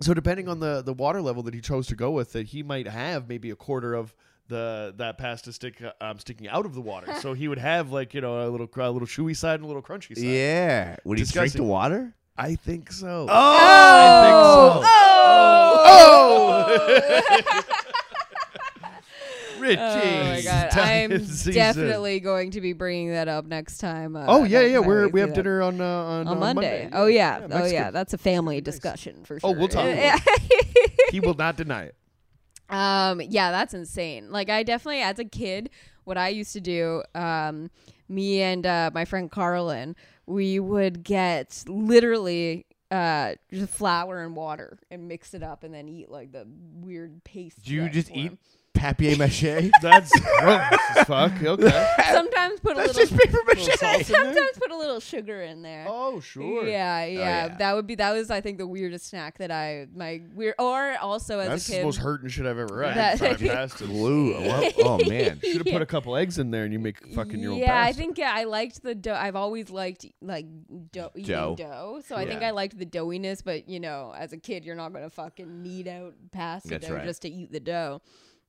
So 0.00 0.14
depending 0.14 0.48
on 0.48 0.60
the 0.60 0.80
the 0.82 0.94
water 0.94 1.20
level 1.20 1.42
that 1.42 1.52
he 1.54 1.60
chose 1.60 1.86
to 1.88 1.94
go 1.96 2.10
with, 2.12 2.32
that 2.32 2.46
he 2.46 2.62
might 2.62 2.88
have 2.88 3.28
maybe 3.28 3.50
a 3.50 3.56
quarter 3.56 3.92
of 3.94 4.14
the 4.52 4.94
that 4.98 5.18
pasta 5.18 5.52
stick 5.52 5.82
uh, 5.82 5.92
um, 6.00 6.18
sticking 6.18 6.46
out 6.48 6.64
of 6.66 6.74
the 6.74 6.80
water. 6.80 7.12
so 7.20 7.32
he 7.34 7.48
would 7.48 7.58
have 7.58 7.90
like 7.90 8.14
you 8.14 8.20
know 8.20 8.46
a 8.46 8.48
little 8.48 8.68
a 8.76 8.90
little 8.90 9.08
chewy 9.08 9.34
side 9.36 9.54
and 9.56 9.64
a 9.64 9.66
little 9.66 9.82
crunchy 9.82 10.14
side. 10.14 10.24
Yeah. 10.24 10.96
Would 11.04 11.18
he 11.18 11.24
drink 11.24 11.32
Disgusting. 11.34 11.62
the 11.62 11.68
water? 11.68 12.14
I 12.36 12.54
think 12.54 12.90
so. 12.92 13.26
Oh, 13.28 14.82
Oh! 15.94 16.78
Richie. 19.58 19.78
Oh 19.80 20.24
my 20.24 20.40
god! 20.42 20.72
I'm 20.76 21.24
season. 21.24 21.52
definitely 21.54 22.18
going 22.20 22.50
to 22.52 22.60
be 22.60 22.72
bringing 22.72 23.10
that 23.10 23.28
up 23.28 23.44
next 23.46 23.78
time. 23.78 24.16
Uh, 24.16 24.24
Oh 24.26 24.42
yeah, 24.44 24.60
next 24.60 24.70
yeah. 24.72 24.78
time 24.80 24.86
We're 24.88 25.04
we 25.06 25.12
we 25.12 25.20
have 25.20 25.28
that. 25.30 25.34
dinner 25.36 25.62
on 25.62 25.80
uh, 25.80 25.84
on, 25.84 26.26
on 26.26 26.36
uh, 26.36 26.40
Monday. 26.40 26.82
Monday. 26.82 26.96
Oh 26.96 27.06
yeah, 27.06 27.40
oh 27.44 27.48
Mexican. 27.48 27.72
yeah. 27.72 27.90
That's 27.92 28.12
a 28.12 28.18
family 28.18 28.60
discussion 28.60 29.24
for 29.24 29.38
sure. 29.38 29.50
Oh, 29.50 29.52
we'll 29.52 29.68
talk 29.68 29.84
about 29.84 29.96
Yeah. 29.96 30.18
he 31.12 31.20
will 31.20 31.34
not 31.34 31.56
deny 31.56 31.84
it. 31.84 31.94
Um, 32.68 33.20
yeah, 33.20 33.50
that's 33.50 33.74
insane. 33.74 34.30
Like 34.30 34.48
I 34.48 34.62
definitely, 34.62 35.02
as 35.02 35.18
a 35.18 35.24
kid, 35.24 35.70
what 36.04 36.16
I 36.16 36.28
used 36.28 36.52
to 36.54 36.60
do, 36.60 37.02
um, 37.14 37.70
me 38.08 38.42
and 38.42 38.66
uh, 38.66 38.90
my 38.92 39.04
friend 39.04 39.30
Carlin, 39.30 39.96
we 40.26 40.60
would 40.60 41.02
get 41.02 41.64
literally 41.66 42.66
uh 42.90 43.34
just 43.50 43.72
flour 43.72 44.22
and 44.22 44.36
water 44.36 44.78
and 44.90 45.08
mix 45.08 45.32
it 45.32 45.42
up 45.42 45.64
and 45.64 45.72
then 45.72 45.88
eat 45.88 46.10
like 46.10 46.30
the 46.30 46.46
weird 46.74 47.24
paste. 47.24 47.64
Do 47.64 47.72
you 47.72 47.88
just 47.88 48.08
form. 48.08 48.20
eat 48.20 48.38
papier 48.74 49.16
mache. 49.16 49.70
That's 49.82 50.10
gross 50.20 50.62
as 50.96 51.06
fuck. 51.06 51.32
Okay. 51.42 51.94
Sometimes 52.10 52.60
put 52.60 52.72
a 52.72 52.76
That's 52.80 52.96
little. 52.96 53.16
just 53.16 53.16
paper 53.16 53.38
mache. 53.46 53.78
salt? 53.78 54.04
Sometimes 54.06 54.58
put 54.58 54.70
a 54.70 54.76
little 54.76 54.98
sugar 55.00 55.42
in 55.42 55.62
there. 55.62 55.86
Oh 55.88 56.20
sure. 56.20 56.66
Yeah, 56.66 57.02
oh, 57.04 57.06
yeah, 57.06 57.18
yeah. 57.46 57.56
That 57.58 57.74
would 57.74 57.86
be 57.86 57.94
that 57.96 58.12
was 58.12 58.30
I 58.30 58.40
think 58.40 58.58
the 58.58 58.66
weirdest 58.66 59.08
snack 59.08 59.38
that 59.38 59.50
I 59.50 59.86
my 59.94 60.22
weird 60.34 60.54
or 60.58 60.96
also 61.00 61.38
as 61.38 61.48
That's 61.48 61.68
a 61.68 61.70
the 61.70 61.76
kid. 61.78 61.84
most 61.84 61.96
hurting 61.98 62.28
shit 62.28 62.46
I've 62.46 62.58
ever 62.58 62.74
read. 62.76 62.96
That- 62.96 63.18
Fried 63.18 63.38
pasta. 63.46 63.84
Glue. 63.84 64.34
What? 64.46 64.74
Oh 64.78 64.98
man. 65.08 65.40
Should 65.42 65.66
have 65.66 65.72
put 65.72 65.82
a 65.82 65.86
couple 65.86 66.16
eggs 66.16 66.38
in 66.38 66.50
there 66.50 66.64
and 66.64 66.72
you 66.72 66.78
make 66.78 67.06
fucking 67.14 67.38
your 67.40 67.52
own 67.52 67.58
yeah, 67.58 67.78
I 67.80 67.86
pasta. 67.88 67.98
think 67.98 68.18
yeah, 68.18 68.32
I 68.34 68.44
liked 68.44 68.82
the 68.82 68.94
dough. 68.94 69.14
I've 69.14 69.36
always 69.36 69.70
liked 69.70 70.06
like 70.20 70.46
dough, 70.92 71.10
eating 71.14 71.34
Dough. 71.34 71.54
dough. 71.56 72.00
So 72.06 72.16
I 72.16 72.26
think 72.26 72.40
Yeah. 72.40 72.48
I 72.48 72.50
liked 72.52 72.78
the 72.78 72.86
doughiness, 72.86 73.42
but 73.44 73.68
you 73.68 73.80
know, 73.80 74.12
as 74.16 74.32
a 74.32 74.36
kid, 74.38 74.64
you're 74.64 74.76
not 74.76 74.92
gonna 74.92 75.10
fucking 75.10 75.62
knead 75.62 75.88
out 75.88 76.14
pasta 76.32 76.68
That's 76.68 76.86
dough 76.88 76.94
right. 76.94 77.04
just 77.06 77.22
to 77.22 77.28
eat 77.28 77.52
the 77.52 77.60
dough. 77.60 78.00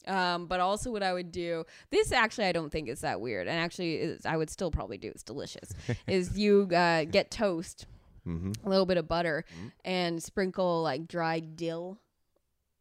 Um, 0.08 0.48
but 0.48 0.60
also, 0.60 0.92
what 0.92 1.04
I 1.04 1.14
would 1.14 1.32
do 1.32 1.66
this 1.90 2.12
actually 2.12 2.46
I 2.46 2.52
don't 2.52 2.70
think 2.72 2.90
is 2.90 3.02
that 3.02 3.22
weird, 3.22 3.48
and 3.48 3.58
actually 3.58 3.96
is, 3.96 4.26
I 4.26 4.36
would 4.38 4.50
still 4.50 4.70
probably 4.72 4.98
do. 4.98 5.08
It's 5.10 5.24
delicious. 5.24 5.74
is 6.08 6.38
you 6.38 6.70
uh, 6.76 7.06
get 7.06 7.32
toast, 7.32 7.86
Mm-hmm. 8.28 8.66
a 8.66 8.70
little 8.70 8.86
bit 8.86 8.96
of 8.98 9.06
butter, 9.10 9.44
and 9.84 10.24
sprinkle 10.24 10.82
like 10.82 11.10
dried 11.10 11.58
dill 11.58 11.98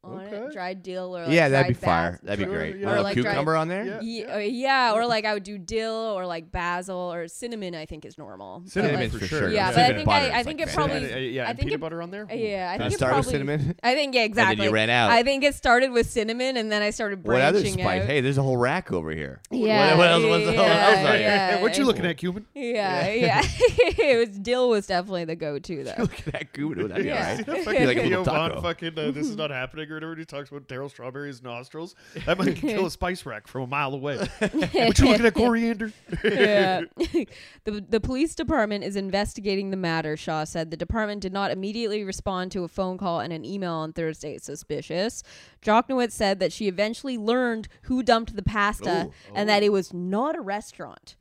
on 0.05 0.21
Okay. 0.27 0.37
it, 0.37 0.53
dried 0.53 0.83
dill 0.83 1.17
or 1.17 1.23
like, 1.27 1.33
Yeah, 1.33 1.49
that'd 1.49 1.69
be 1.69 1.75
dried 1.75 1.85
fire. 1.85 2.21
That'd 2.25 2.41
be 2.41 2.45
Sure, 2.51 2.55
great. 2.59 2.77
yeah. 2.77 2.87
A 2.87 2.87
Or 2.87 2.91
little 2.91 3.05
like 3.05 3.15
dried- 3.17 3.25
cucumber 3.31 3.55
on 3.57 3.69
there. 3.69 3.85
Yeah. 3.85 4.01
yeah, 4.03 4.35
uh, 4.35 4.38
yeah, 4.38 4.93
or 4.95 5.07
like 5.07 5.25
I 5.25 5.33
would 5.35 5.45
do 5.45 5.59
dill 5.59 5.93
or 5.95 6.27
like 6.27 6.51
basil 6.51 6.97
or 6.97 7.29
cinnamon. 7.29 7.77
I 7.77 7.87
think 7.87 8.05
is 8.05 8.19
normal. 8.19 8.62
Cinnamon 8.67 8.97
like, 8.97 9.12
for 9.12 9.19
for 9.21 9.27
sure. 9.27 9.38
sure. 9.41 9.51
Yeah, 9.51 9.71
but 9.71 9.79
I 9.79 9.93
think 9.95 10.07
butter 10.07 10.25
I, 10.25 10.29
is 10.29 10.33
I 10.33 10.37
like 10.38 10.47
think 10.47 10.61
it 10.61 10.69
probably. 10.71 10.97
And, 11.05 11.15
uh, 11.15 11.19
yeah, 11.19 11.43
I 11.45 11.47
think 11.49 11.59
peanut 11.61 11.75
it- 11.75 11.81
butter 11.81 12.03
on 12.03 12.11
there. 12.11 12.27
yeah, 12.33 12.71
I 12.75 12.79
think 12.79 12.91
it 12.91 12.95
it 12.95 12.97
start 12.97 13.15
with 13.17 13.27
probably. 13.27 13.33
cinnamon? 13.33 13.77
I 13.85 13.95
think 13.95 14.15
yeah, 14.17 14.25
exactly. 14.25 14.53
And 14.53 14.61
then 14.61 14.67
you 14.69 14.75
ran 14.75 14.91
out. 14.91 15.11
I 15.12 15.23
think 15.23 15.45
it 15.45 15.55
started 15.55 15.93
with 15.93 16.09
cinnamon, 16.11 16.57
and 16.57 16.73
then 16.73 16.83
I 16.83 16.91
started 16.91 17.23
branching. 17.23 17.45
what 17.45 17.61
other 17.61 17.65
spice? 17.69 18.03
out. 18.03 18.07
Hey, 18.09 18.21
there's 18.23 18.38
a 18.38 18.43
whole 18.43 18.57
rack 18.57 18.91
over 18.91 19.12
here. 19.12 19.41
yeah, 19.53 19.91
What, 19.91 19.99
what 19.99 20.11
else? 20.11 20.25
What's 20.25 20.45
the 20.47 20.53
hell 20.53 20.65
yeah, 20.65 20.87
else 20.88 20.97
on 20.99 21.07
here? 21.12 21.21
yeah, 21.21 21.62
what 21.62 21.79
you 21.79 21.85
looking 21.85 22.07
at, 22.07 22.17
cumin? 22.17 22.45
Yeah, 22.55 23.09
yeah. 23.09 23.43
it 23.69 24.19
was 24.29 24.37
dill 24.38 24.69
was 24.69 24.87
definitely 24.88 25.27
the 25.27 25.37
go-to 25.37 25.85
though. 25.85 25.95
Look 25.99 26.19
at 26.27 26.33
that 26.33 26.53
goo. 26.53 26.75
That'd 26.75 26.97
be 27.05 27.09
Yeah. 27.09 27.31
alright. 27.31 27.47
That 27.47 27.65
Be 27.67 27.87
like 27.87 27.97
a 27.99 28.01
Theo 28.03 28.09
little 28.21 28.25
Von 28.25 28.51
taco. 28.51 28.62
fucking 28.62 28.99
uh, 28.99 29.11
this 29.12 29.29
is 29.29 29.37
not 29.37 29.51
happening 29.51 29.92
He 30.01 30.25
talks 30.25 30.51
about 30.51 30.69
Darryl 30.69 30.91
Strawberry's 30.91 31.43
nostrils. 31.43 31.95
That 32.27 32.39
might 32.39 32.57
kill 32.57 32.87
a 32.87 32.91
spice 32.93 33.27
rack 33.27 33.47
from 33.47 33.63
a 33.63 33.67
mile 33.67 33.95
away. 33.95 34.17
what 34.39 34.99
you 34.99 35.07
looking 35.07 35.27
at, 35.27 35.35
coriander? 35.35 35.93
yeah. 36.25 36.83
the 37.65 37.85
the 37.89 38.01
police 38.01 38.35
department 38.35 38.85
is 38.85 38.97
investigating 38.97 39.71
the 39.71 39.77
matter, 39.77 40.17
Shah 40.17 40.45
said. 40.45 40.71
The 40.71 40.77
department 40.77 41.21
did 41.23 41.33
not 41.33 41.51
immediately 41.51 42.05
respond 42.05 42.53
to 42.53 42.65
a 42.65 42.69
phone 42.69 42.99
call 42.99 43.21
and 43.21 43.33
an 43.33 43.45
email 43.45 43.75
on 43.75 43.93
Thursday. 43.93 44.39
Suspicious. 44.39 45.23
Jochnowitz 45.63 46.13
said 46.13 46.41
that 46.41 46.53
she 46.53 46.69
eventually 46.69 47.19
learned 47.19 47.69
who 47.83 48.03
dumped 48.03 48.37
the 48.37 48.43
pasta 48.43 49.07
Ooh. 49.07 49.13
and 49.35 49.49
that 49.49 49.63
oh. 49.63 49.67
it 49.67 49.73
was 49.73 49.93
not 49.93 50.37
a 50.37 50.41
restaurant. 50.41 51.17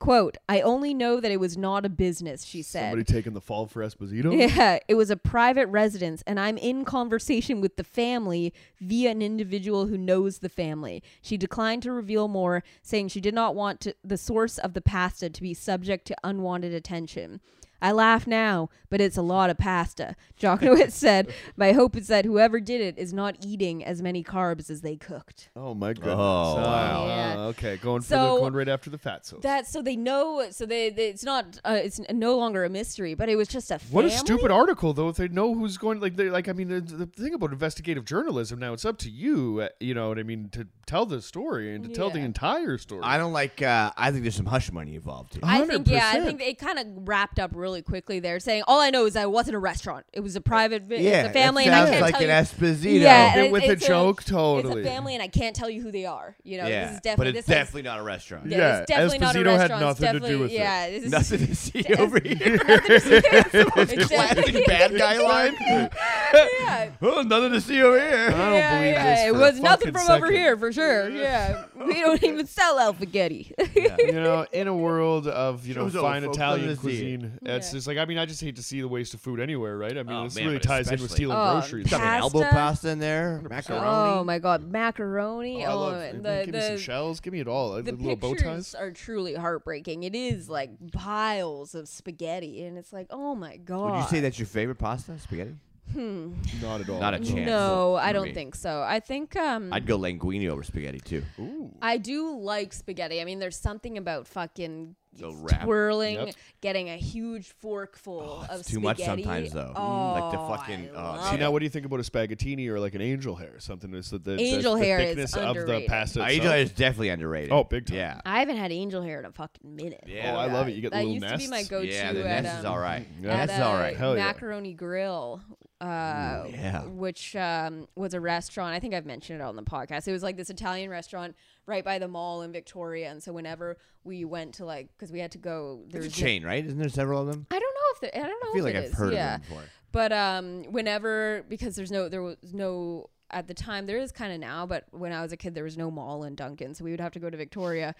Quote, 0.00 0.38
I 0.48 0.62
only 0.62 0.94
know 0.94 1.20
that 1.20 1.30
it 1.30 1.38
was 1.38 1.58
not 1.58 1.84
a 1.84 1.90
business, 1.90 2.44
she 2.44 2.62
said. 2.62 2.84
Somebody 2.84 3.04
taking 3.04 3.34
the 3.34 3.40
fall 3.40 3.66
for 3.66 3.82
Esposito. 3.82 4.34
Yeah, 4.34 4.78
it 4.88 4.94
was 4.94 5.10
a 5.10 5.16
private 5.16 5.66
residence, 5.66 6.24
and 6.26 6.40
I'm 6.40 6.56
in 6.56 6.86
conversation 6.86 7.60
with 7.60 7.76
the 7.76 7.84
family 7.84 8.54
via 8.80 9.10
an 9.10 9.20
individual 9.20 9.88
who 9.88 9.98
knows 9.98 10.38
the 10.38 10.48
family. 10.48 11.02
She 11.20 11.36
declined 11.36 11.82
to 11.82 11.92
reveal 11.92 12.28
more, 12.28 12.64
saying 12.80 13.08
she 13.08 13.20
did 13.20 13.34
not 13.34 13.54
want 13.54 13.80
to, 13.82 13.94
the 14.02 14.16
source 14.16 14.56
of 14.56 14.72
the 14.72 14.80
pasta 14.80 15.28
to 15.28 15.42
be 15.42 15.52
subject 15.52 16.06
to 16.06 16.16
unwanted 16.24 16.72
attention. 16.72 17.42
I 17.82 17.92
laugh 17.92 18.26
now, 18.26 18.68
but 18.88 19.00
it's 19.00 19.16
a 19.16 19.22
lot 19.22 19.50
of 19.50 19.58
pasta. 19.58 20.16
Jochnowitz 20.40 20.92
said, 20.92 21.32
My 21.56 21.72
hope 21.72 21.96
is 21.96 22.08
that 22.08 22.24
whoever 22.24 22.60
did 22.60 22.80
it 22.80 22.98
is 22.98 23.12
not 23.12 23.36
eating 23.44 23.84
as 23.84 24.02
many 24.02 24.22
carbs 24.22 24.68
as 24.70 24.80
they 24.80 24.96
cooked. 24.96 25.50
Oh 25.56 25.74
my 25.74 25.92
goodness. 25.92 26.14
Oh, 26.16 26.56
wow. 26.56 27.06
Yeah. 27.06 27.40
okay, 27.48 27.76
going 27.76 28.02
for 28.02 28.10
the 28.10 28.16
going 28.16 28.52
right 28.54 28.68
after 28.68 28.90
the 28.90 28.98
fat 28.98 29.24
sauce. 29.26 29.42
That 29.42 29.66
so 29.66 29.82
they 29.82 29.96
know 29.96 30.46
so 30.50 30.66
they, 30.66 30.90
they 30.90 31.08
it's 31.08 31.24
not 31.24 31.58
uh, 31.64 31.78
it's 31.82 32.00
no 32.10 32.36
longer 32.36 32.64
a 32.64 32.68
mystery, 32.68 33.14
but 33.14 33.28
it 33.28 33.36
was 33.36 33.48
just 33.48 33.70
a 33.70 33.78
What 33.90 34.04
a 34.04 34.10
stupid 34.10 34.50
article, 34.50 34.92
though. 34.92 35.08
If 35.08 35.16
they 35.16 35.28
know 35.28 35.54
who's 35.54 35.78
going, 35.78 36.00
like, 36.00 36.16
they 36.16 36.28
like, 36.28 36.48
I 36.48 36.52
mean, 36.52 36.68
the, 36.68 36.80
the 36.80 37.06
thing 37.06 37.34
about 37.34 37.52
investigative 37.52 38.04
journalism 38.04 38.58
now, 38.58 38.72
it's 38.72 38.84
up 38.84 38.98
to 38.98 39.10
you, 39.10 39.60
uh, 39.60 39.68
you 39.78 39.94
know 39.94 40.08
what 40.08 40.18
I 40.18 40.22
mean, 40.22 40.48
to 40.50 40.66
tell 40.86 41.06
the 41.06 41.22
story 41.22 41.74
and 41.74 41.84
to 41.84 41.90
tell 41.90 42.10
the 42.10 42.18
entire 42.18 42.76
story. 42.78 43.02
I 43.04 43.16
don't 43.16 43.32
like. 43.32 43.62
Uh, 43.62 43.92
I 43.96 44.10
think 44.10 44.24
there's 44.24 44.34
some 44.34 44.46
hush 44.46 44.72
money 44.72 44.96
involved 44.96 45.34
here. 45.34 45.42
I 45.44 45.64
think 45.64 45.88
yeah, 45.88 46.10
I 46.12 46.20
think 46.20 46.42
it 46.42 46.58
kind 46.58 46.78
of 46.78 46.86
wrapped 47.08 47.38
up 47.38 47.52
really 47.54 47.69
quickly 47.82 48.20
there, 48.20 48.40
saying 48.40 48.64
all 48.66 48.80
I 48.80 48.90
know 48.90 49.06
is 49.06 49.14
that 49.14 49.22
it 49.22 49.30
wasn't 49.30 49.54
a 49.56 49.58
restaurant; 49.58 50.04
it 50.12 50.20
was 50.20 50.34
a 50.36 50.40
private, 50.40 50.82
vi- 50.82 50.96
yeah, 51.00 51.20
it's 51.20 51.30
a 51.30 51.32
family, 51.32 51.64
it 51.64 51.68
and 51.68 51.76
I 51.76 51.78
sounds 51.80 51.90
can't 51.90 52.02
like 52.02 52.14
tell 52.14 52.22
an 52.22 52.28
you. 52.28 52.34
Esposito. 52.68 53.00
Yeah, 53.00 53.34
Bit 53.34 53.44
it- 53.46 53.52
with 53.52 53.62
a 53.62 53.72
it's 53.72 53.86
joke, 53.86 54.20
It's 54.22 54.30
totally. 54.30 54.80
a 54.82 54.84
family, 54.84 55.14
and 55.14 55.22
I 55.22 55.28
can't 55.28 55.54
tell 55.56 55.70
you 55.70 55.80
who 55.82 55.90
they 55.92 56.04
are. 56.06 56.36
You 56.42 56.58
know, 56.58 56.66
yeah, 56.66 56.86
this 56.86 56.94
is 56.96 57.00
definitely 57.00 57.32
but 57.32 57.38
it's 57.38 57.46
this 57.46 57.54
definitely 57.56 57.82
not 57.82 57.98
a 58.00 58.02
restaurant. 58.02 58.46
Yeah, 58.46 58.58
Yeah, 58.58 58.78
it's 58.78 58.86
definitely 58.88 59.18
not 59.18 59.36
a 59.36 59.38
Esposito 59.38 59.44
had 59.56 59.70
restaurant. 59.70 59.82
It's 59.92 60.00
nothing 60.00 60.06
to 60.06 60.12
do 60.12 60.18
definitely- 60.20 60.42
with 60.42 60.50
it. 60.50 60.54
yeah, 60.54 60.90
this 60.90 61.04
is- 61.04 61.10
Nothing 61.12 61.46
to 61.46 61.54
see 61.54 61.94
over 61.94 62.20
here. 62.20 62.60
It's 63.00 64.08
Classic 64.08 64.36
definitely- 64.36 64.64
bad 64.66 64.96
guy 64.98 65.18
line. 65.18 65.56
yeah. 65.62 66.90
oh, 67.02 67.22
nothing 67.22 67.52
to 67.52 67.60
see 67.60 67.80
over 67.82 67.98
I 67.98 68.08
here. 68.08 68.30
don't 68.30 68.38
yeah, 68.54 68.78
believe 68.78 68.92
yeah. 68.94 69.14
this 69.14 69.24
It 69.26 69.30
for 69.32 69.36
a 69.36 69.40
was 69.40 69.60
nothing 69.60 69.92
fucking 69.92 69.92
from 70.06 70.16
over 70.16 70.26
second. 70.26 70.36
here 70.40 70.56
for 70.56 70.72
sure. 70.72 71.10
Yeah, 71.10 71.64
we 71.86 71.94
don't 72.00 72.22
even 72.22 72.46
sell 72.46 72.78
alphagetti. 72.78 73.52
you 73.98 74.12
know, 74.12 74.46
in 74.52 74.68
a 74.68 74.74
world 74.74 75.26
of 75.26 75.66
you 75.66 75.74
know 75.74 75.84
Shows 75.86 75.96
all 75.96 76.02
fine 76.02 76.22
folks 76.24 76.36
Italian 76.36 76.68
love 76.68 76.78
see 76.80 76.88
it. 76.90 77.20
cuisine, 77.20 77.38
it's 77.42 77.59
Yeah. 77.68 77.72
just 77.72 77.86
like 77.86 77.98
I 77.98 78.04
mean, 78.04 78.18
I 78.18 78.26
just 78.26 78.40
hate 78.40 78.56
to 78.56 78.62
see 78.62 78.80
the 78.80 78.88
waste 78.88 79.14
of 79.14 79.20
food 79.20 79.40
anywhere, 79.40 79.76
right? 79.78 79.96
I 79.96 80.02
mean, 80.02 80.16
Oh, 80.16 80.24
this 80.24 80.34
man, 80.36 80.44
really 80.46 80.56
but 80.58 80.62
ties 80.64 80.88
in 80.88 80.92
with 80.92 81.00
especially- 81.02 81.14
stealing 81.16 81.36
Oh, 81.36 81.52
groceries. 81.52 81.90
Got 81.90 82.00
an 82.00 82.20
elbow 82.20 82.40
Pasta? 82.40 82.54
pasta 82.56 82.88
in 82.90 82.98
there. 82.98 83.40
Macaroni. 83.48 83.86
Oh 83.86 84.24
my 84.24 84.38
god, 84.38 84.62
macaroni! 84.70 85.64
Oh, 85.64 85.68
I 85.68 85.72
Oh, 85.72 85.78
love 85.80 86.02
and 86.02 86.24
the 86.24 86.42
Give 86.46 86.54
me 86.54 86.60
some 86.60 86.72
the 86.76 86.78
shells. 86.80 87.20
Give 87.20 87.32
me 87.32 87.40
it 87.40 87.48
all. 87.48 87.72
the 87.74 87.82
The 87.82 87.92
little 87.92 88.16
bow 88.16 88.30
pictures 88.34 88.72
ties. 88.72 88.74
are 88.74 88.90
truly 88.90 89.34
heartbreaking. 89.34 90.02
It 90.02 90.14
is 90.14 90.48
like 90.48 90.70
piles 90.92 91.74
of 91.74 91.88
spaghetti, 91.88 92.64
and 92.64 92.76
it's 92.78 92.92
like, 92.92 93.06
oh 93.10 93.34
my 93.34 93.56
god. 93.56 93.92
Would 93.92 94.00
you 94.02 94.08
say 94.08 94.20
that's 94.20 94.38
your 94.38 94.46
favorite 94.46 94.76
pasta? 94.78 95.18
Spaghetti? 95.18 95.54
Hmm. 95.92 96.34
Not 96.62 96.80
at 96.82 96.88
all. 96.88 97.00
Not 97.00 97.14
a 97.14 97.18
chance. 97.18 97.46
No, 97.48 97.96
I 97.96 98.12
don't 98.12 98.28
me. 98.28 98.32
think 98.32 98.54
so. 98.54 98.80
I 98.86 99.00
think 99.00 99.34
um, 99.34 99.72
I'd 99.72 99.86
go 99.86 99.98
linguine 99.98 100.48
over 100.48 100.62
spaghetti 100.62 101.00
too. 101.00 101.24
Ooh. 101.40 101.74
I 101.82 101.96
do 101.98 102.38
like 102.38 102.72
spaghetti. 102.72 103.20
I 103.20 103.24
mean, 103.24 103.40
there's 103.40 103.56
something 103.56 103.98
about 103.98 104.28
fucking 104.28 104.94
The 105.12 105.32
wrap. 105.32 105.64
twirling, 105.64 106.14
Yep. 106.14 106.34
getting 106.60 106.88
a 106.88 106.96
huge 106.96 107.48
fork 107.60 107.98
full 107.98 108.42
of 108.48 108.60
it's 108.60 108.70
too 108.70 108.78
much 108.80 108.98
sometimes, 109.02 109.52
though. 109.52 109.72
Oh, 109.74 110.12
Like 110.20 110.30
the 110.32 110.38
fucking- 110.38 110.88
I 110.90 110.92
oh, 110.92 111.02
love 111.16 111.28
See 111.30 111.34
it. 111.34 111.40
now, 111.40 111.50
what 111.50 111.58
do 111.58 111.64
you 111.64 111.70
think 111.70 111.84
about 111.84 111.98
a 111.98 112.04
spaghettini 112.04 112.68
or 112.68 112.78
like 112.78 112.94
an 112.94 113.00
angel 113.02 113.34
hair? 113.34 113.58
Something 113.58 113.90
that's 113.90 114.10
the, 114.10 114.18
the, 114.18 114.36
the- 114.36 114.42
Angel 114.42 114.74
the 114.76 114.84
hair 114.84 114.98
is 115.00 115.08
thickness 115.08 115.34
of 115.34 115.42
the 115.42 115.48
underrated. 115.62 115.88
pasta. 115.88 116.20
Uh, 116.20 116.26
itself? 116.26 116.30
Angel 116.30 116.52
is 116.52 116.70
definitely 116.72 117.08
underrated. 117.08 117.50
Oh, 117.52 117.64
big 117.64 117.86
time. 117.86 117.96
Yeah. 117.96 118.20
I 118.24 118.38
haven't 118.38 118.56
had 118.56 118.70
angel 118.70 119.02
hair 119.02 119.18
in 119.18 119.26
a 119.26 119.32
fucking 119.32 119.74
minute. 119.76 120.04
Yeah. 120.06 120.32
Oh, 120.34 120.38
I 120.38 120.46
love 120.46 120.68
it. 120.68 120.72
You 120.76 120.80
get 120.80 120.92
the 120.92 120.98
that 120.98 121.04
little 121.04 121.14
used 121.14 121.28
to 121.28 121.38
be 121.38 121.48
my 121.48 121.64
go-to 121.64 121.88
Yeah, 121.88 122.12
the 122.12 122.28
at, 122.28 122.42
nest 122.44 122.58
is 122.60 122.64
um, 122.64 122.72
all 122.72 122.78
right. 122.78 123.06
Yeah. 123.20 123.30
at 123.32 123.36
Nest 123.48 123.52
is 123.54 123.60
all 123.60 123.76
a 123.76 123.80
right. 123.80 123.96
Yeah. 123.98 124.14
Macaroni 124.14 124.74
Grill, 124.74 125.42
uh, 125.80 126.44
yeah. 126.50 126.82
which 126.84 127.34
um, 127.36 127.88
was 127.96 128.14
a 128.14 128.20
restaurant. 128.20 128.74
I 128.74 128.80
think 128.80 128.94
I've 128.94 129.06
mentioned 129.06 129.40
it 129.40 129.42
on 129.44 129.56
the 129.56 129.62
podcast. 129.62 130.06
It 130.06 130.12
was 130.12 130.22
like 130.22 130.36
this 130.36 130.50
Italian 130.50 130.88
restaurant 130.90 131.34
right 131.70 131.84
by 131.84 131.98
the 131.98 132.08
mall 132.08 132.42
in 132.42 132.52
Victoria, 132.52 133.10
and 133.10 133.22
so 133.22 133.32
whenever 133.32 133.78
we 134.04 134.24
went 134.24 134.54
to 134.54 134.64
like, 134.64 134.88
because 134.96 135.12
we 135.12 135.20
had 135.20 135.30
to 135.32 135.38
go, 135.38 135.82
there 135.88 136.02
It's 136.02 136.14
a 136.14 136.20
chain, 136.20 136.44
right? 136.44 136.64
Isn't 136.64 136.78
there 136.78 136.88
several 136.88 137.20
of 137.22 137.28
them? 137.28 137.46
I 137.50 137.58
don't 137.58 137.74
know 137.74 137.80
if 137.94 138.00
there, 138.00 138.10
I 138.14 138.26
don't 138.26 138.44
know 138.44 138.50
I 138.50 138.52
feel 138.52 138.66
if 138.66 138.74
like 138.74 138.84
I've 138.84 138.90
is. 138.90 138.94
heard 138.94 139.12
yeah. 139.14 139.36
of 139.36 139.40
them 139.42 139.48
before. 139.48 139.64
But 139.92 140.12
um, 140.12 140.64
whenever 140.64 141.44
because 141.48 141.76
there's 141.76 141.90
no 141.90 142.08
there 142.08 142.22
was 142.22 142.36
no 142.52 143.08
at 143.30 143.46
the 143.46 143.54
time 143.54 143.86
there 143.86 143.98
is 143.98 144.12
kind 144.12 144.32
of 144.32 144.40
now, 144.40 144.66
but 144.66 144.84
when 144.90 145.12
I 145.12 145.22
was 145.22 145.32
a 145.32 145.36
kid 145.36 145.54
there 145.54 145.64
was 145.64 145.76
no 145.78 145.90
mall 145.90 146.24
in 146.24 146.34
Duncan, 146.34 146.74
so 146.74 146.84
we 146.84 146.90
would 146.90 147.00
have 147.00 147.12
to 147.12 147.18
go 147.20 147.30
to 147.30 147.36
Victoria. 147.36 147.94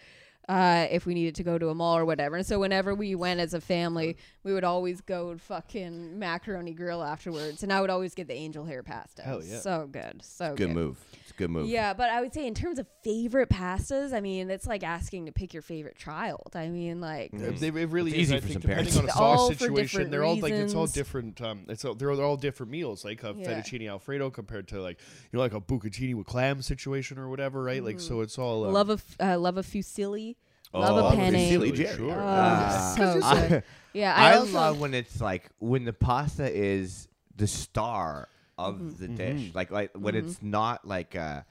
Uh, 0.49 0.89
if 0.91 1.07
we 1.07 1.15
needed 1.15 1.35
to 1.37 1.45
go 1.45 1.59
to 1.59 1.69
a 1.69 1.75
mall 1.75 1.97
or 1.97 2.05
whatever, 2.05 2.35
and 2.35 2.45
so 2.45 2.59
whenever 2.59 2.93
we 2.93 3.15
went 3.15 3.39
as 3.39 3.55
a 3.55 3.61
family, 3.61 4.17
we 4.43 4.53
would 4.53 4.65
always 4.65 5.01
go 5.01 5.37
fucking 5.37 6.19
macaroni 6.19 6.73
grill 6.73 7.05
afterwards, 7.05 7.63
and 7.63 7.73
I 7.73 7.81
would 7.81 7.91
always 7.91 8.15
get 8.15 8.27
the 8.27 8.35
angel 8.35 8.65
hair 8.65 8.83
pasta. 8.83 9.23
Hell 9.23 9.45
yeah. 9.45 9.61
so 9.61 9.87
good, 9.87 10.23
so 10.25 10.57
Good 10.57 10.71
move. 10.71 10.99
It's 11.41 11.45
a 11.45 11.49
good 11.49 11.51
move. 11.51 11.69
Yeah, 11.69 11.95
but 11.95 12.11
I 12.11 12.21
would 12.21 12.33
say 12.35 12.47
in 12.47 12.55
terms 12.55 12.79
of 12.79 12.87
favorite 13.03 13.49
pastas, 13.49 14.13
I 14.13 14.21
mean, 14.21 14.51
it's 14.51 14.67
like 14.67 14.83
asking 14.83 15.27
to 15.27 15.33
pick 15.33 15.53
your 15.55 15.63
favorite 15.63 15.97
child. 15.97 16.53
I 16.55 16.69
mean, 16.69 17.01
like 17.01 17.33
Mm. 17.33 17.59
They, 17.59 17.69
it 17.69 17.89
really 17.91 18.11
It's 18.13 18.19
is. 18.21 18.33
easy 18.33 18.37
I 18.37 18.41
for 18.41 18.47
think 18.49 18.53
some 18.55 18.61
depending 18.63 18.93
parents. 18.93 18.97
on 18.99 19.05
a 19.05 19.09
sauce 19.13 19.39
all 19.39 19.49
situation, 19.53 19.77
different 19.83 20.11
they're 20.11 20.25
all 20.25 20.37
like 20.39 20.53
it's 20.53 20.75
all 20.75 20.87
different. 20.87 21.41
Um, 21.41 21.65
it's 21.69 21.85
all, 21.85 21.95
they're, 21.95 22.15
they're 22.17 22.25
all 22.25 22.37
different 22.37 22.73
meals. 22.73 23.05
Like 23.05 23.23
a 23.23 23.35
Yeah. 23.37 23.47
fettuccine 23.61 23.89
alfredo 23.89 24.31
compared 24.31 24.69
to 24.69 24.81
like 24.83 24.99
you 25.01 25.37
know 25.37 25.41
like 25.41 25.55
a 25.55 25.61
bucatini 25.61 26.15
with 26.15 26.27
clam 26.27 26.63
situation 26.63 27.19
or 27.19 27.29
whatever, 27.29 27.63
right? 27.63 27.83
Like 27.83 28.01
so, 28.01 28.21
it's 28.21 28.39
all 28.39 28.67
um, 28.67 28.73
love 28.73 28.91
a 28.91 28.95
f- 28.95 29.17
uh, 29.21 29.39
love 29.39 29.57
a 29.57 29.63
fusilli, 29.63 30.37
Oh, 30.75 30.81
love 30.81 30.97
a 30.97 31.01
love 31.01 31.13
a 31.13 31.17
penne. 31.17 31.35
fusilli, 31.35 31.71
Fusilli, 31.71 31.75
Jerry. 31.77 31.97
sure. 31.97 32.13
Oh, 32.13 32.19
Ah. 32.21 32.95
so 32.97 33.21
I- 33.25 33.63
Yeah, 33.93 34.15
I, 34.15 34.35
I, 34.35 34.39
love 34.39 34.79
when 34.81 34.95
it's 34.95 35.21
like 35.21 35.49
when 35.59 35.85
the 35.85 35.93
pasta 35.93 36.49
is 36.53 37.09
the 37.37 37.47
star 37.47 38.29
of 38.69 38.75
Mm-hmm. 38.77 39.01
the 39.01 39.09
dish. 39.09 39.51
Like 39.55 39.71
like 39.71 39.91
when 39.97 40.15
it's 40.15 40.41
not 40.43 40.87
like 40.87 41.17
uh 41.17 41.43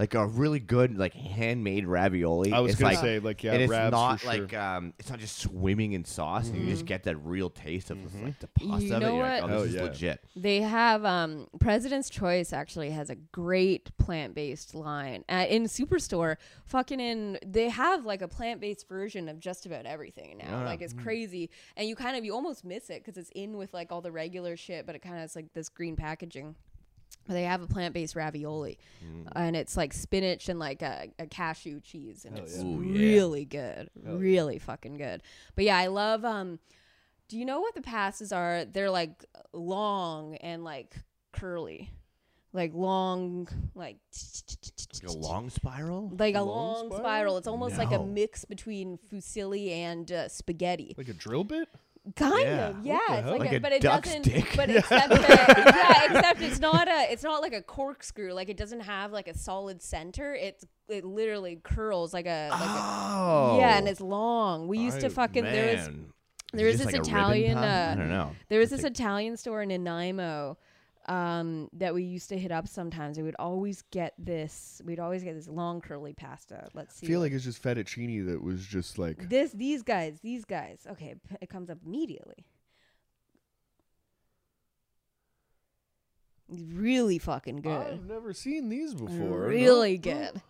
like 0.00 0.14
a 0.14 0.26
really 0.26 0.58
good 0.58 0.96
like 0.98 1.12
handmade 1.14 1.86
ravioli. 1.86 2.52
I 2.52 2.58
was 2.60 2.72
it's 2.72 2.80
gonna 2.80 2.94
like, 2.94 3.02
say 3.04 3.18
like 3.18 3.44
yeah, 3.44 3.52
and 3.52 3.62
it's 3.62 3.72
Ravs 3.72 3.90
not 3.90 4.20
for 4.22 4.26
like 4.26 4.50
sure. 4.50 4.58
um, 4.60 4.94
it's 4.98 5.10
not 5.10 5.18
just 5.20 5.38
swimming 5.38 5.92
in 5.92 6.04
sauce, 6.04 6.46
and 6.48 6.56
you 6.56 6.62
Mm-hmm. 6.62 6.70
just 6.70 6.86
get 6.86 7.02
that 7.04 7.16
real 7.18 7.50
taste 7.50 7.90
of 7.90 7.98
like 8.24 8.38
the 8.40 8.48
You 8.60 8.68
pasta 8.70 8.96
of 8.96 9.02
it. 9.02 9.06
know 9.06 9.14
You're 9.16 9.22
like, 9.22 9.42
what? 9.42 9.50
oh, 9.50 9.54
Oh, 9.58 9.62
this 9.66 9.74
yeah. 9.74 9.82
is 9.82 9.88
legit. 9.90 10.24
They 10.34 10.60
have 10.62 11.04
um, 11.04 11.48
President's 11.60 12.08
Choice 12.08 12.52
actually 12.52 12.90
has 12.90 13.10
a 13.10 13.14
great 13.16 13.94
plant 13.98 14.34
based 14.34 14.74
line 14.74 15.22
uh, 15.28 15.44
in 15.48 15.64
Superstore. 15.64 16.36
Fucking 16.64 16.98
in, 16.98 17.38
they 17.44 17.68
have 17.68 18.06
like 18.06 18.22
a 18.22 18.28
plant 18.28 18.60
based 18.60 18.88
version 18.88 19.28
of 19.28 19.38
just 19.38 19.66
about 19.66 19.84
everything 19.84 20.38
now. 20.38 20.60
Yeah. 20.60 20.64
Like 20.64 20.80
it's 20.80 20.94
crazy, 20.94 21.50
and 21.76 21.86
you 21.86 21.94
kind 21.94 22.16
of 22.16 22.24
you 22.24 22.34
almost 22.34 22.64
miss 22.64 22.88
it 22.88 23.04
because 23.04 23.18
it's 23.18 23.30
in 23.34 23.58
with 23.58 23.74
like 23.74 23.92
all 23.92 24.00
the 24.00 24.12
regular 24.12 24.56
shit, 24.56 24.86
but 24.86 24.94
it 24.94 25.02
kind 25.02 25.16
of 25.16 25.20
has 25.20 25.36
like 25.36 25.52
this 25.52 25.68
green 25.68 25.94
packaging. 25.94 26.54
But 27.26 27.34
they 27.34 27.44
have 27.44 27.62
a 27.62 27.66
plant 27.66 27.94
based 27.94 28.16
ravioli, 28.16 28.78
and 29.36 29.54
it's 29.54 29.76
like 29.76 29.92
spinach 29.92 30.48
and 30.48 30.58
like 30.58 30.82
a, 30.82 31.08
a 31.18 31.26
cashew 31.26 31.80
cheese, 31.80 32.24
and 32.24 32.36
it's 32.38 32.56
yeah. 32.56 32.64
Ooh, 32.64 32.82
yeah. 32.82 32.98
really 32.98 33.44
good, 33.44 33.90
really 34.04 34.58
fucking 34.58 34.96
good. 34.96 35.22
But 35.54 35.64
yeah, 35.64 35.76
I 35.76 35.86
love. 35.88 36.24
um 36.24 36.58
Do 37.28 37.38
you 37.38 37.44
know 37.44 37.60
what 37.60 37.74
the 37.74 37.82
pastas 37.82 38.34
are? 38.34 38.64
They're 38.64 38.90
like 38.90 39.24
long 39.52 40.34
and 40.36 40.64
like 40.64 40.96
curly, 41.32 41.90
like 42.52 42.74
long, 42.74 43.46
like 43.76 43.98
Like 45.02 45.12
a 45.14 45.16
long 45.16 45.50
spiral. 45.50 46.12
like 46.18 46.34
a 46.34 46.42
long 46.42 46.46
long, 46.46 46.76
spiral? 46.86 46.98
spiral. 46.98 47.38
It's 47.38 47.46
almost 47.46 47.78
like 47.78 47.92
a 47.92 48.02
mix 48.02 48.44
between 48.44 48.98
fusilli 49.10 49.70
and 49.70 50.10
uh, 50.10 50.28
spaghetti. 50.28 50.94
like 50.98 51.08
a 51.08 51.12
drill 51.14 51.44
bit. 51.44 51.68
Kind 52.16 52.42
Yeah. 52.48 52.68
of, 52.68 52.84
yeah. 52.86 52.98
It's 53.10 53.26
like, 53.28 53.40
Like 53.40 53.52
a, 53.52 53.56
a 53.56 53.60
but 53.60 53.72
it 53.72 53.82
doesn't. 53.82 54.24
But 54.56 54.70
except 54.70 55.08
that, 55.10 56.06
yeah, 56.10 56.18
except 56.18 56.40
it's 56.42 56.58
not 56.58 56.88
a. 56.88 57.12
It's 57.12 57.22
not 57.22 57.40
like 57.42 57.52
a 57.52 57.62
corkscrew. 57.62 58.32
Like 58.32 58.48
it 58.48 58.56
doesn't 58.56 58.80
have 58.80 59.12
like 59.12 59.28
a 59.28 59.36
solid 59.36 59.82
center. 59.82 60.34
It's 60.34 60.64
it 60.88 61.04
literally 61.04 61.60
curls 61.62 62.12
like 62.12 62.26
a. 62.26 62.48
Like 62.50 62.60
Oh, 62.62 63.54
a 63.54 63.58
yeah, 63.58 63.78
and 63.78 63.86
it's 63.88 64.00
long. 64.00 64.66
We 64.68 64.78
used 64.78 65.00
to 65.00 65.06
I- 65.06 65.10
fucking 65.10 65.44
there 65.44 65.76
was 65.76 65.86
man. 65.88 66.12
there 66.52 66.66
Is 66.68 66.78
was 66.78 66.86
this 66.86 66.94
like 66.96 67.06
Italian, 67.06 67.58
uh, 67.58 67.90
I 67.92 67.98
don't 67.98 68.08
know. 68.08 68.34
there 68.48 68.58
was 68.58 68.72
It's 68.72 68.82
this 68.82 68.84
like- 68.84 68.92
Italian 68.98 69.36
store 69.36 69.62
in 69.62 69.68
Nanaimo 69.68 70.56
um, 71.10 71.68
that 71.72 71.92
we 71.92 72.04
used 72.04 72.28
to 72.28 72.38
hit 72.38 72.52
up 72.52 72.68
sometimes. 72.68 73.16
We 73.16 73.24
would 73.24 73.34
always 73.38 73.82
get 73.90 74.14
this. 74.16 74.80
We'd 74.84 75.00
always 75.00 75.24
get 75.24 75.34
this 75.34 75.48
long 75.48 75.80
curly 75.80 76.12
pasta. 76.12 76.68
Let's 76.72 76.94
see. 76.94 77.06
I 77.06 77.08
feel 77.08 77.20
like 77.20 77.32
it's 77.32 77.42
just 77.44 77.60
fettuccine 77.62 78.26
that 78.26 78.42
was 78.42 78.64
just 78.64 78.96
like 78.96 79.28
this. 79.28 79.50
These 79.50 79.82
guys. 79.82 80.20
These 80.20 80.44
guys. 80.44 80.86
Okay, 80.88 81.16
p- 81.28 81.36
it 81.40 81.50
comes 81.50 81.68
up 81.68 81.78
immediately. 81.84 82.46
Really 86.48 87.18
fucking 87.18 87.60
good. 87.62 87.86
I've 87.86 88.06
never 88.06 88.32
seen 88.32 88.68
these 88.68 88.94
before. 88.94 89.08
no. 89.10 89.26
Really 89.46 89.98
good. 89.98 90.40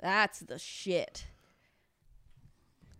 That's 0.00 0.40
the 0.40 0.58
shit. 0.58 1.26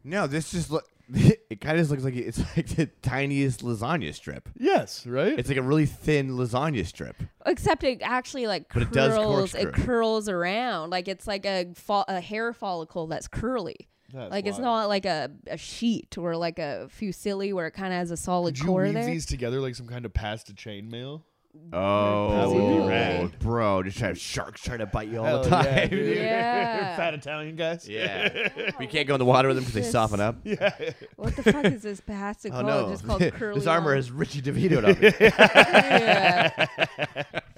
No, 0.05 0.27
this 0.27 0.51
just 0.51 0.71
look. 0.71 0.85
It 1.51 1.63
kind 1.63 1.81
of 1.81 1.91
looks 1.91 2.05
like 2.05 2.15
it's 2.15 2.39
like 2.57 2.67
the 2.69 2.87
tiniest 3.01 3.63
lasagna 3.65 4.15
strip. 4.15 4.51
Yes, 4.59 5.07
right. 5.07 5.39
It's 5.39 5.49
like 5.49 5.57
a 5.59 5.63
really 5.63 5.87
thin 5.87 6.33
lasagna 6.33 6.85
strip. 6.87 7.17
Except 7.47 7.83
it 7.85 8.01
actually 8.03 8.47
like 8.47 8.73
But 8.73 8.83
it 8.83 8.93
does 8.93 9.15
curls. 9.17 9.55
It 9.55 9.63
corkscrew. 9.65 9.85
curls 9.87 10.29
around 10.29 10.91
like 10.91 11.09
it's 11.09 11.27
like 11.27 11.47
a 11.47 11.73
fo- 11.75 12.05
a 12.07 12.21
hair 12.21 12.53
follicle 12.53 13.07
that's 13.07 13.27
curly. 13.29 13.89
That's 14.13 14.31
like 14.31 14.47
it's 14.47 14.59
not 14.59 14.89
like 14.89 15.07
a, 15.07 15.31
a 15.47 15.57
sheet 15.57 16.17
or 16.19 16.37
like 16.37 16.59
a 16.59 16.89
fusilli 16.99 17.53
where 17.55 17.67
it 17.67 17.73
kind 17.73 17.93
of 17.95 17.99
has 17.99 18.11
a 18.11 18.17
solid 18.17 18.55
Could 18.55 18.61
you 18.65 18.67
core 18.69 18.83
weave 18.85 18.95
there. 18.95 19.07
these 19.07 19.25
together 19.27 19.61
like 19.61 19.75
some 19.75 19.87
kind 19.87 20.05
of 20.05 20.13
pasta 20.15 20.53
chainmail? 20.53 21.23
Oh, 21.73 22.31
That 22.31 22.49
would 22.49 22.69
be 22.69 22.77
Ooh. 22.79 22.89
rad. 22.89 23.39
bro! 23.41 23.83
Just 23.83 23.99
have 24.01 24.19
sharks 24.19 24.61
trying 24.63 24.79
to 24.79 24.87
bite 24.87 25.09
you 25.09 25.19
all 25.19 25.25
Hell 25.25 25.43
the 25.43 25.51
time. 25.51 25.65
yeah, 25.65 25.87
dude. 25.87 26.17
Yeah. 26.17 26.97
Fat 26.97 27.15
Italian 27.15 27.57
guys. 27.57 27.89
Yeah. 27.89 28.49
we 28.79 28.87
can't 28.87 29.09
go 29.09 29.15
in 29.15 29.19
the 29.19 29.25
water 29.25 29.49
with 29.49 29.57
them 29.57 29.65
because 29.65 29.75
they 29.75 29.81
This- 29.81 29.91
soften 29.93 30.21
up. 30.21 30.37
Yeah. 30.45 30.73
What 31.17 31.35
the 31.37 31.43
fuck 31.43 31.65
is 31.67 31.83
this 31.83 32.01
pasta 32.01 32.49
Oh 32.49 32.53
called? 32.53 32.67
no! 32.67 32.89
Just 32.91 33.07
called 33.07 33.23
curly. 33.35 33.59
this 33.59 33.67
armor 33.67 33.89
long- 33.91 33.97
has 33.97 34.11
Richie 34.11 34.41
DeVito 34.43 34.79
on 34.79 34.85
it. 35.03 35.17
yeah. 35.21 36.67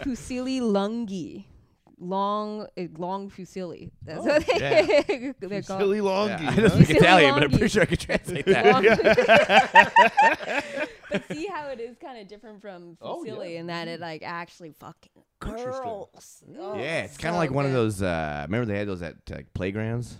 Fusilli 0.03 0.61
lunghi. 0.61 1.45
Long, 2.03 2.67
eh, 2.79 2.87
long 2.97 3.29
fusilli. 3.31 3.91
That's 4.03 4.25
what 4.25 4.47
they, 4.47 4.59
yeah. 4.59 5.33
they're 5.39 5.61
called. 5.63 5.81
Silly 5.83 5.99
longi. 5.99 6.41
Yeah, 6.41 6.51
I 6.51 6.55
don't 6.57 6.71
speak 6.71 6.87
Silly 6.87 6.99
Italian, 7.01 7.35
but 7.35 7.43
I'm 7.43 7.51
longi. 7.51 7.59
pretty 7.59 7.69
sure 7.69 7.83
I 7.83 7.85
could 7.85 8.01
translate 8.01 8.47
that. 8.47 10.89
But 11.11 11.25
see 11.33 11.47
how 11.47 11.69
it 11.69 11.81
is 11.81 11.97
kind 11.99 12.19
of 12.19 12.29
different 12.29 12.61
from 12.61 12.97
Oh, 13.03 13.25
fusilli 13.25 13.55
yeah. 13.55 13.61
in 13.61 13.67
that 13.67 13.89
it 13.89 14.01
like 14.01 14.23
actually 14.25 14.73
fucking 14.73 15.11
curls. 15.41 16.43
Oh, 16.59 16.75
yeah, 16.77 17.03
it's 17.03 17.17
kind 17.19 17.35
of 17.35 17.39
like 17.39 17.51
one 17.51 17.67
of 17.67 17.73
those. 17.73 18.03
Uh, 18.03 18.45
remember 18.47 18.67
they 18.73 18.79
had 18.79 18.89
those 18.89 19.03
at 19.03 19.17
like 19.31 19.53
playgrounds. 19.55 20.17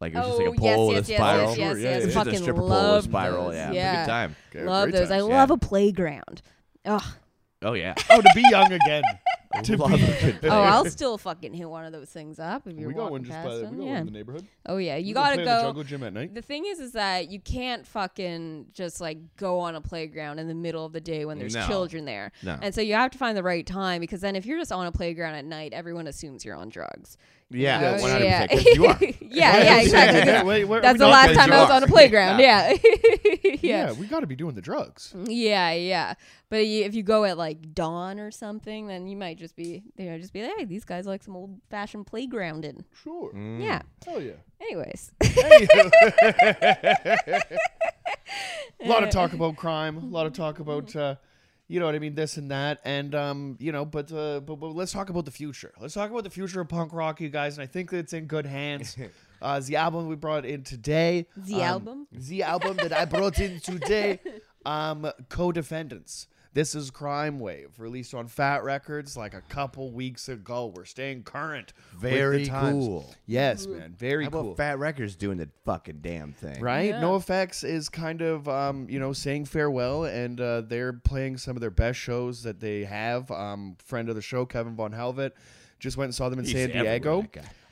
Like 0.00 0.14
it 0.14 0.16
was 0.16 0.26
just 0.26 0.38
like 0.38 0.46
a 0.48 0.50
Oh, 0.50 0.54
pole 0.54 0.92
yes, 0.92 0.96
with 0.98 1.10
a 1.10 1.14
spiral. 1.14 1.48
yes, 1.50 1.58
yes, 1.58 1.68
Sure, 1.70 1.78
yeah, 1.78 1.90
yes. 1.90 2.00
yeah. 2.00 2.06
It's 2.06 2.16
a 2.16 2.18
Fucking 2.18 2.38
stripper 2.40 2.58
pole 2.60 2.68
with 2.68 2.78
a 2.78 2.82
love 2.92 3.04
spiral. 3.04 3.44
those. 3.46 3.54
Yeah, 3.54 3.68
it 3.68 3.70
a 3.70 3.74
yeah. 3.74 4.04
good 4.04 4.10
time. 4.10 4.36
Okay, 4.50 4.64
love 4.64 4.84
great 4.90 4.98
those. 4.98 5.10
I 5.12 5.18
times. 5.18 5.28
love 5.28 5.50
Yeah. 5.50 5.54
a 5.54 5.58
playground. 5.58 6.42
Oh, 6.86 7.14
Oh 7.64 7.72
yeah. 7.74 7.94
Oh, 8.10 8.20
to 8.20 8.28
be 8.34 8.42
young 8.50 8.72
again. 8.72 9.04
To 9.64 9.76
oh, 10.44 10.48
I'll 10.48 10.84
still 10.86 11.18
fucking 11.18 11.52
hit 11.54 11.68
one 11.68 11.84
of 11.84 11.92
those 11.92 12.08
things 12.08 12.38
up 12.38 12.66
if 12.66 12.76
you're 12.78 12.88
we 12.88 12.94
got 12.94 13.10
walking 13.10 13.12
one 13.12 13.24
just 13.24 13.36
past 13.36 13.48
by 13.48 13.54
the, 13.56 13.60
them. 13.62 13.78
we 13.78 13.84
got 13.84 13.90
yeah. 13.90 13.98
in 13.98 14.06
the 14.06 14.12
neighborhood. 14.12 14.46
Oh 14.66 14.76
yeah, 14.76 14.96
you 14.96 15.14
gotta 15.14 15.34
play 15.34 15.42
at 15.42 15.46
the 15.46 15.62
go. 15.62 15.66
jungle 15.68 15.84
gym 15.84 16.02
at 16.02 16.12
night. 16.12 16.34
The 16.34 16.42
thing 16.42 16.64
is, 16.66 16.80
is 16.80 16.92
that 16.92 17.30
you 17.30 17.40
can't 17.40 17.86
fucking 17.86 18.66
just 18.72 19.00
like 19.00 19.18
go 19.36 19.58
on 19.60 19.74
a 19.74 19.80
playground 19.80 20.38
in 20.38 20.48
the 20.48 20.54
middle 20.54 20.84
of 20.84 20.92
the 20.92 21.00
day 21.00 21.24
when 21.24 21.38
there's 21.38 21.54
No. 21.54 21.66
children 21.66 22.04
there. 22.04 22.32
No. 22.42 22.58
And 22.60 22.74
so 22.74 22.80
you 22.80 22.94
have 22.94 23.10
to 23.12 23.18
find 23.18 23.36
the 23.36 23.42
right 23.42 23.66
time 23.66 24.00
because 24.00 24.20
then 24.20 24.36
if 24.36 24.46
you're 24.46 24.58
just 24.58 24.72
on 24.72 24.86
a 24.86 24.92
playground 24.92 25.34
at 25.34 25.44
night, 25.44 25.72
everyone 25.72 26.06
assumes 26.06 26.44
you're 26.44 26.56
on 26.56 26.68
drugs. 26.68 27.16
Yeah, 27.54 27.96
You 27.96 28.02
one 28.02 28.10
hundred 28.10 28.24
yeah. 28.24 28.46
percent. 28.46 28.76
You 28.76 28.86
are. 28.86 28.98
yeah, 29.20 29.62
yeah, 29.62 29.80
exactly. 29.82 30.20
'cause 30.20 30.26
Yeah, 30.28 30.42
wait, 30.44 30.64
wait, 30.64 30.82
That's 30.82 30.94
we 30.94 30.98
the 30.98 31.06
not 31.06 31.12
last 31.12 31.34
time 31.36 31.52
I 31.52 31.60
was 31.62 31.70
on 31.70 31.82
a 31.82 31.86
playground. 31.86 32.40
Yeah. 32.40 32.72
Yeah, 32.82 33.56
yeah. 33.62 33.92
we 33.92 34.06
got 34.06 34.20
to 34.20 34.26
be 34.26 34.36
doing 34.36 34.54
the 34.54 34.62
drugs. 34.62 35.14
Yeah, 35.26 35.72
yeah. 35.72 36.14
But 36.48 36.60
if 36.60 36.94
you 36.94 37.02
go 37.02 37.24
at 37.24 37.38
like 37.38 37.74
dawn 37.74 38.20
or 38.20 38.30
something, 38.30 38.86
then 38.86 39.06
you 39.06 39.16
might 39.16 39.38
just 39.38 39.56
be, 39.56 39.82
you 39.96 40.10
know, 40.10 40.18
just 40.18 40.32
be 40.32 40.42
like, 40.42 40.52
hey, 40.58 40.64
these 40.64 40.84
guys 40.84 41.06
like 41.06 41.22
some 41.22 41.34
old 41.36 41.58
fashioned 41.70 42.06
playgrounding. 42.06 42.84
Sure. 43.02 43.32
Mm. 43.32 43.62
Yeah. 43.62 43.82
Hell 44.06 44.20
yeah. 44.20 44.32
Anyways. 44.60 45.12
a 48.80 48.88
lot 48.88 49.02
of 49.02 49.10
talk 49.10 49.32
about 49.32 49.56
crime. 49.56 49.96
A 49.96 50.00
lot 50.00 50.26
of 50.26 50.32
talk 50.32 50.58
about, 50.58 50.94
uh, 50.94 51.16
you 51.72 51.80
know 51.80 51.86
what 51.86 51.94
I 51.94 52.00
mean, 52.00 52.14
this 52.14 52.36
and 52.36 52.50
that, 52.50 52.80
and 52.84 53.14
um, 53.14 53.56
you 53.58 53.72
know, 53.72 53.86
but, 53.86 54.12
uh, 54.12 54.40
but 54.40 54.56
but 54.56 54.74
let's 54.74 54.92
talk 54.92 55.08
about 55.08 55.24
the 55.24 55.30
future. 55.30 55.72
Let's 55.80 55.94
talk 55.94 56.10
about 56.10 56.22
the 56.22 56.28
future 56.28 56.60
of 56.60 56.68
punk 56.68 56.92
rock, 56.92 57.18
you 57.18 57.30
guys, 57.30 57.56
and 57.56 57.62
I 57.62 57.66
think 57.66 57.94
it's 57.94 58.12
in 58.12 58.26
good 58.26 58.46
hands. 58.46 58.96
Uh, 59.42 59.58
the 59.58 59.74
album 59.74 60.06
we 60.06 60.14
brought 60.14 60.44
in 60.44 60.62
today, 60.62 61.26
The 61.36 61.56
um, 61.56 61.60
album? 61.62 62.06
the 62.12 62.44
album 62.44 62.76
that 62.76 62.92
I 62.92 63.04
brought 63.06 63.40
in 63.40 63.58
today, 63.58 64.20
um, 64.64 65.10
co-defendants. 65.30 66.28
This 66.54 66.74
is 66.74 66.90
Crime 66.90 67.40
Wave, 67.40 67.70
released 67.78 68.12
on 68.12 68.26
Fat 68.28 68.62
Wreck 68.62 68.84
Chords 68.84 69.16
like 69.16 69.32
a 69.32 69.40
couple 69.40 69.90
weeks 69.90 70.28
ago. 70.28 70.70
We're 70.76 70.84
staying 70.84 71.22
current. 71.22 71.72
with 71.94 72.02
the 72.02 72.10
Very 72.10 72.44
times. 72.44 72.72
cool. 72.72 73.14
Yes, 73.24 73.66
man, 73.66 73.94
very 73.96 74.24
How 74.24 74.28
about 74.28 74.42
cool. 74.42 74.54
Fat 74.56 74.78
Wreck 74.78 74.98
Chords 74.98 75.16
doing 75.16 75.38
the 75.38 75.48
fucking 75.64 76.00
damn 76.02 76.34
thing? 76.34 76.60
Right? 76.60 76.90
Yeah. 76.90 77.00
No 77.00 77.16
Effects 77.16 77.64
is 77.64 77.88
kind 77.88 78.20
of, 78.20 78.46
um, 78.50 78.86
you 78.90 79.00
know, 79.00 79.14
saying 79.14 79.46
farewell, 79.46 80.04
and 80.04 80.38
uh, 80.42 80.60
they're 80.60 80.92
playing 80.92 81.38
some 81.38 81.56
of 81.56 81.62
their 81.62 81.70
best 81.70 81.98
shows 81.98 82.42
that 82.42 82.60
they 82.60 82.84
have. 82.84 83.30
Um, 83.30 83.76
friend 83.82 84.10
of 84.10 84.14
the 84.14 84.20
show, 84.22 84.44
Kevin 84.44 84.76
Von 84.76 84.92
Helvet, 84.92 85.32
just 85.78 85.96
went 85.96 86.08
and 86.08 86.14
saw 86.14 86.28
them 86.28 86.38
in 86.38 86.44
He's 86.44 86.52
San 86.52 86.70
everywhere, 86.70 86.98
Diego. 86.98 87.24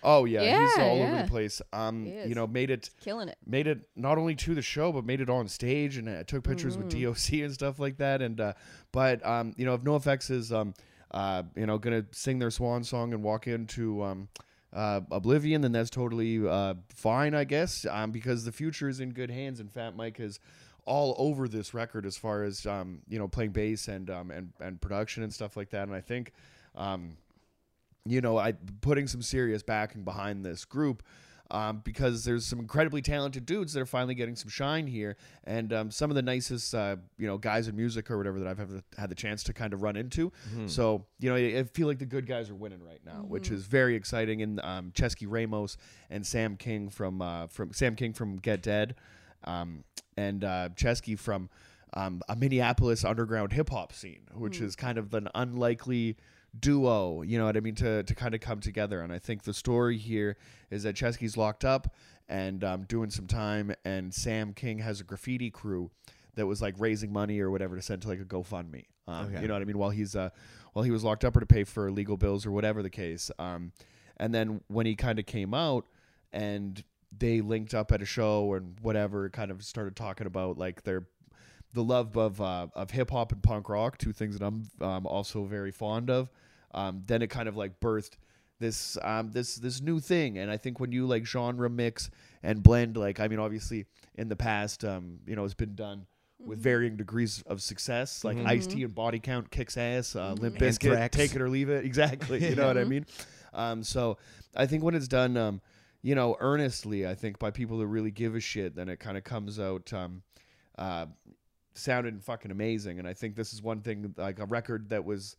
Oh 0.03 0.25
yeah, 0.25 0.41
he's 0.41 0.77
Yeah, 0.77 0.85
all 0.85 1.03
over 1.03 1.23
the 1.23 1.29
place. 1.29 1.61
Um, 1.73 2.07
you 2.07 2.35
know, 2.35 2.47
made 2.47 2.71
it 2.71 2.89
Killing 3.03 3.29
it. 3.29 3.37
made 3.47 3.67
it 3.67 3.81
not 3.97 4.17
only 4.19 4.35
to 4.37 4.55
the 4.55 4.63
show 4.63 4.93
but 4.93 5.05
made 5.05 5.21
it 5.21 5.29
on 5.29 5.47
stage 5.49 5.97
and 5.99 6.09
uh, 6.09 6.25
took 6.25 6.43
pictures 6.45 6.77
with 6.79 6.89
Mm-hmm. 6.89 7.05
DOC 7.11 7.45
and 7.45 7.53
stuff 7.53 7.79
like 7.79 7.99
that. 7.99 8.23
And 8.23 8.41
uh, 8.41 8.53
but 8.93 9.25
um, 9.27 9.53
you 9.57 9.65
know, 9.67 9.75
if 9.75 9.83
NoFX 9.83 10.31
is 10.31 10.53
um, 10.53 10.73
uh, 11.11 11.43
you 11.55 11.67
know, 11.67 11.77
gonna 11.79 12.07
sing 12.13 12.39
their 12.39 12.51
swan 12.51 12.83
song 12.85 13.13
and 13.13 13.23
walk 13.23 13.47
into 13.47 14.03
um, 14.03 14.29
uh, 14.73 15.01
Oblivion, 15.11 15.61
then 15.61 15.73
that's 15.73 15.91
totally 15.91 16.47
uh, 16.49 16.75
fine, 16.95 17.35
I 17.35 17.45
guess, 17.45 17.85
um, 17.91 18.11
because 18.11 18.45
the 18.45 18.53
future 18.53 18.89
is 18.89 19.01
in 19.01 19.11
good 19.11 19.31
hands. 19.31 19.61
And 19.61 19.71
Fat 19.71 19.97
Mike 19.97 20.19
is 20.21 20.41
all 20.87 21.15
over 21.19 21.47
this 21.47 21.75
record 21.75 22.07
as 22.07 22.17
far 22.17 22.43
as 22.45 22.65
um, 22.65 23.01
you 23.09 23.19
know, 23.19 23.29
playing 23.29 23.51
bass 23.51 23.87
and 23.89 24.09
um, 24.09 24.31
and 24.31 24.53
and 24.61 24.81
production 24.81 25.23
and 25.23 25.33
stuff 25.35 25.57
like 25.59 25.71
that. 25.71 25.87
And 25.89 25.95
I 25.95 26.01
think. 26.01 26.33
Um, 26.77 27.17
you 28.07 28.21
know, 28.21 28.39
I 28.39 28.55
putting 28.81 29.07
some 29.07 29.23
serious 29.23 29.63
backing 29.63 30.05
behind 30.05 30.45
this 30.45 30.65
group. 30.65 31.03
Um, 31.53 31.81
because 31.83 32.25
there's 32.25 32.47
some 32.47 32.61
incredibly 32.61 33.03
talented 33.03 33.45
dudes 33.45 33.73
that 33.73 33.81
are 33.81 33.85
finally 33.87 34.15
getting 34.15 34.37
some 34.37 34.49
shine 34.49 34.87
here, 34.87 35.17
and 35.43 35.73
um, 35.73 35.91
some 35.91 36.09
of 36.09 36.15
the 36.15 36.23
nicest, 36.23 36.73
uh, 36.77 36.95
you 37.19 37.27
know, 37.27 37.39
guys 37.39 37.67
in 37.67 37.75
music 37.75 38.09
or 38.09 38.17
whatever 38.17 38.39
that 38.39 38.47
I've 38.47 38.61
ever 38.61 38.81
had 38.97 39.11
the 39.11 39.17
chance 39.17 39.43
to 39.43 39.53
kind 39.53 39.73
of 39.75 39.83
run 39.83 39.97
into. 39.97 40.31
So, 40.69 41.07
you 41.19 41.29
know, 41.29 41.35
I, 41.35 41.59
I 41.59 41.65
feel 41.65 41.89
like 41.89 41.99
the 41.99 42.07
good 42.07 42.29
guys 42.29 42.51
are 42.51 42.55
winning 42.55 42.81
right 42.85 43.01
now, 43.05 43.25
which 43.27 43.51
is 43.51 43.65
very 43.65 43.97
exciting. 43.97 44.43
And 44.43 44.61
um, 44.63 44.93
Ceschi 44.93 45.27
Ramos 45.29 45.77
and 46.09 46.25
Sam 46.25 46.57
King 46.57 46.89
from 46.89 47.21
uh, 47.21 47.49
from 47.49 47.73
Sam 47.73 47.97
King 47.97 48.13
from 48.13 48.37
Get 48.37 48.63
Dead, 48.63 48.95
um, 49.43 49.83
and 50.17 50.45
uh, 50.45 50.69
Ceschi 50.77 51.19
from 51.19 51.51
um, 51.95 52.23
a 52.29 52.37
Minneapolis 52.37 53.05
underground 53.05 53.53
hip 53.55 53.71
hop 53.71 53.93
scene, 53.93 54.21
which 54.35 54.61
is 54.61 54.77
kind 54.77 54.99
of 54.99 55.15
an 55.15 55.29
unlikely 55.35 56.17
duo. 56.59 57.23
You 57.23 57.39
know 57.39 57.45
what 57.47 57.57
I 57.57 57.61
mean? 57.61 57.75
To 57.77 58.03
to 58.03 58.15
kind 58.15 58.35
of 58.35 58.41
come 58.41 58.61
together. 58.61 59.01
And 59.03 59.13
I 59.13 59.19
think 59.19 59.45
the 59.45 59.55
story 59.55 59.99
here 59.99 60.37
is 60.71 60.83
that 60.85 60.97
Ceschi's 60.97 61.37
locked 61.37 61.65
up 61.65 61.95
and 62.29 62.63
um, 62.63 62.85
doing 62.85 63.11
some 63.11 63.27
time, 63.27 63.75
and 63.85 64.15
Sam 64.15 64.53
King 64.53 64.79
has 64.79 65.01
a 65.01 65.05
graffiti 65.05 65.51
crew 65.51 65.91
that 66.37 66.47
was 66.47 66.63
like 66.63 66.75
raising 66.79 67.13
money 67.13 67.41
or 67.41 67.51
whatever 67.51 67.77
to 67.77 67.83
send 67.83 68.03
to 68.03 68.09
like 68.09 68.21
a 68.21 68.25
GoFundMe. 68.25 68.85
Um, 69.09 69.27
Okay. 69.27 69.43
You 69.43 69.49
know 69.49 69.55
what 69.55 69.63
I 69.63 69.65
mean? 69.65 69.79
While 69.79 69.91
he's 69.91 70.15
uh, 70.15 70.31
while 70.73 70.85
he 70.85 70.91
was 70.91 71.03
locked 71.05 71.25
up 71.25 71.37
or 71.37 71.41
to 71.41 71.47
pay 71.47 71.65
for 71.65 71.91
legal 71.91 72.17
bills 72.17 72.47
or 72.47 72.53
whatever 72.53 72.83
the 72.83 72.91
case. 72.91 73.31
Um, 73.39 73.73
and 74.17 74.35
then 74.35 74.61
when 74.69 74.87
he 74.87 74.95
kind 74.95 75.19
of 75.19 75.27
came 75.27 75.55
out 75.55 75.87
and 76.33 76.83
they 77.17 77.41
linked 77.41 77.75
up 77.75 77.91
at 77.91 78.01
a 78.03 78.05
show 78.05 78.55
and 78.55 78.79
whatever, 78.81 79.29
kind 79.31 79.51
of 79.51 79.65
started 79.65 79.97
talking 79.97 80.27
about 80.29 80.59
like 80.59 80.85
their 80.85 81.07
the 81.73 81.85
love 81.85 82.17
of 82.17 82.41
uh, 82.41 82.67
of 82.75 82.91
hip 82.91 83.11
hop 83.11 83.33
and 83.33 83.43
punk 83.43 83.69
rock, 83.69 83.99
two 83.99 84.13
things 84.13 84.39
that 84.39 84.45
I'm 84.47 84.65
um, 84.81 85.07
also 85.07 85.45
very 85.45 85.71
fond 85.71 86.11
of. 86.11 86.31
Um, 86.73 87.03
then 87.07 87.23
it 87.23 87.29
kind 87.29 87.49
of 87.49 87.57
like 87.57 87.81
birthed 87.81 88.13
this 88.59 88.99
um, 89.03 89.31
this 89.33 89.57
this 89.57 89.81
new 89.81 90.01
thing, 90.01 90.39
and 90.39 90.51
I 90.51 90.57
think 90.57 90.81
when 90.81 90.93
you 90.93 91.07
like 91.07 91.25
genre 91.27 91.71
mix 91.71 92.11
and 92.43 92.63
blend, 92.63 92.97
like 92.97 93.21
I 93.21 93.29
mean, 93.29 93.39
obviously 93.39 93.87
in 94.17 94.29
the 94.29 94.37
past, 94.37 94.85
um, 94.85 95.21
you 95.27 95.35
know, 95.37 95.45
it's 95.45 95.55
been 95.55 95.75
done 95.75 96.07
with 96.39 96.59
varying 96.59 96.97
degrees 96.97 97.43
of 97.47 97.61
success. 97.63 98.25
Like 98.25 98.37
Mhm. 98.39 98.47
Ice 98.47 98.67
T 98.67 98.83
and 98.83 98.95
Body 98.95 99.19
Count 99.19 99.51
kicks 99.51 99.77
ass, 99.77 100.17
uh, 100.17 100.33
Limp 100.33 100.57
Mhm. 100.57 100.61
Bizkit, 100.61 101.11
take 101.11 101.35
it 101.35 101.41
or 101.43 101.49
leave 101.49 101.69
it. 101.69 101.85
Exactly, 101.91 102.49
you 102.49 102.55
know 102.55 102.67
what 102.67 102.79
I 102.79 102.85
Mhm. 102.85 102.89
mean. 102.89 103.07
Um, 103.53 103.83
so 103.83 104.17
I 104.57 104.67
think 104.67 104.83
when 104.83 104.95
it's 104.95 105.09
done, 105.09 105.37
um, 105.37 105.61
you 106.03 106.15
know, 106.15 106.37
earnestly, 106.41 107.07
I 107.07 107.15
think 107.15 107.39
by 107.39 107.51
people 107.51 107.79
that 107.79 107.87
really 107.87 108.11
give 108.11 108.35
a 108.35 108.41
shit, 108.41 108.75
then 108.75 108.89
it 108.89 109.01
kind 109.01 109.17
of 109.19 109.25
comes 109.25 109.59
out 109.61 109.93
um, 109.93 110.23
uh, 110.79 111.07
sounding 111.75 112.21
fucking 112.21 112.51
amazing. 112.51 112.99
And 112.99 113.07
I 113.09 113.15
think 113.15 113.37
this 113.37 113.53
is 113.53 113.63
one 113.63 113.81
thing, 113.81 114.15
like 114.17 114.39
a 114.39 114.45
record 114.47 114.91
that 114.91 115.05
was, 115.05 115.37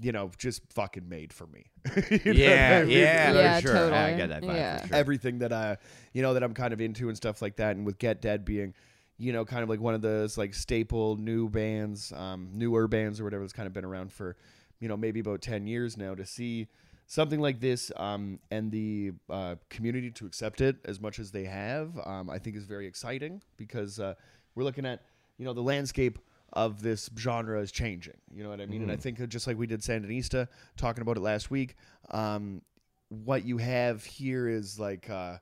you 0.00 0.12
know, 0.12 0.30
just 0.38 0.62
fucking 0.72 1.08
made 1.08 1.32
for 1.32 1.46
me. 1.46 1.66
You 2.24 2.32
know 2.34 2.40
yeah, 2.40 2.78
I 2.82 2.84
mean? 2.84 2.98
yeah, 2.98 3.32
Yeah, 3.32 3.60
for 3.60 3.68
sure. 3.68 3.94
I 3.94 4.14
get 4.16 4.28
that 4.28 4.42
vibe 4.42 4.54
Yeah. 4.54 4.78
for 4.78 4.88
sure. 4.88 4.96
Everything 4.96 5.38
that 5.40 5.52
I, 5.52 5.76
you 6.12 6.22
know, 6.22 6.34
that 6.34 6.42
I'm 6.42 6.54
kind 6.54 6.72
of 6.72 6.80
into 6.80 7.08
and 7.08 7.16
stuff 7.16 7.42
like 7.42 7.56
that. 7.56 7.76
And 7.76 7.84
with 7.86 7.98
Get 7.98 8.20
Dead 8.20 8.44
being, 8.44 8.74
you 9.18 9.32
know, 9.32 9.44
kind 9.44 9.62
of 9.62 9.68
like 9.68 9.80
one 9.80 9.94
of 9.94 10.02
those 10.02 10.38
like 10.38 10.54
staple 10.54 11.16
new 11.16 11.48
bands, 11.48 12.12
um, 12.12 12.50
newer 12.54 12.88
bands 12.88 13.20
or 13.20 13.24
whatever 13.24 13.42
that's 13.42 13.52
kind 13.52 13.66
of 13.66 13.72
been 13.72 13.84
around 13.84 14.12
for, 14.12 14.36
you 14.78 14.88
know, 14.88 14.96
maybe 14.96 15.20
about 15.20 15.42
10 15.42 15.66
years 15.66 15.96
now 15.96 16.14
to 16.14 16.24
see 16.24 16.68
something 17.06 17.40
like 17.40 17.60
this 17.60 17.90
um, 17.96 18.38
and 18.50 18.70
the 18.70 19.12
uh, 19.28 19.56
community 19.68 20.10
to 20.12 20.24
accept 20.26 20.60
it 20.60 20.76
as 20.84 21.00
much 21.00 21.18
as 21.18 21.32
they 21.32 21.44
have, 21.44 21.98
um, 22.06 22.30
I 22.30 22.38
think 22.38 22.56
is 22.56 22.64
very 22.64 22.86
exciting 22.86 23.42
because 23.56 23.98
uh, 24.00 24.14
we're 24.54 24.64
looking 24.64 24.86
at, 24.86 25.02
you 25.40 25.46
know, 25.46 25.54
the 25.54 25.62
landscape 25.62 26.18
of 26.52 26.82
this 26.82 27.08
genre 27.16 27.58
is 27.60 27.72
changing. 27.72 28.18
You 28.30 28.42
know 28.44 28.50
what 28.50 28.60
I 28.60 28.66
mean? 28.66 28.82
And 28.82 28.90
I 28.92 28.96
think 28.96 29.26
just 29.28 29.46
like 29.46 29.56
we 29.56 29.66
did 29.66 29.80
Sandinista 29.80 30.48
talking 30.76 31.00
about 31.00 31.16
it 31.16 31.20
last 31.20 31.50
week, 31.50 31.76
um, 32.10 32.60
what 33.08 33.46
you 33.46 33.56
have 33.56 34.04
here 34.04 34.48
is 34.48 34.78
like, 34.78 35.08
uh, 35.08 35.38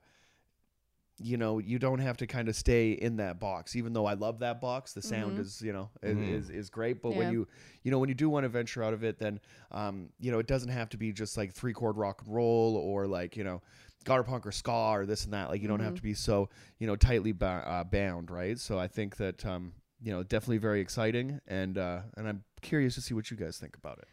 you 1.20 1.36
know, 1.36 1.58
you 1.58 1.80
don't 1.80 1.98
have 1.98 2.16
to 2.18 2.28
kind 2.28 2.48
of 2.48 2.54
stay 2.54 2.92
in 2.92 3.16
that 3.16 3.40
box. 3.40 3.74
Even 3.74 3.92
though 3.92 4.06
I 4.06 4.14
love 4.14 4.38
that 4.38 4.60
box, 4.60 4.92
the 4.92 5.02
sound 5.02 5.36
Mhm. 5.38 5.40
is, 5.40 5.60
you 5.60 5.72
know, 5.72 5.90
is, 6.00 6.16
Mhm. 6.16 6.32
is 6.32 6.50
is 6.50 6.70
great. 6.70 7.02
But 7.02 7.10
Yeah. 7.10 7.18
when 7.18 7.32
you, 7.32 7.48
you 7.82 7.90
know, 7.90 7.98
when 7.98 8.08
you 8.08 8.14
do 8.14 8.30
want 8.30 8.44
to 8.44 8.48
venture 8.48 8.84
out 8.84 8.94
of 8.94 9.02
it, 9.02 9.18
then, 9.18 9.40
um, 9.72 10.10
you 10.20 10.30
know, 10.30 10.38
it 10.38 10.46
doesn't 10.46 10.68
have 10.70 10.88
to 10.90 10.96
be 10.96 11.12
just 11.12 11.36
like 11.36 11.52
three 11.52 11.72
chord 11.72 11.96
rock 11.96 12.22
and 12.24 12.32
roll 12.32 12.76
or 12.76 13.08
like 13.08 13.36
you 13.36 13.42
know, 13.42 13.62
gutter 14.04 14.22
punk 14.22 14.46
or 14.46 14.52
ska 14.52 14.70
or 14.70 15.06
this 15.06 15.24
and 15.24 15.32
that. 15.34 15.48
Like 15.48 15.60
you 15.60 15.66
don't 15.66 15.80
have 15.80 15.94
Mhm. 15.94 15.96
to 15.96 16.02
be 16.02 16.14
so 16.14 16.48
you 16.78 16.86
know 16.86 16.94
tightly 16.94 17.32
ba- 17.32 17.64
uh, 17.66 17.82
bound, 17.82 18.30
right? 18.30 18.56
So 18.60 18.78
I 18.78 18.86
think 18.86 19.16
that 19.16 19.44
um, 19.44 19.72
you 20.02 20.12
know, 20.12 20.22
definitely 20.22 20.58
very 20.58 20.80
exciting, 20.80 21.40
and 21.46 21.76
uh, 21.78 22.00
and 22.16 22.28
I'm 22.28 22.44
curious 22.62 22.94
to 22.96 23.00
see 23.00 23.14
what 23.14 23.30
you 23.30 23.36
guys 23.36 23.58
think 23.58 23.76
about 23.76 23.98
it. 23.98 24.04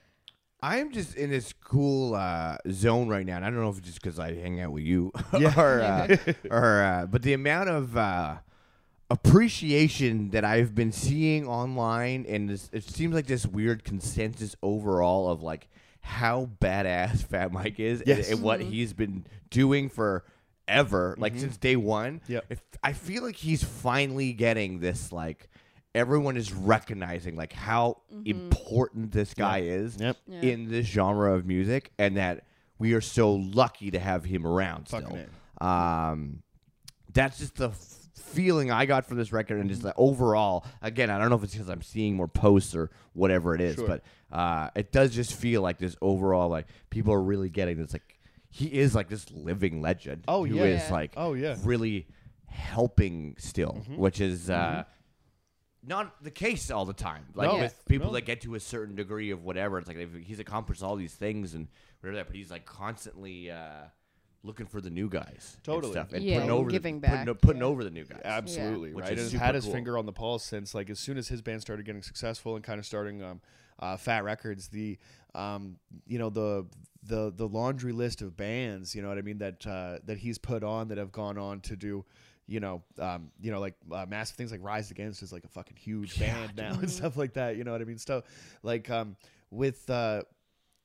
I'm 0.62 0.92
just 0.92 1.16
in 1.16 1.30
this 1.30 1.54
cool 1.54 2.16
uh, 2.16 2.58
zone 2.72 3.08
right 3.08 3.26
now, 3.26 3.36
and 3.36 3.46
I 3.46 3.50
don't 3.50 3.60
know 3.60 3.70
if 3.70 3.78
it's 3.78 3.88
just 3.88 4.02
because 4.02 4.18
I 4.20 4.34
hang 4.34 4.62
out 4.62 4.72
with 4.72 4.84
you, 4.84 5.12
Yeah. 5.38 5.54
or, 5.60 5.82
uh, 5.82 6.18
or 6.50 6.82
uh, 6.82 7.06
but 7.06 7.22
the 7.22 7.34
amount 7.34 7.70
of 7.70 7.96
uh, 7.96 8.38
appreciation 9.12 10.30
that 10.32 10.44
I've 10.44 10.74
been 10.76 10.92
seeing 10.92 11.48
online, 11.48 12.26
and 12.28 12.50
this, 12.50 12.70
it 12.74 12.84
seems 12.84 13.14
like 13.16 13.28
this 13.28 13.46
weird 13.46 13.84
consensus 13.84 14.56
overall 14.64 15.30
of 15.30 15.42
like 15.42 15.68
how 16.02 16.50
badass 16.62 17.24
Fat 17.28 17.52
Mike 17.52 17.80
is, 17.80 18.00
and- 18.02 18.08
Yes. 18.08 18.32
and, 18.32 18.42
what 18.42 18.60
Mhm. 18.60 18.70
he's 18.70 18.94
been 18.94 19.26
doing 19.50 19.90
for 19.90 20.24
ever, 20.68 21.16
like 21.18 21.34
Mhm. 21.36 21.40
since 21.42 21.58
day 21.58 21.76
one. 21.76 22.22
Yep. 22.28 22.46
If, 22.50 22.62
I 22.84 22.94
feel 22.94 23.24
like 23.24 23.36
he's 23.36 23.64
finally 23.64 24.34
getting 24.34 24.80
this 24.80 25.12
like. 25.12 25.50
Everyone 25.96 26.36
is 26.38 26.54
recognizing 26.54 27.36
like 27.36 27.54
how 27.54 28.02
Mhm. 28.14 28.28
important 28.28 29.12
this 29.12 29.34
guy 29.34 29.60
is 29.60 29.98
Yep. 30.00 30.18
Yeah. 30.28 30.42
in 30.42 30.70
this 30.70 30.86
genre 30.86 31.34
of 31.34 31.46
music, 31.46 31.92
and 31.98 32.18
that 32.18 32.44
we 32.78 32.94
are 32.94 33.02
so 33.02 33.34
lucky 33.34 33.90
to 33.92 33.98
have 34.00 34.26
him 34.26 34.46
around 34.46 34.90
Fucking 34.90 35.08
still. 35.08 35.26
A. 35.62 35.66
Um, 35.66 36.44
that's 37.14 37.40
just 37.40 37.56
the 37.56 37.70
f- 37.70 38.10
feeling 38.14 38.70
I 38.72 38.86
got 38.86 39.06
from 39.06 39.16
this 39.18 39.32
record, 39.32 39.60
and 39.62 39.70
just 39.70 39.80
Mm-hmm. 39.82 39.88
the 39.90 39.96
overall. 39.96 40.66
Again, 40.82 41.10
I 41.10 41.18
don't 41.18 41.30
know 41.30 41.38
if 41.38 41.44
it's 41.44 41.54
because 41.54 41.70
I'm 41.70 41.82
seeing 41.82 42.16
more 42.18 42.28
posts 42.28 42.76
or 42.76 42.92
whatever 43.14 43.56
it 43.56 43.62
is, 43.62 43.76
Sure. 43.76 43.88
but 43.88 44.04
uh, 44.32 44.70
it 44.76 44.92
does 44.92 45.16
just 45.16 45.34
feel 45.34 45.62
like 45.62 45.78
this 45.78 45.96
overall 46.02 46.50
like 46.50 46.68
people 46.90 47.14
are 47.14 47.22
really 47.22 47.50
getting 47.50 47.78
this 47.78 47.94
like 47.94 48.20
he 48.50 48.66
is 48.68 48.94
like 48.94 49.08
this 49.08 49.32
living 49.32 49.82
legend. 49.82 50.26
Oh, 50.28 50.44
who 50.44 50.56
yeah. 50.56 50.64
is 50.64 50.84
Yeah. 50.88 50.94
like 50.94 51.14
Oh 51.16 51.34
yeah. 51.36 51.56
really 51.64 52.08
helping 52.48 53.36
still, 53.38 53.82
Mhm. 53.90 53.98
which 53.98 54.20
is 54.20 54.50
uh, 54.50 54.84
not 55.88 56.24
the 56.24 56.32
case 56.32 56.72
all 56.72 56.86
the 56.86 56.94
time. 56.94 57.26
Like 57.36 57.52
No. 57.52 57.60
with 57.60 57.84
people 57.88 58.08
No. 58.08 58.14
that 58.14 58.22
get 58.22 58.42
to 58.42 58.56
a 58.56 58.60
certain 58.60 58.96
degree 58.96 59.32
of 59.32 59.44
whatever, 59.44 59.78
it's 59.78 59.88
like 59.88 60.24
he's 60.24 60.40
accomplished 60.40 60.82
all 60.84 60.96
these 60.96 61.14
things 61.14 61.54
and 61.54 61.68
whatever 62.02 62.18
that, 62.18 62.28
but 62.28 62.36
he's 62.36 62.50
like 62.52 62.66
constantly 62.66 63.52
uh, 63.52 63.84
looking 64.44 64.66
for 64.68 64.80
the 64.82 64.90
new 64.90 65.10
guys, 65.10 65.58
Totally. 65.64 65.86
and 65.88 65.94
stuff, 65.94 66.14
and 66.14 66.24
Yeah, 66.24 66.36
putting 66.36 66.50
and 66.50 66.60
over 66.60 66.70
giving 66.70 66.96
the, 67.02 67.08
back, 67.08 67.28
o- 67.28 67.34
putting 67.34 67.62
yeah. 67.62 67.68
over 67.68 67.84
the 67.84 67.90
new 67.92 68.04
guys. 68.06 68.22
Absolutely, 68.24 68.94
Which 68.94 69.06
right. 69.06 69.14
is 69.18 69.32
And 69.34 69.40
has 69.40 69.42
had 69.48 69.56
his 69.56 69.64
cool. 69.66 69.74
finger 69.74 69.98
on 69.98 70.06
the 70.06 70.14
pulse 70.14 70.44
since 70.44 70.74
like 70.76 70.90
as 70.90 71.00
soon 71.00 71.18
as 71.18 71.28
his 71.28 71.42
band 71.42 71.62
started 71.62 71.86
getting 71.86 72.04
successful 72.04 72.56
and 72.56 72.64
kind 72.64 72.80
of 72.80 72.86
starting 72.86 73.22
um, 73.24 73.42
uh, 73.80 73.98
Fat 73.98 74.24
Wreck 74.24 74.42
Chords. 74.42 74.68
The 74.70 74.98
um, 75.34 75.78
you 76.08 76.18
know 76.18 76.30
the 76.30 76.66
the 77.04 77.32
the 77.36 77.48
laundry 77.48 77.92
list 77.92 78.22
of 78.22 78.38
bands, 78.38 78.96
you 78.96 79.02
know 79.02 79.10
what 79.10 79.18
I 79.18 79.22
mean 79.22 79.38
that 79.40 79.66
uh, 79.68 80.00
that 80.06 80.20
he's 80.20 80.38
put 80.38 80.64
on 80.64 80.88
that 80.90 80.98
have 80.98 81.12
gone 81.12 81.38
on 81.38 81.60
to 81.62 81.76
do. 81.76 82.06
You 82.48 82.60
know, 82.60 82.84
um, 83.00 83.32
you 83.42 83.52
know, 83.52 83.60
like 83.60 83.74
uh, 83.92 84.06
massive 84.08 84.36
things 84.36 84.52
like 84.52 84.64
Rise 84.64 84.92
Against 84.92 85.24
is 85.24 85.34
like 85.34 85.44
a 85.46 85.48
fucking 85.48 85.78
huge 85.78 86.20
Yeah, 86.20 86.48
band 86.48 86.56
now 86.58 86.80
and 86.80 86.90
stuff 87.00 87.18
like 87.18 87.34
that. 87.34 87.58
You 87.58 87.64
know 87.64 87.72
what 87.72 87.82
I 87.82 87.86
mean? 87.86 87.98
So, 87.98 88.24
like 88.62 88.90
um, 88.90 89.16
with 89.50 89.90
uh, 89.90 90.22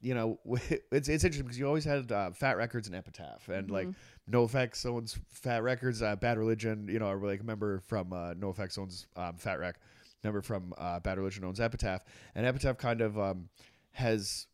you 0.00 0.14
know, 0.14 0.38
it's 0.90 1.08
it's 1.08 1.24
interesting 1.24 1.42
because 1.44 1.58
you 1.58 1.66
always 1.66 1.84
had 1.84 2.11
uh, 2.11 2.30
Fat 2.30 2.56
Wreck 2.56 2.72
Chords 2.72 2.86
and 2.86 2.96
Epitaph, 2.96 3.48
and 3.48 3.70
like 3.70 3.88
Mhm. 3.88 3.94
NoFX 4.30 4.86
owns 4.86 5.18
Fat 5.28 5.62
Wreck 5.62 5.80
Chords, 5.80 6.00
uh, 6.02 6.16
Bad 6.16 6.38
Religion. 6.38 6.88
You 6.88 6.98
know, 6.98 7.11
I 7.11 7.14
like 7.14 7.44
member 7.44 7.80
from 7.80 8.12
uh, 8.12 8.32
NoFX 8.34 8.78
owns 8.78 9.06
um, 9.16 9.36
Fat 9.36 9.58
Wreck. 9.58 9.76
Member 10.24 10.42
from 10.42 10.74
uh, 10.78 11.00
Bad 11.00 11.16
Religion 11.18 11.44
owns 11.44 11.61
Epitaph, 11.61 12.02
and 12.34 12.44
Epitaph 12.46 12.76
kind 12.78 13.00
of 13.00 13.18
um, 13.18 13.48
has 13.92 14.46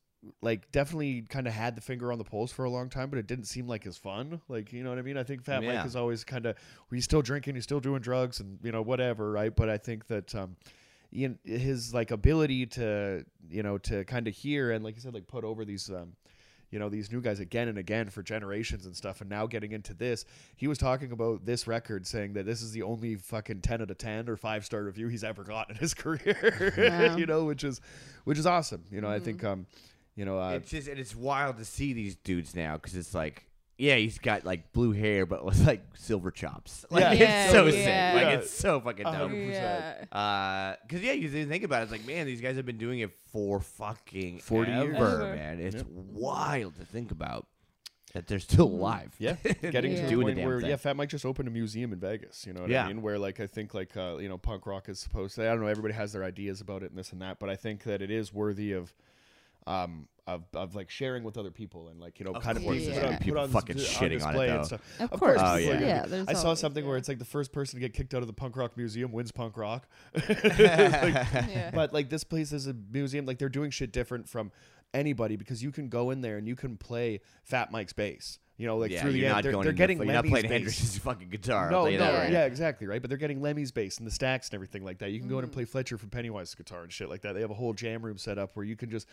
like 0.43 0.71
definitely 0.73 1.23
kind 1.23 1.47
of 1.47 1.53
had 1.53 1.77
the 1.77 1.81
finger 1.81 2.13
on 2.13 2.19
the 2.19 2.25
pulse 2.25 2.53
for 2.53 2.65
a 2.65 2.71
long 2.71 2.89
time, 2.89 3.11
but 3.11 3.19
it 3.19 3.27
didn't 3.27 3.45
seem 3.47 3.67
like 3.67 3.87
as 3.87 3.97
fun. 3.97 4.41
Like 4.49 4.73
you 4.73 4.83
know 4.85 4.91
what 4.91 4.99
I 4.99 5.03
mean? 5.03 5.17
I 5.17 5.23
think 5.23 5.43
Fat 5.45 5.63
Yeah. 5.63 5.77
Mike 5.77 5.87
is 5.87 5.97
always 5.97 6.25
kind 6.25 6.47
of 6.47 6.57
he's 6.91 7.05
still 7.05 7.23
drinking, 7.23 7.55
he's 7.55 7.65
still 7.65 7.81
doing 7.81 8.01
drugs, 8.01 8.41
and 8.41 8.59
you 8.63 8.73
know 8.73 8.83
whatever, 8.83 9.31
right? 9.31 9.55
But 9.55 9.69
I 9.69 9.79
think 9.79 10.07
that 10.09 10.35
um, 10.35 10.57
you 11.11 11.29
know, 11.29 11.35
his 11.45 11.95
like 11.95 12.11
ability 12.11 12.67
to 12.67 13.25
you 13.51 13.63
know 13.63 13.79
to 13.79 14.05
kind 14.05 14.27
of 14.29 14.35
hear 14.35 14.71
and 14.73 14.85
like 14.85 14.95
you 14.97 15.01
said, 15.01 15.15
like 15.15 15.27
put 15.27 15.45
over 15.45 15.65
these 15.65 15.89
um, 15.91 16.13
you 16.73 16.81
know 16.81 16.89
these 16.89 17.13
new 17.13 17.21
guys 17.21 17.39
again 17.39 17.69
and 17.69 17.79
again 17.79 18.11
for 18.11 18.25
generations 18.25 18.87
and 18.87 18.97
stuff 18.97 19.21
and 19.21 19.31
now 19.31 19.47
getting 19.47 19.71
into 19.71 19.95
this 19.95 20.25
he 20.57 20.67
was 20.67 20.77
talking 20.79 21.13
about 21.13 21.47
this 21.47 21.69
record 21.69 22.05
saying 22.05 22.33
that 22.33 22.45
this 22.45 22.61
is 22.61 22.73
the 22.73 22.83
only 22.83 23.15
fucking 23.15 23.61
10 23.61 23.83
out 23.83 23.91
of 23.91 23.97
10 23.97 24.29
or 24.29 24.37
5 24.37 24.65
star 24.65 24.83
review 24.83 25.07
he's 25.07 25.23
ever 25.23 25.45
gotten 25.45 25.77
in 25.77 25.81
his 25.81 25.95
career 26.03 26.75
Wow. 26.77 27.17
you 27.17 27.25
know 27.25 27.45
which 27.45 27.63
is 27.63 27.81
which 28.25 28.37
is 28.37 28.47
awesome 28.47 28.83
you 28.91 29.01
know 29.01 29.09
i 29.09 29.21
think 29.21 29.45
um 29.45 29.65
you 30.17 30.25
know 30.25 30.41
uh, 30.41 30.51
it's 30.55 30.71
just 30.71 30.89
and 30.89 30.99
it's 30.99 31.15
wild 31.15 31.59
to 31.59 31.65
see 31.65 31.93
these 31.93 32.17
dudes 32.17 32.55
now 32.57 32.75
because 32.75 32.97
it's 32.97 33.15
like. 33.15 33.45
Yeah, 33.79 33.97
he's 33.97 34.19
got 34.19 34.47
like 34.47 34.73
blue 34.73 34.93
hair, 34.93 35.27
but 35.27 35.45
with 35.45 35.67
like 35.67 35.83
silver 35.93 36.31
chops. 36.31 36.87
Like, 36.91 37.03
Yeah. 37.03 37.11
it's 37.13 37.21
Yeah, 37.21 37.51
so 37.51 37.67
yeah. 37.67 37.71
sick. 37.73 38.15
Like 38.25 38.33
Yeah. 38.33 38.39
it's 38.39 38.51
so 38.51 38.81
fucking 38.81 39.05
A 39.07 39.13
dope. 39.13 39.15
hundred 39.21 39.49
percent. 39.49 40.09
Yeah. 40.11 40.19
Uh, 40.19 40.77
cause 40.89 41.01
yeah, 41.03 41.13
you 41.13 41.29
think 41.47 41.63
about 41.63 41.81
it, 41.81 41.83
it's 41.83 41.93
like 41.93 42.07
man, 42.07 42.25
these 42.25 42.41
guys 42.41 42.57
have 42.57 42.65
been 42.65 42.79
doing 42.79 43.01
it 43.01 43.11
for 43.31 43.61
fucking 43.61 44.39
40 44.39 44.73
years. 44.73 44.95
ever, 44.97 45.07
Ever. 45.25 45.37
man. 45.37 45.61
It's 45.61 45.77
Yep. 45.77 45.87
wild 45.91 46.77
to 46.77 46.87
think 46.87 47.11
about 47.11 47.49
that 48.15 48.27
they're 48.29 48.39
still 48.39 48.67
Mhm. 48.71 48.73
alive. 48.73 49.15
yeah 49.19 49.37
getting 49.71 49.93
Yeah. 49.93 49.97
to 49.99 50.03
the 50.05 50.09
doing 50.09 50.21
the 50.21 50.25
point 50.33 50.37
damn 50.39 50.47
where 50.49 50.61
thing. 50.63 50.71
yeah 50.71 50.77
fat 50.77 50.97
mike 50.97 51.11
just 51.11 51.27
opened 51.27 51.47
a 51.49 51.51
museum 51.51 51.93
in 51.93 51.99
vegas 52.01 52.47
you 52.47 52.55
know 52.55 52.63
what 52.63 52.71
Yeah. 52.71 52.87
i 52.87 52.89
mean 52.89 53.03
where 53.03 53.19
like 53.19 53.41
i 53.41 53.47
think 53.47 53.75
like 53.75 53.95
uh, 53.95 54.17
you 54.19 54.29
know 54.31 54.39
punk 54.39 54.65
rock 54.67 54.89
is 54.89 54.99
supposed 55.01 55.35
to 55.35 55.43
i 55.43 55.49
don't 55.49 55.61
know 55.61 55.67
everybody 55.67 55.93
has 55.93 56.15
their 56.15 56.25
ideas 56.25 56.63
about 56.63 56.83
it 56.83 56.89
and 56.89 56.99
this 56.99 57.13
and 57.13 57.21
that 57.21 57.39
but 57.39 57.51
i 57.51 57.57
think 57.57 57.83
that 57.83 58.01
it 58.01 58.11
is 58.11 58.33
worthy 58.33 58.73
of 58.73 58.95
um 59.67 60.09
of, 60.29 60.43
of 60.55 60.75
like 60.75 60.91
sharing 60.91 61.23
with 61.23 61.39
other 61.39 61.53
people 61.53 61.87
and 61.87 62.01
like 62.01 62.19
you 62.19 62.25
know 62.25 62.33
Of 62.33 62.43
kind 62.43 62.57
of 62.59 62.65
course, 62.65 62.79
put, 62.79 62.85
there's 62.87 62.95
put 62.99 63.05
on, 63.05 63.05
gonna 63.11 63.17
put 63.19 63.25
people 63.25 63.41
on, 63.41 63.49
fucking 63.51 63.77
dis- 63.77 63.89
shitting 63.95 64.01
on 64.03 64.11
it, 64.11 64.19
display 64.19 64.49
and 64.49 64.59
though. 64.59 64.65
stuff. 64.65 64.81
Of, 65.01 65.13
Of 65.13 65.21
course. 65.21 65.39
course, 65.39 65.51
Oh, 65.53 65.57
people 65.59 65.73
are 65.75 65.81
yeah. 65.81 65.97
gonna 65.99 66.03
be- 66.05 66.11
there's 66.11 66.29
I 66.29 66.33
saw 66.33 66.43
always- 66.47 66.59
something 66.59 66.85
where 66.87 66.97
it's 66.97 67.07
like 67.09 67.21
the 67.21 67.25
first 67.25 67.53
person 67.53 67.77
to 67.77 67.81
get 67.81 67.93
kicked 67.95 68.13
out 68.13 68.23
of 68.23 68.27
the 68.27 68.33
punk 68.33 68.57
rock 68.57 68.77
museum 68.77 69.13
wins 69.13 69.31
punk 69.31 69.57
rock. 69.57 69.87
Like, 70.15 70.27
Yeah. 70.59 71.71
but 71.73 71.93
like 71.93 72.11
this 72.11 72.25
place 72.25 72.53
is 72.53 72.67
a 72.67 72.75
museum 72.91 73.25
like 73.25 73.39
they're 73.39 73.49
doing 73.49 73.71
shit 73.71 73.93
different 73.93 74.29
from 74.29 74.51
anybody 74.93 75.37
because 75.37 75.63
you 75.63 75.71
can 75.71 75.89
go 75.89 76.11
in 76.11 76.23
there 76.23 76.39
and 76.39 76.49
you 76.49 76.57
can 76.57 76.77
play 76.77 77.21
Fat 77.45 77.71
Mike's 77.71 77.93
bass. 77.93 78.39
You 78.59 78.67
know, 78.67 78.79
like 78.79 78.91
yeah, 78.91 79.03
through 79.03 79.13
the 79.13 79.27
end, 79.27 79.45
they're, 79.45 79.53
they're 79.53 79.61
into- 79.61 79.73
getting 79.75 79.99
You're 79.99 80.07
not 80.15 80.25
playing 80.25 80.45
bass. 80.49 80.51
Hendrix's 80.51 80.99
fucking 80.99 81.29
guitar. 81.29 81.71
No, 81.71 81.77
I'll 81.81 81.83
tell 81.85 81.93
you 81.93 81.99
no, 81.99 82.11
right 82.15 82.33
yeah, 82.33 82.45
exactly, 82.47 82.87
right. 82.87 83.03
But 83.03 83.11
they're 83.11 83.19
getting 83.19 83.43
Lemmy's 83.43 83.71
bass 83.71 83.99
and 83.99 84.07
the 84.07 84.11
stacks 84.11 84.49
and 84.49 84.55
everything 84.55 84.83
like 84.83 84.97
that. 85.01 85.11
You 85.11 85.19
can 85.21 85.29
go 85.29 85.37
in 85.39 85.43
Mm. 85.43 85.49
and 85.49 85.53
play 85.53 85.65
Fletcher 85.67 85.99
from 85.99 86.09
Pennywise's 86.09 86.55
guitar 86.55 86.83
and 86.83 86.91
shit 86.91 87.11
like 87.11 87.21
that. 87.21 87.35
They 87.35 87.43
have 87.43 87.51
a 87.51 87.55
whole 87.55 87.75
jam 87.75 88.01
room 88.03 88.17
set 88.17 88.39
up 88.39 88.53
where 88.57 88.65
you 88.65 88.75
can 88.75 88.89
just 88.89 89.07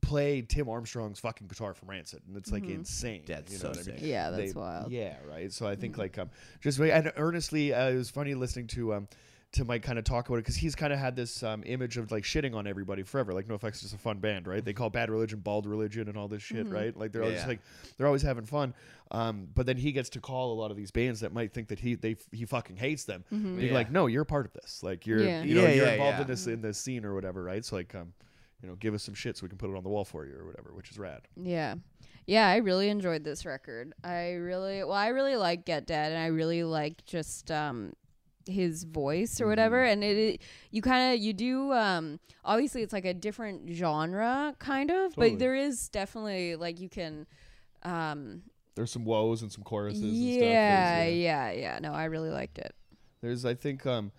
play 0.00 0.42
Tim 0.42 0.68
Armstrong's 0.68 1.20
fucking 1.20 1.46
guitar 1.46 1.74
from 1.74 1.90
Rancid, 1.90 2.22
and 2.26 2.36
it's 2.36 2.50
like 2.50 2.64
insane. 2.68 3.22
That's 3.26 3.52
you 3.52 3.58
know 3.58 3.62
so 3.62 3.68
what 3.68 3.76
I 3.78 3.90
mean? 3.92 3.98
sick. 4.00 4.06
Yeah, 4.08 4.30
that's 4.30 4.52
They- 4.52 4.58
wild. 4.60 4.90
Yeah, 4.90 5.14
right. 5.30 5.52
So 5.52 5.68
I 5.68 5.76
think 5.76 5.96
like 5.96 6.18
um, 6.18 6.30
just 6.60 6.80
wait- 6.80 6.90
and 6.90 7.12
earnestly, 7.16 7.72
uh, 7.72 7.90
it 7.90 7.94
was 7.96 8.10
funny 8.10 8.34
listening 8.34 8.66
to 8.68 8.94
um. 8.94 9.08
To 9.52 9.64
Mike 9.64 9.82
kind 9.82 9.98
of 9.98 10.04
talk 10.04 10.28
about 10.28 10.36
it 10.36 10.42
because 10.42 10.56
he's 10.56 10.74
kind 10.74 10.92
of 10.92 10.98
had 10.98 11.16
this 11.16 11.42
um, 11.42 11.62
image 11.64 11.96
of 11.96 12.12
like 12.12 12.22
shitting 12.22 12.54
on 12.54 12.66
everybody 12.66 13.02
forever. 13.02 13.32
Like 13.32 13.48
NoFX 13.48 13.76
is 13.76 13.80
just 13.80 13.94
a 13.94 13.98
fun 13.98 14.18
band, 14.18 14.46
right? 14.46 14.62
They 14.62 14.74
call 14.74 14.90
Bad 14.90 15.08
Religion 15.10 15.38
Bald 15.40 15.64
Religion 15.64 16.06
and 16.06 16.18
all 16.18 16.28
this 16.28 16.42
shit, 16.42 16.68
right? 16.68 16.94
Like 16.94 17.12
they're 17.12 17.22
always 17.22 17.38
Yeah. 17.40 17.46
like 17.46 17.60
they're 17.96 18.06
always 18.06 18.20
having 18.20 18.44
fun. 18.44 18.74
Um, 19.10 19.48
but 19.54 19.64
then 19.64 19.78
he 19.78 19.90
gets 19.92 20.10
to 20.10 20.20
call 20.20 20.52
a 20.52 20.56
lot 20.60 20.70
of 20.70 20.76
these 20.76 20.90
bands 20.90 21.20
that 21.20 21.32
might 21.32 21.54
think 21.54 21.68
that 21.68 21.78
he 21.80 21.94
they 21.94 22.16
he 22.30 22.44
fucking 22.44 22.76
hates 22.76 23.04
them. 23.04 23.24
Be 23.30 23.68
Yeah. 23.68 23.72
like, 23.72 23.90
no, 23.90 24.06
you're 24.06 24.26
part 24.26 24.44
of 24.44 24.52
this. 24.52 24.82
Like 24.82 25.06
you're 25.06 25.22
Yeah. 25.24 25.42
you 25.42 25.54
know 25.54 25.66
you're 25.66 25.86
involved 25.86 26.20
in 26.20 26.26
this 26.26 26.46
in 26.46 26.60
this 26.60 26.76
scene 26.76 27.06
or 27.06 27.14
whatever, 27.14 27.42
right? 27.42 27.64
So 27.64 27.76
like 27.76 27.94
um, 27.94 28.12
you 28.62 28.68
know, 28.68 28.74
give 28.74 28.92
us 28.92 29.02
some 29.02 29.14
shit 29.14 29.38
so 29.38 29.44
we 29.44 29.48
can 29.48 29.56
put 29.56 29.70
it 29.70 29.76
on 29.76 29.82
the 29.82 29.88
wall 29.88 30.04
for 30.04 30.26
you 30.26 30.34
or 30.38 30.44
whatever, 30.44 30.74
which 30.74 30.90
is 30.90 30.98
rad. 30.98 31.22
Yeah. 31.36 31.76
Yeah, 32.26 32.48
I 32.48 32.56
really 32.56 32.90
enjoyed 32.90 33.24
this 33.24 33.46
record. 33.46 33.94
I 34.04 34.32
really 34.32 34.84
well, 34.84 34.92
I 34.92 35.08
really 35.08 35.36
like 35.36 35.64
Get 35.64 35.86
Dead 35.86 36.12
and 36.12 36.20
I 36.20 36.26
really 36.26 36.64
like 36.64 37.02
just 37.06 37.50
um 37.50 37.94
his 38.48 38.84
voice 38.84 39.40
or 39.40 39.46
whatever 39.46 39.84
and 39.84 40.02
it, 40.02 40.16
it 40.16 40.42
you 40.70 40.80
kind 40.82 41.14
of 41.14 41.20
you 41.20 41.32
do 41.32 41.72
um 41.72 42.18
obviously 42.44 42.82
it's 42.82 42.92
like 42.92 43.04
a 43.04 43.14
different 43.14 43.68
genre 43.70 44.54
kind 44.58 44.90
of 44.90 45.14
Totally. 45.14 45.30
but 45.30 45.38
there 45.38 45.54
is 45.54 45.88
definitely 45.90 46.56
like 46.56 46.80
you 46.80 46.88
can 46.88 47.26
um 47.82 48.42
There's 48.74 48.90
some 48.90 49.04
woes 49.04 49.42
and 49.42 49.52
some 49.52 49.62
choruses. 49.64 50.02
and 50.02 50.10
stuff. 50.12 50.42
yeah, 50.42 51.04
yeah 51.06 51.50
yeah 51.52 51.78
no 51.80 51.92
I 51.92 52.04
really 52.06 52.30
liked 52.30 52.58
it 52.58 52.74
There's 53.20 53.44
I 53.44 53.54
think 53.54 53.86
um 53.86 54.10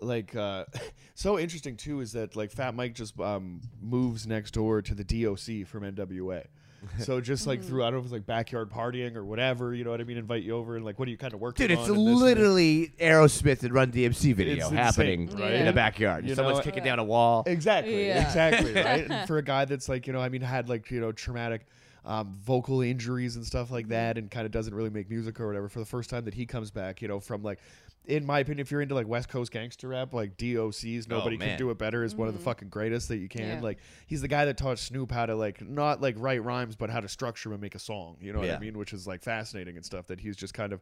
like 0.00 0.36
uh 0.36 0.64
so 1.14 1.38
interesting 1.38 1.76
too 1.76 2.00
is 2.00 2.12
that 2.12 2.36
like 2.36 2.50
Fat 2.50 2.74
Mike 2.74 2.94
just 2.94 3.18
um 3.20 3.60
moves 3.80 4.26
next 4.26 4.50
door 4.52 4.82
to 4.82 4.94
the 4.94 5.04
DOC 5.04 5.66
from 5.66 5.82
NWA. 5.84 6.44
So 7.00 7.20
just 7.20 7.46
like 7.46 7.62
through 7.62 7.82
I 7.82 7.86
don't 7.86 7.94
know 7.94 7.98
if 7.98 8.04
it's 8.04 8.12
like 8.12 8.26
backyard 8.26 8.70
partying 8.70 9.16
or 9.16 9.24
whatever, 9.24 9.74
you 9.74 9.84
know 9.84 9.90
what 9.90 10.00
I 10.00 10.04
mean, 10.04 10.16
invite 10.16 10.42
you 10.44 10.54
over 10.56 10.76
and 10.76 10.84
like 10.84 10.98
what 10.98 11.08
are 11.08 11.10
you 11.10 11.16
kind 11.18 11.34
of 11.34 11.40
working 11.40 11.66
Dude, 11.66 11.76
on? 11.76 11.82
it's 11.82 11.88
and 11.90 11.98
this 11.98 12.06
and 12.12 12.20
literally 12.20 12.92
Aerosmith 13.00 13.62
and 13.64 13.72
Run 13.74 13.90
DMC 13.92 14.34
video 14.34 14.66
It's 14.66 14.74
happening 14.74 15.22
insane, 15.22 15.40
right? 15.40 15.52
in 15.54 15.58
Yeah. 15.60 15.64
the 15.66 15.72
backyard. 15.72 16.26
You 16.28 16.34
Someone's 16.34 16.58
know- 16.58 16.64
kicking 16.64 16.84
down 16.84 16.98
a 16.98 17.04
wall. 17.04 17.42
Exactly. 17.46 18.06
Yeah. 18.06 18.26
Exactly. 18.26 18.74
Right. 18.82 19.10
And 19.10 19.26
for 19.26 19.38
a 19.38 19.42
guy 19.42 19.64
that's 19.64 19.88
like, 19.88 20.06
you 20.06 20.12
know, 20.12 20.20
I 20.20 20.28
mean, 20.28 20.42
had 20.42 20.68
like, 20.68 20.90
you 20.90 21.00
know, 21.00 21.12
traumatic 21.12 21.66
um, 22.04 22.36
vocal 22.44 22.82
injuries 22.82 23.34
and 23.36 23.44
stuff 23.44 23.70
like 23.72 23.88
that 23.88 24.16
and 24.16 24.30
kind 24.30 24.46
of 24.46 24.52
doesn't 24.52 24.72
really 24.74 24.90
make 24.90 25.10
music 25.10 25.40
or 25.40 25.46
whatever, 25.48 25.68
for 25.68 25.80
the 25.80 25.84
first 25.86 26.08
time 26.08 26.24
that 26.26 26.34
he 26.34 26.46
comes 26.46 26.70
back, 26.70 27.02
you 27.02 27.08
know, 27.08 27.18
from 27.18 27.42
like, 27.42 27.58
in 28.06 28.24
my 28.24 28.38
opinion, 28.38 28.60
if 28.60 28.70
you're 28.70 28.80
into 28.80 28.94
like 28.94 29.08
West 29.08 29.28
Coast 29.28 29.50
gangster 29.50 29.88
rap, 29.88 30.14
like 30.14 30.36
DOC's, 30.36 31.08
nobody 31.08 31.36
can 31.36 31.58
do 31.58 31.70
it 31.70 31.78
better, 31.78 32.04
is 32.04 32.14
one 32.14 32.28
of 32.28 32.34
the 32.34 32.40
fucking 32.40 32.68
greatest 32.68 33.08
that 33.08 33.18
you 33.18 33.28
can. 33.28 33.56
Yeah. 33.58 33.60
Like, 33.60 33.78
he's 34.06 34.20
the 34.22 34.28
guy 34.28 34.44
that 34.44 34.56
taught 34.56 34.78
Snoop 34.78 35.10
how 35.10 35.26
to 35.26 35.34
like, 35.34 35.60
not 35.60 36.00
like 36.00 36.14
write 36.18 36.42
rhymes, 36.44 36.76
but 36.76 36.88
how 36.88 37.00
to 37.00 37.08
structure 37.08 37.52
and 37.52 37.60
make 37.60 37.74
a 37.74 37.78
song. 37.80 38.16
You 38.20 38.32
know 38.32 38.38
what 38.38 38.48
Yeah. 38.48 38.56
I 38.56 38.60
mean? 38.60 38.78
Which 38.78 38.92
is 38.92 39.06
like 39.06 39.22
fascinating 39.22 39.76
and 39.76 39.84
stuff 39.84 40.06
that 40.06 40.20
he's 40.20 40.36
just 40.36 40.54
kind 40.54 40.72
of, 40.72 40.80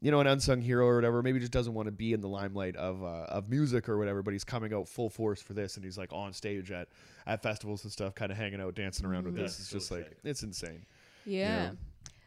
you 0.00 0.10
know, 0.10 0.20
an 0.20 0.26
unsung 0.26 0.62
hero 0.62 0.86
or 0.86 0.94
whatever. 0.94 1.22
Maybe 1.22 1.40
just 1.40 1.52
doesn't 1.52 1.74
want 1.74 1.86
to 1.86 1.92
be 1.92 2.12
in 2.12 2.20
the 2.20 2.28
limelight 2.28 2.74
of 2.76 3.02
uh, 3.02 3.26
of 3.28 3.50
music 3.50 3.88
or 3.88 3.98
whatever. 3.98 4.22
But 4.22 4.32
he's 4.32 4.44
coming 4.44 4.72
out 4.72 4.88
full 4.88 5.10
force 5.10 5.42
for 5.42 5.52
this, 5.52 5.76
and 5.76 5.84
he's 5.84 5.98
like 5.98 6.12
on 6.12 6.32
stage 6.32 6.70
at 6.70 6.88
at 7.26 7.42
festivals 7.42 7.84
and 7.84 7.92
stuff, 7.92 8.14
kind 8.14 8.32
of 8.32 8.38
hanging 8.38 8.60
out, 8.60 8.74
dancing 8.74 9.04
around 9.04 9.24
with 9.24 9.34
this. 9.36 9.58
It's 9.60 9.70
just 9.70 9.90
like 9.90 10.16
it's 10.24 10.42
insane. 10.42 10.86
yeah 11.26 11.72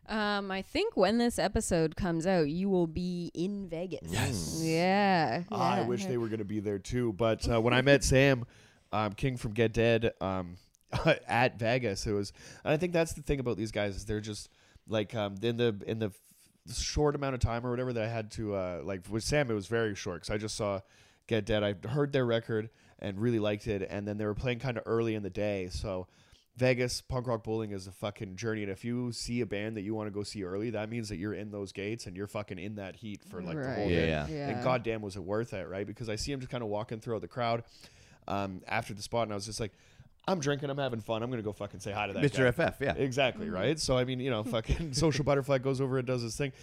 um 0.09 0.51
I 0.51 0.61
think 0.61 0.97
when 0.97 1.17
this 1.17 1.39
episode 1.39 1.95
comes 1.95 2.27
out 2.27 2.49
you 2.49 2.69
will 2.69 2.87
be 2.87 3.31
in 3.33 3.67
Vegas 3.69 4.11
Yes. 4.11 4.59
yeah, 4.63 5.43
I 5.51 5.79
yeah. 5.81 5.87
wish 5.87 6.05
they 6.05 6.17
were 6.17 6.27
going 6.27 6.39
to 6.39 6.45
be 6.45 6.59
there 6.59 6.79
too. 6.79 7.13
But 7.13 7.47
uh, 7.49 7.61
when 7.61 7.73
I 7.73 7.81
met 7.91 8.03
Sam, 8.03 8.45
um, 8.91 9.13
King 9.13 9.37
from 9.37 9.53
Get 9.53 9.73
Dead, 9.73 10.11
um, 10.21 10.57
at 11.27 11.57
Vegas, 11.57 12.05
it 12.05 12.11
was, 12.11 12.33
and 12.63 12.73
I 12.73 12.77
think 12.77 12.93
that's 12.93 13.13
the 13.13 13.21
thing 13.23 13.39
about 13.39 13.57
these 13.57 13.71
guys 13.71 13.95
is 13.95 14.05
they're 14.05 14.19
just 14.19 14.49
like 14.87 15.15
um, 15.15 15.35
in 15.41 15.57
the 15.57 15.75
in 15.87 15.99
the 15.99 16.11
short 16.73 17.15
amount 17.15 17.33
of 17.33 17.39
time 17.39 17.65
or 17.65 17.71
whatever 17.71 17.91
that 17.93 18.03
I 18.03 18.07
had 18.07 18.29
to 18.31 18.55
uh, 18.55 18.81
like 18.83 19.01
with 19.09 19.23
Sam, 19.23 19.49
it 19.49 19.53
was 19.53 19.67
very 19.67 19.95
short 19.95 20.21
because 20.21 20.29
I 20.33 20.37
just 20.37 20.55
saw 20.55 20.81
Get 21.27 21.45
Dead. 21.45 21.63
I 21.63 21.75
heard 21.87 22.11
their 22.11 22.25
record 22.25 22.69
and 22.99 23.17
really 23.19 23.39
liked 23.39 23.67
it, 23.67 23.87
and 23.89 24.07
then 24.07 24.17
they 24.17 24.25
were 24.25 24.35
playing 24.35 24.59
kind 24.59 24.77
of 24.77 24.83
early 24.85 25.15
in 25.15 25.23
the 25.23 25.29
day, 25.29 25.69
so. 25.71 26.07
Vegas 26.55 27.01
punk 27.01 27.25
rock 27.27 27.43
bowling 27.43 27.71
is 27.71 27.87
a 27.87 27.91
fucking 27.91 28.35
journey, 28.35 28.61
and 28.61 28.71
if 28.71 28.85
you 28.85 29.11
see 29.11 29.41
a 29.41 29.45
band 29.45 29.75
that 29.75 29.81
you 29.81 29.95
want 29.95 30.07
to 30.07 30.11
go 30.11 30.21
see 30.21 30.43
early, 30.43 30.69
that 30.69 30.89
means 30.89 31.09
that 31.09 31.17
you're 31.17 31.33
in 31.33 31.49
those 31.49 31.71
gates 31.71 32.05
and 32.05 32.15
you're 32.15 32.27
fucking 32.27 32.59
in 32.59 32.75
that 32.75 32.95
heat 32.95 33.21
for 33.23 33.41
like 33.41 33.59
the 33.59 33.73
whole 33.73 33.89
day. 33.89 34.07
Yeah. 34.07 34.27
Yeah. 34.27 34.49
And 34.49 34.63
goddamn, 34.63 35.01
was 35.01 35.15
it 35.15 35.23
worth 35.23 35.53
it, 35.53 35.67
right? 35.67 35.87
Because 35.87 36.09
I 36.09 36.15
see 36.15 36.31
him 36.31 36.39
just 36.39 36.51
kind 36.51 36.63
of 36.63 36.69
walking 36.69 36.99
throughout 36.99 37.21
the 37.21 37.27
crowd 37.27 37.63
um, 38.27 38.61
after 38.67 38.93
the 38.93 39.01
spot, 39.01 39.23
and 39.23 39.31
I 39.31 39.35
was 39.35 39.47
just 39.47 39.59
like, 39.59 39.71
I'm 40.25 40.39
drinking, 40.39 40.69
I'm 40.69 40.77
having 40.77 41.01
fun, 41.01 41.21
I'm 41.21 41.29
gonna 41.29 41.41
go 41.41 41.51
fucking 41.51 41.81
say 41.81 41.91
hi 41.91 42.07
to 42.07 42.13
that 42.13 42.23
Mr. 42.23 42.55
guy. 42.55 42.69
FF, 42.69 42.79
yeah. 42.79 42.93
Exactly, 42.93 43.49
right? 43.49 43.77
So 43.77 43.97
I 43.97 44.05
mean, 44.05 44.21
you 44.21 44.29
know, 44.29 44.43
fucking 44.43 44.93
social 44.93 45.25
butterfly 45.25 45.57
goes 45.57 45.81
over 45.81 45.97
and 45.97 46.07
does 46.07 46.21
his 46.21 46.37
thing. 46.37 46.53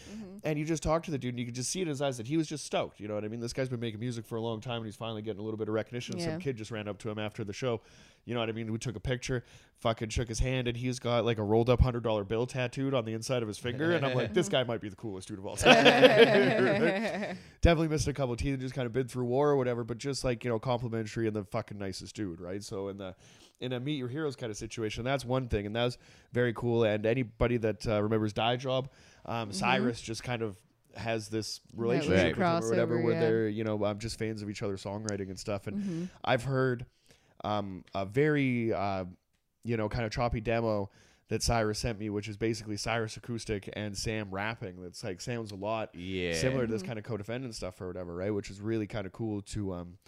And 0.45 0.59
you 0.59 0.65
just 0.65 0.83
talk 0.83 1.03
to 1.03 1.11
the 1.11 1.19
dude 1.19 1.35
and 1.35 1.39
you 1.39 1.45
can 1.45 1.55
just 1.55 1.71
see 1.71 1.83
in 1.83 1.89
his 1.89 2.01
eyes 2.01 2.17
that 2.17 2.27
he 2.27 2.39
was 2.39 2.47
just 2.47 2.65
stoked. 2.65 3.01
You 3.01 3.09
know 3.09 3.15
what 3.15 3.25
I 3.25 3.29
mean? 3.29 3.41
This 3.41 3.53
guy's 3.53 3.69
been 3.69 3.81
making 3.81 4.01
music 4.01 4.25
for 4.25 4.37
a 4.37 4.41
long 4.41 4.63
time 4.63 4.77
and 4.77 4.87
he's 4.87 4.97
finally 4.97 5.21
getting 5.21 5.41
a 5.41 5.43
little 5.43 5.59
bit 5.59 5.69
of 5.69 5.75
recognition. 5.75 6.17
Yeah. 6.17 6.27
Some 6.31 6.41
kid 6.41 6.57
just 6.57 6.71
ran 6.71 6.89
up 6.89 6.97
to 7.01 7.11
him 7.11 7.19
after 7.19 7.45
the 7.45 7.53
show. 7.53 7.83
You 8.25 8.35
know 8.35 8.41
what 8.41 8.49
I 8.49 8.53
mean? 8.53 8.71
We 8.71 8.79
took 8.79 8.97
a 8.97 9.01
picture, 9.01 9.45
fucking 9.79 10.11
shook 10.11 10.29
his 10.29 10.39
hand, 10.39 10.69
and 10.69 10.77
he's 10.77 10.99
got 10.99 11.25
like 11.25 11.39
a 11.39 11.43
rolled 11.43 11.71
up 11.71 11.81
hundred 11.81 12.03
dollar 12.03 12.25
bill 12.25 12.47
tattooed 12.47 12.95
on 12.95 13.05
the 13.05 13.13
inside 13.13 13.43
of 13.43 13.49
his 13.49 13.59
finger. 13.59 13.93
And 13.93 14.05
I'm 14.05 14.15
like, 14.15 14.35
this 14.35 14.49
guy 14.51 14.63
might 14.63 14.81
be 14.81 14.89
the 14.89 14.97
coolest 14.97 15.29
dude 15.29 15.39
of 15.39 15.47
all 15.47 15.57
time. 15.57 15.85
Definitely 17.63 17.89
missed 17.89 18.09
a 18.09 18.13
couple 18.13 18.33
of 18.33 18.39
teeth 18.39 18.53
and 18.53 18.61
just 18.61 18.75
kind 18.75 18.87
of 18.87 18.93
been 18.93 19.09
through 19.09 19.25
war 19.25 19.51
or 19.51 19.57
whatever, 19.57 19.85
but 19.85 19.99
just 19.99 20.23
like, 20.25 20.45
you 20.45 20.51
know, 20.51 20.59
complimentary 20.59 21.27
and 21.27 21.35
the 21.35 21.45
fucking 21.45 21.79
nicest 21.79 22.15
dude, 22.15 22.41
right? 22.41 22.63
So 22.63 22.89
in 22.89 22.99
the 22.99 23.15
in 23.61 23.73
a 23.73 23.81
meet 23.81 23.97
your 23.97 24.09
heroes 24.09 24.37
kind 24.37 24.51
of 24.51 24.57
situation, 24.57 25.05
that's 25.05 25.25
one 25.25 25.49
thing, 25.49 25.67
and 25.67 25.77
that 25.77 25.85
was 25.85 25.99
very 26.33 26.53
cool. 26.55 26.85
And 26.85 27.05
anybody 27.05 27.57
that 27.59 27.87
uh, 27.87 28.03
remembers 28.03 28.33
Die 28.33 28.57
Job, 28.57 28.89
um, 29.27 29.53
Cyrus 29.53 30.01
just 30.01 30.23
kind 30.23 30.43
of 30.43 30.57
has 30.97 31.29
this 31.29 31.61
relationship 31.77 32.37
him 32.37 32.43
or 32.43 32.71
whatever, 32.71 33.01
where 33.03 33.21
they're 33.21 33.49
you 33.49 33.65
know 33.65 33.85
um, 33.85 33.99
just 33.99 34.19
fans 34.19 34.43
of 34.43 34.51
each 34.51 34.63
other's 34.63 34.83
songwriting 34.83 35.29
and 35.29 35.39
stuff. 35.39 35.67
And 35.67 36.09
I've 36.25 36.45
heard 36.45 36.87
um, 37.45 37.85
a 37.95 38.05
very 38.05 38.73
uh, 38.73 39.05
you 39.65 39.77
know 39.77 39.89
kind 39.89 40.05
of 40.05 40.11
choppy 40.13 40.41
demo 40.41 40.91
that 41.29 41.43
Cyrus 41.43 41.79
sent 41.79 41.99
me, 42.01 42.11
which 42.11 42.29
is 42.29 42.37
basically 42.37 42.77
Cyrus 42.77 43.17
acoustic 43.17 43.69
and 43.75 43.97
Sam 43.97 44.31
rapping. 44.33 44.83
That's 44.83 45.05
like 45.05 45.21
sounds 45.21 45.53
a 45.53 45.57
lot 45.57 45.95
Yeah. 45.95 46.35
similar 46.35 46.67
to 46.67 46.73
this 46.73 46.83
kind 46.83 46.99
of 46.99 47.05
codependent 47.05 47.55
stuff 47.55 47.81
or 47.81 47.87
whatever, 47.87 48.15
right? 48.17 48.35
Which 48.35 48.51
is 48.51 48.61
really 48.61 48.87
kind 48.89 49.07
of 49.07 49.13
cool 49.13 49.41
to 49.43 49.73
um 49.75 49.99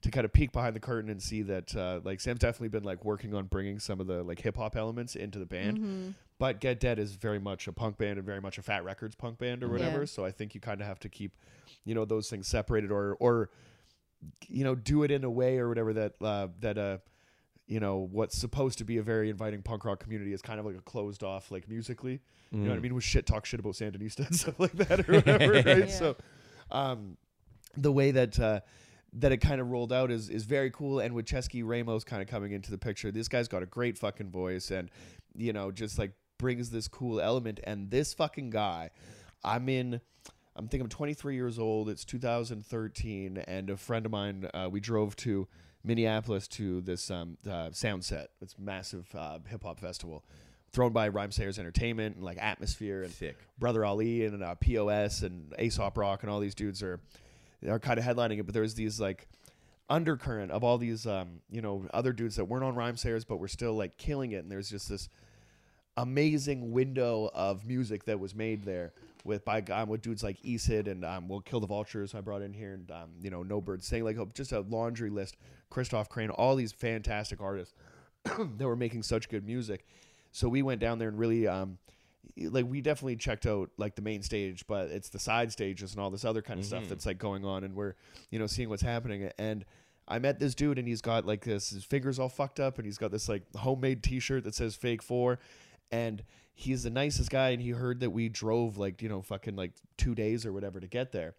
to 0.00 0.10
kind 0.10 0.24
of 0.24 0.32
peek 0.32 0.50
behind 0.50 0.74
the 0.74 0.80
curtain 0.80 1.08
and 1.08 1.22
see 1.22 1.42
that 1.42 1.76
uh, 1.76 2.00
like 2.02 2.20
Sam's 2.20 2.40
definitely 2.40 2.70
been 2.70 2.82
like 2.82 3.04
working 3.04 3.32
on 3.34 3.44
bringing 3.46 3.78
some 3.78 4.00
of 4.00 4.08
the 4.08 4.24
like 4.24 4.40
hip 4.40 4.56
hop 4.56 4.74
elements 4.76 5.14
into 5.14 5.38
the 5.38 5.46
band. 5.46 6.16
But 6.40 6.58
Get 6.58 6.80
Dead 6.80 6.98
is 6.98 7.12
very 7.14 7.38
much 7.38 7.68
a 7.68 7.72
punk 7.72 7.98
band 7.98 8.18
and 8.18 8.26
very 8.26 8.40
much 8.40 8.58
a 8.58 8.62
Fat 8.62 8.82
Wreck 8.82 8.98
Chords 8.98 9.14
punk 9.14 9.38
band 9.38 9.62
or 9.62 9.68
whatever. 9.68 10.00
Yeah. 10.00 10.04
So 10.06 10.24
I 10.24 10.32
think 10.32 10.56
you 10.56 10.60
kind 10.60 10.80
of 10.80 10.88
have 10.88 10.98
to 11.00 11.08
keep 11.08 11.36
you 11.84 11.94
know 11.94 12.04
those 12.04 12.28
things 12.28 12.48
separated 12.48 12.90
or 12.90 13.16
or 13.20 13.50
you 14.48 14.64
know 14.64 14.74
do 14.74 15.02
it 15.02 15.10
in 15.10 15.24
a 15.24 15.30
way 15.30 15.58
or 15.58 15.68
whatever 15.68 15.92
that 15.92 16.14
uh, 16.20 16.48
that 16.60 16.78
uh 16.78 16.98
you 17.66 17.80
know 17.80 18.08
what's 18.10 18.36
supposed 18.36 18.78
to 18.78 18.84
be 18.84 18.98
a 18.98 19.02
very 19.02 19.30
inviting 19.30 19.62
punk 19.62 19.84
rock 19.84 20.00
community 20.00 20.32
is 20.32 20.42
kind 20.42 20.60
of 20.60 20.66
like 20.66 20.76
a 20.76 20.80
closed 20.82 21.22
off 21.22 21.50
like 21.50 21.68
musically. 21.68 22.20
You 22.50 22.58
know 22.58 22.70
what 22.70 22.76
I 22.76 22.80
mean? 22.80 22.94
With 22.94 23.04
shit 23.04 23.24
talk 23.24 23.46
shit 23.46 23.60
about 23.60 23.72
Sandinista 23.74 24.26
and 24.26 24.36
stuff 24.42 24.60
like 24.60 24.72
that 24.72 25.00
or 25.08 25.14
whatever 25.14 25.52
right? 25.52 25.66
Yeah. 25.78 25.86
so 25.86 26.16
um 26.70 27.16
the 27.76 27.90
way 27.90 28.10
that 28.10 28.38
uh 28.38 28.60
that 29.14 29.32
it 29.32 29.38
kind 29.38 29.60
of 29.60 29.70
rolled 29.70 29.92
out 29.92 30.10
is 30.10 30.28
is 30.28 30.44
very 30.44 30.70
cool. 30.70 31.00
And 31.00 31.14
with 31.14 31.24
Ceschi 31.26 31.62
Ramos 31.64 32.04
kind 32.04 32.20
of 32.20 32.28
coming 32.28 32.52
into 32.52 32.70
the 32.70 32.76
picture 32.78 33.10
this 33.10 33.28
guy's 33.28 33.48
got 33.48 33.62
a 33.62 33.66
great 33.66 33.96
fucking 33.96 34.30
voice 34.30 34.70
and 34.70 34.90
you 35.34 35.54
know 35.54 35.70
just 35.70 35.98
like 35.98 36.12
brings 36.36 36.68
this 36.70 36.88
cool 36.88 37.20
element. 37.20 37.58
And 37.64 37.90
this 37.90 38.12
fucking 38.12 38.50
guy 38.50 38.90
I'm 39.42 39.70
in 39.70 40.02
I'm 40.54 40.68
thinking 40.68 40.82
I'm 40.82 40.90
23 40.90 41.34
years 41.34 41.58
old. 41.58 41.88
It's 41.88 42.04
2013, 42.04 43.38
and 43.38 43.70
a 43.70 43.76
friend 43.76 44.04
of 44.04 44.12
mine, 44.12 44.48
uh, 44.52 44.68
we 44.70 44.80
drove 44.80 45.16
to 45.16 45.48
Minneapolis 45.82 46.46
to 46.48 46.80
this 46.82 47.10
um, 47.10 47.38
uh, 47.46 47.70
Soundset, 47.70 48.26
this 48.40 48.54
massive 48.58 49.06
uh, 49.14 49.38
hip 49.48 49.62
hop 49.62 49.80
festival, 49.80 50.24
thrown 50.72 50.92
by 50.92 51.08
Rhymesayers 51.08 51.58
Entertainment 51.58 52.16
and 52.16 52.24
like 52.24 52.38
Atmosphere 52.38 53.02
and 53.02 53.12
Sick. 53.12 53.36
Brother 53.58 53.84
Ali 53.84 54.26
and 54.26 54.42
uh, 54.42 54.54
POS 54.56 55.22
and 55.22 55.54
Aesop 55.58 55.96
Rock 55.96 56.22
and 56.22 56.30
all 56.30 56.40
these 56.40 56.54
dudes 56.54 56.82
are 56.82 57.00
are 57.66 57.78
kind 57.78 57.98
of 57.98 58.04
headlining 58.04 58.38
it. 58.38 58.44
But 58.44 58.54
there's 58.54 58.74
these 58.74 59.00
like 59.00 59.28
undercurrent 59.88 60.50
of 60.52 60.62
all 60.62 60.78
these 60.78 61.06
um, 61.06 61.40
you 61.50 61.62
know 61.62 61.86
other 61.94 62.12
dudes 62.12 62.36
that 62.36 62.44
weren't 62.44 62.64
on 62.64 62.74
Rhymesayers 62.74 63.24
but 63.26 63.38
were 63.38 63.48
still 63.48 63.74
like 63.74 63.96
killing 63.96 64.32
it, 64.32 64.42
and 64.42 64.50
there's 64.50 64.68
just 64.68 64.88
this 64.88 65.08
amazing 65.96 66.72
window 66.72 67.30
of 67.34 67.66
music 67.66 68.04
that 68.04 68.18
was 68.18 68.34
made 68.34 68.64
there 68.64 68.92
with 69.24 69.44
by 69.44 69.60
um, 69.70 69.88
with 69.88 70.02
dudes 70.02 70.22
like 70.22 70.40
Esid 70.42 70.88
and 70.88 71.04
um, 71.04 71.28
We'll 71.28 71.40
Kill 71.40 71.60
the 71.60 71.66
Vultures 71.66 72.14
I 72.14 72.20
brought 72.20 72.42
in 72.42 72.52
here 72.52 72.72
and 72.74 72.90
um, 72.90 73.10
you 73.20 73.30
know 73.30 73.42
No 73.42 73.60
Bird 73.60 73.82
saying 73.82 74.04
like 74.04 74.16
just 74.34 74.52
a 74.52 74.60
laundry 74.60 75.10
list 75.10 75.36
Kristoff 75.70 76.08
Krane 76.08 76.32
all 76.34 76.56
these 76.56 76.72
fantastic 76.72 77.40
artists 77.40 77.74
that 78.24 78.66
were 78.66 78.76
making 78.76 79.02
such 79.02 79.28
good 79.28 79.44
music. 79.44 79.86
So 80.32 80.48
we 80.48 80.62
went 80.62 80.80
down 80.80 80.98
there 80.98 81.08
and 81.08 81.18
really 81.18 81.46
um 81.46 81.78
like 82.38 82.64
we 82.66 82.80
definitely 82.80 83.16
checked 83.16 83.46
out 83.46 83.70
like 83.76 83.94
the 83.94 84.02
main 84.02 84.22
stage, 84.22 84.64
but 84.66 84.88
it's 84.90 85.10
the 85.10 85.18
side 85.18 85.52
stages 85.52 85.92
and 85.92 86.00
all 86.00 86.10
this 86.10 86.24
other 86.24 86.40
kind 86.40 86.58
of 86.58 86.64
stuff 86.64 86.84
Mhm. 86.84 86.88
that's 86.88 87.04
like 87.04 87.18
going 87.18 87.44
on 87.44 87.62
and 87.64 87.74
we're, 87.74 87.94
you 88.30 88.38
know, 88.38 88.46
seeing 88.46 88.68
what's 88.70 88.82
happening 88.82 89.30
and 89.38 89.64
I 90.08 90.18
met 90.18 90.40
this 90.40 90.54
dude 90.54 90.78
and 90.78 90.88
he's 90.88 91.00
got 91.02 91.26
like 91.26 91.44
this 91.44 91.70
his 91.70 91.84
fingers 91.84 92.18
all 92.18 92.28
fucked 92.28 92.58
up 92.58 92.78
and 92.78 92.86
he's 92.86 92.98
got 92.98 93.10
this 93.12 93.28
like 93.28 93.42
homemade 93.56 94.02
t-shirt 94.02 94.42
that 94.44 94.54
says 94.54 94.74
fake 94.74 95.02
4 95.02 95.38
and 95.92 96.24
he's 96.54 96.82
the 96.82 96.90
nicest 96.90 97.30
guy 97.30 97.50
and 97.50 97.62
he 97.62 97.70
heard 97.70 98.00
that 98.00 98.10
we 98.10 98.28
drove 98.28 98.78
like, 98.78 99.02
you 99.02 99.08
know, 99.08 99.22
fucking 99.22 99.54
like 99.54 99.72
2 99.98 100.14
days 100.14 100.44
or 100.44 100.52
whatever 100.52 100.80
to 100.80 100.88
get 100.88 101.12
there. 101.12 101.34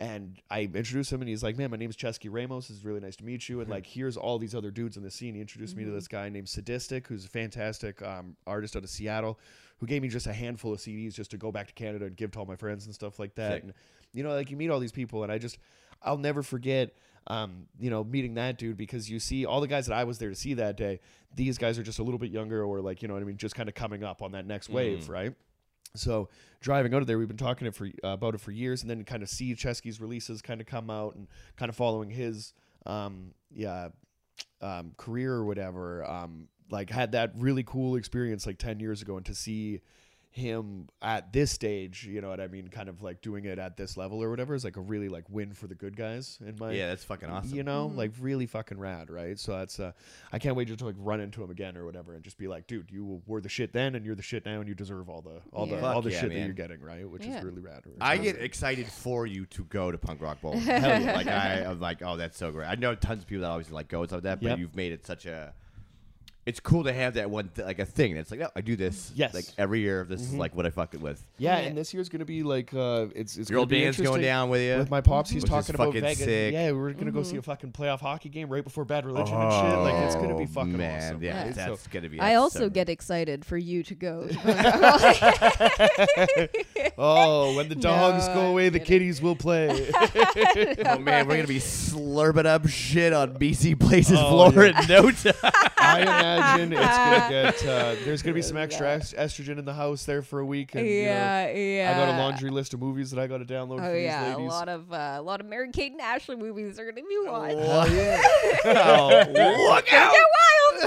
And 0.00 0.40
I 0.50 0.62
introduced 0.62 1.12
him, 1.12 1.20
and 1.20 1.28
he's 1.28 1.42
like, 1.42 1.58
"Man, 1.58 1.70
my 1.70 1.76
name's 1.76 1.94
Ceschi 1.94 2.30
Ramos. 2.32 2.70
It's 2.70 2.84
really 2.84 3.00
nice 3.00 3.16
to 3.16 3.24
meet 3.24 3.50
you." 3.50 3.60
And 3.60 3.68
like, 3.68 3.84
here's 3.84 4.16
all 4.16 4.38
these 4.38 4.54
other 4.54 4.70
dudes 4.70 4.96
in 4.96 5.02
the 5.02 5.10
scene. 5.10 5.34
He 5.34 5.42
introduced 5.42 5.76
me 5.76 5.84
to 5.84 5.90
this 5.90 6.08
guy 6.08 6.30
named 6.30 6.46
Sadistik, 6.46 7.06
who's 7.06 7.26
a 7.26 7.28
fantastic 7.28 8.00
um, 8.00 8.34
artist 8.46 8.76
out 8.76 8.82
of 8.82 8.88
Seattle, 8.88 9.38
who 9.78 9.86
gave 9.86 10.00
me 10.00 10.08
just 10.08 10.26
a 10.26 10.32
handful 10.32 10.72
of 10.72 10.78
CDs 10.78 11.12
just 11.12 11.30
to 11.32 11.36
go 11.36 11.52
back 11.52 11.66
to 11.66 11.74
Canada 11.74 12.06
and 12.06 12.16
give 12.16 12.30
to 12.30 12.38
all 12.38 12.46
my 12.46 12.56
friends 12.56 12.86
and 12.86 12.94
stuff 12.94 13.18
like 13.18 13.34
that. 13.34 13.52
Sick. 13.52 13.62
And 13.64 13.74
you 14.14 14.22
know, 14.22 14.30
like 14.30 14.50
you 14.50 14.56
meet 14.56 14.70
all 14.70 14.80
these 14.80 14.90
people, 14.90 15.22
and 15.22 15.30
I 15.30 15.36
just, 15.36 15.58
I'll 16.02 16.16
never 16.16 16.42
forget, 16.42 16.94
um, 17.26 17.66
you 17.78 17.90
know, 17.90 18.02
meeting 18.02 18.34
that 18.34 18.56
dude 18.56 18.78
because 18.78 19.10
you 19.10 19.20
see 19.20 19.44
all 19.44 19.60
the 19.60 19.68
guys 19.68 19.86
that 19.86 19.94
I 19.94 20.04
was 20.04 20.16
there 20.16 20.30
to 20.30 20.34
see 20.34 20.54
that 20.54 20.78
day. 20.78 21.00
These 21.34 21.58
guys 21.58 21.78
are 21.78 21.82
just 21.82 21.98
a 21.98 22.02
little 22.02 22.18
bit 22.18 22.30
younger, 22.30 22.64
or 22.64 22.80
like 22.80 23.02
you 23.02 23.08
know 23.08 23.14
what 23.14 23.22
I 23.22 23.26
mean, 23.26 23.36
just 23.36 23.54
kind 23.54 23.68
of 23.68 23.74
coming 23.74 24.02
up 24.02 24.22
on 24.22 24.32
that 24.32 24.46
next 24.46 24.70
wave, 24.70 25.08
right? 25.10 25.34
So 25.94 26.28
driving 26.60 26.94
out 26.94 27.00
of 27.00 27.06
there, 27.06 27.18
we've 27.18 27.28
been 27.28 27.36
talking 27.36 27.66
it 27.66 27.74
for 27.74 27.86
uh, 27.86 28.08
about 28.08 28.34
it 28.34 28.40
for 28.40 28.52
years, 28.52 28.82
and 28.82 28.90
then 28.90 29.04
kind 29.04 29.22
of 29.22 29.28
see 29.28 29.54
Ceschi's 29.54 30.00
releases 30.00 30.42
kind 30.42 30.60
of 30.60 30.66
come 30.66 30.90
out 30.90 31.14
and 31.16 31.26
kind 31.56 31.68
of 31.68 31.76
following 31.76 32.10
his 32.10 32.52
um, 32.86 33.32
yeah 33.50 33.88
um, 34.60 34.92
career 34.96 35.32
or 35.32 35.44
whatever. 35.44 36.04
Um, 36.08 36.48
like 36.70 36.90
had 36.90 37.12
that 37.12 37.32
really 37.36 37.64
cool 37.64 37.96
experience 37.96 38.46
like 38.46 38.58
ten 38.58 38.78
years 38.80 39.02
ago, 39.02 39.16
and 39.16 39.26
to 39.26 39.34
see 39.34 39.80
him 40.32 40.88
at 41.02 41.32
this 41.32 41.50
stage, 41.50 42.06
you 42.06 42.20
know 42.20 42.28
what 42.28 42.40
I 42.40 42.46
mean, 42.46 42.68
kind 42.68 42.88
of 42.88 43.02
like 43.02 43.20
doing 43.20 43.46
it 43.46 43.58
at 43.58 43.76
this 43.76 43.96
level 43.96 44.22
or 44.22 44.30
whatever 44.30 44.54
is 44.54 44.62
like 44.62 44.76
a 44.76 44.80
really 44.80 45.08
like 45.08 45.24
win 45.28 45.52
for 45.52 45.66
the 45.66 45.74
good 45.74 45.96
guys 45.96 46.38
in 46.46 46.54
my 46.56 46.70
yeah, 46.70 46.86
that's 46.86 47.02
fucking 47.02 47.28
awesome. 47.28 47.52
you 47.56 47.64
know, 47.64 47.90
like 47.96 48.12
really 48.20 48.46
fucking 48.46 48.78
rad, 48.78 49.10
right? 49.10 49.36
So 49.40 49.58
that's 49.58 49.80
uh, 49.80 49.90
I 50.32 50.38
can't 50.38 50.54
wait 50.54 50.68
just 50.68 50.78
to 50.78 50.84
like 50.86 50.94
run 50.98 51.20
into 51.20 51.42
him 51.42 51.50
again 51.50 51.76
or 51.76 51.84
whatever, 51.84 52.14
and 52.14 52.22
just 52.22 52.38
be 52.38 52.46
like, 52.46 52.68
dude, 52.68 52.90
you 52.92 53.20
were 53.26 53.40
the 53.40 53.48
shit 53.48 53.72
then, 53.72 53.96
and 53.96 54.06
you're 54.06 54.14
the 54.14 54.22
shit 54.22 54.46
now, 54.46 54.60
and 54.60 54.68
you 54.68 54.74
deserve 54.76 55.08
all 55.10 55.20
the 55.20 55.40
all 55.52 55.66
the 55.66 55.74
Yeah. 55.76 55.92
all 55.92 56.00
the 56.00 56.12
yeah, 56.12 56.20
shit 56.20 56.28
that 56.30 56.38
you're 56.38 56.52
getting, 56.52 56.80
right? 56.80 57.08
Which 57.10 57.24
Yeah. 57.26 57.38
is 57.38 57.44
really 57.44 57.60
rad. 57.60 57.82
I 58.00 58.16
get 58.16 58.36
excited 58.36 58.86
for 58.86 59.26
you 59.26 59.46
to 59.46 59.64
go 59.64 59.90
to 59.90 59.98
Punk 59.98 60.22
Rock 60.22 60.40
Bowl. 60.40 60.56
Hell 60.56 61.02
yeah. 61.02 61.12
Like 61.16 61.26
I, 61.26 61.64
I'm 61.64 61.80
like, 61.80 62.02
oh, 62.02 62.16
that's 62.16 62.38
so 62.38 62.52
great. 62.52 62.66
I 62.68 62.76
know 62.76 62.94
tons 62.94 63.22
of 63.24 63.28
people 63.28 63.42
that 63.42 63.48
obviously 63.48 63.74
like 63.74 63.88
go 63.88 64.00
and 64.02 64.08
stuff 64.08 64.18
like 64.18 64.22
that, 64.24 64.40
but 64.42 64.50
Yep. 64.50 64.58
you've 64.58 64.76
made 64.76 64.92
it 64.92 65.04
such 65.04 65.26
a. 65.26 65.52
It's 66.46 66.58
cool 66.58 66.84
to 66.84 66.92
have 66.92 67.14
that 67.14 67.30
one 67.30 67.50
th- 67.54 67.66
like 67.66 67.78
a 67.78 67.84
thing. 67.84 68.16
It's 68.16 68.30
like, 68.30 68.40
oh, 68.40 68.48
I 68.56 68.62
do 68.62 68.74
this. 68.74 69.12
Yes. 69.14 69.34
Like 69.34 69.44
every 69.58 69.80
year, 69.80 70.04
this 70.08 70.22
is 70.22 70.32
like 70.34 70.56
what 70.56 70.64
I 70.66 70.70
fuck 70.70 70.94
it 70.94 71.00
with. 71.00 71.22
yeah, 71.38 71.60
Yeah. 71.60 71.66
and 71.68 71.76
this 71.76 71.92
year's 71.92 72.08
gonna 72.08 72.24
be 72.24 72.42
like 72.42 72.72
uh, 72.74 73.06
it's 73.14 73.36
it's 73.36 73.50
Your 73.50 73.56
gonna 73.56 73.60
old 73.60 73.68
be 73.68 73.82
band's 73.82 73.98
going 73.98 74.06
interesting. 74.06 74.22
down 74.24 74.48
with 74.48 74.62
you. 74.62 74.78
With 74.78 74.90
my 74.90 75.02
pops, 75.02 75.28
he's 75.30 75.42
Which 75.42 75.50
is 75.52 75.54
talking 75.54 75.74
about 75.74 75.88
fucking 75.88 76.00
Vegas. 76.00 76.18
sick. 76.24 76.54
Yeah, 76.54 76.72
we're 76.72 76.94
gonna 76.94 77.10
go 77.12 77.22
see 77.22 77.36
a 77.36 77.42
fucking 77.42 77.72
playoff 77.72 78.00
hockey 78.00 78.30
game 78.30 78.48
right 78.48 78.64
before 78.64 78.86
Bad 78.86 79.04
Religion 79.04 79.36
and 79.36 79.52
shit. 79.52 79.78
Like 79.80 79.94
it's 80.06 80.14
gonna 80.16 80.36
be 80.36 80.44
Oh, 80.44 80.46
fucking 80.46 80.76
man. 80.78 81.02
awesome. 81.12 81.22
Yeah, 81.22 81.42
right? 81.44 81.54
So- 81.54 81.60
that's 81.66 81.86
gonna 81.88 82.08
be. 82.08 82.18
I 82.18 82.34
also 82.36 82.60
so- 82.60 82.70
get 82.70 82.88
excited 82.88 83.44
for 83.44 83.58
you 83.58 83.82
to 83.84 83.94
go. 83.94 84.26
oh, 86.98 87.54
when 87.56 87.68
the 87.68 87.74
dogs 87.74 88.26
No, 88.28 88.34
go 88.34 88.40
I'm 88.40 88.46
away, 88.46 88.68
the 88.70 88.78
kidding. 88.78 88.86
kitties 89.00 89.20
will 89.22 89.36
play. 89.36 89.90
Oh 90.82 90.98
man, 90.98 91.26
we're 91.28 91.36
gonna 91.36 91.46
be 91.46 91.58
slurping 91.58 92.46
up 92.46 92.66
shit 92.68 93.12
on 93.12 93.34
BC 93.34 93.78
Places 93.78 94.18
Oh, 94.18 94.50
floor 94.50 94.64
in 94.66 94.74
no 94.88 95.10
time. 95.10 95.34
I 95.80 96.02
imagine 96.02 96.72
it's 96.72 96.80
gonna 96.80 97.26
get. 97.30 97.66
Uh, 97.66 97.94
there's 98.04 98.22
gonna 98.22 98.34
be 98.34 98.42
some 98.42 98.56
extra 98.56 98.88
est- 98.96 99.14
estrogen 99.16 99.58
in 99.58 99.64
the 99.64 99.74
house 99.74 100.04
there 100.04 100.22
for 100.22 100.38
a 100.40 100.46
week. 100.46 100.74
And, 100.74 100.86
you 100.86 101.04
know, 101.06 101.10
yeah, 101.10 101.50
yeah. 101.50 101.90
I 101.90 101.94
got 102.06 102.14
a 102.14 102.18
laundry 102.18 102.50
list 102.50 102.74
of 102.74 102.80
movies 102.80 103.10
that 103.10 103.18
I 103.20 103.26
got 103.26 103.38
to 103.38 103.44
download 103.44 103.80
Oh 103.80 103.84
for 103.84 103.92
these 103.92 104.04
yeah, 104.04 104.36
a 104.36 104.38
lot 104.38 104.68
of 104.68 104.92
uh, 104.92 105.14
a 105.16 105.22
lot 105.22 105.40
of 105.40 105.46
Mary 105.46 105.70
Kate 105.72 105.92
and 105.92 106.00
Ashley 106.00 106.36
movies 106.36 106.78
are 106.78 106.84
gonna 106.90 107.06
be 107.06 107.18
watched. 107.24 107.56
Oh 107.58 107.86
yeah. 107.92 108.22
oh, 108.98 109.72
look 109.72 109.92
out! 109.92 110.14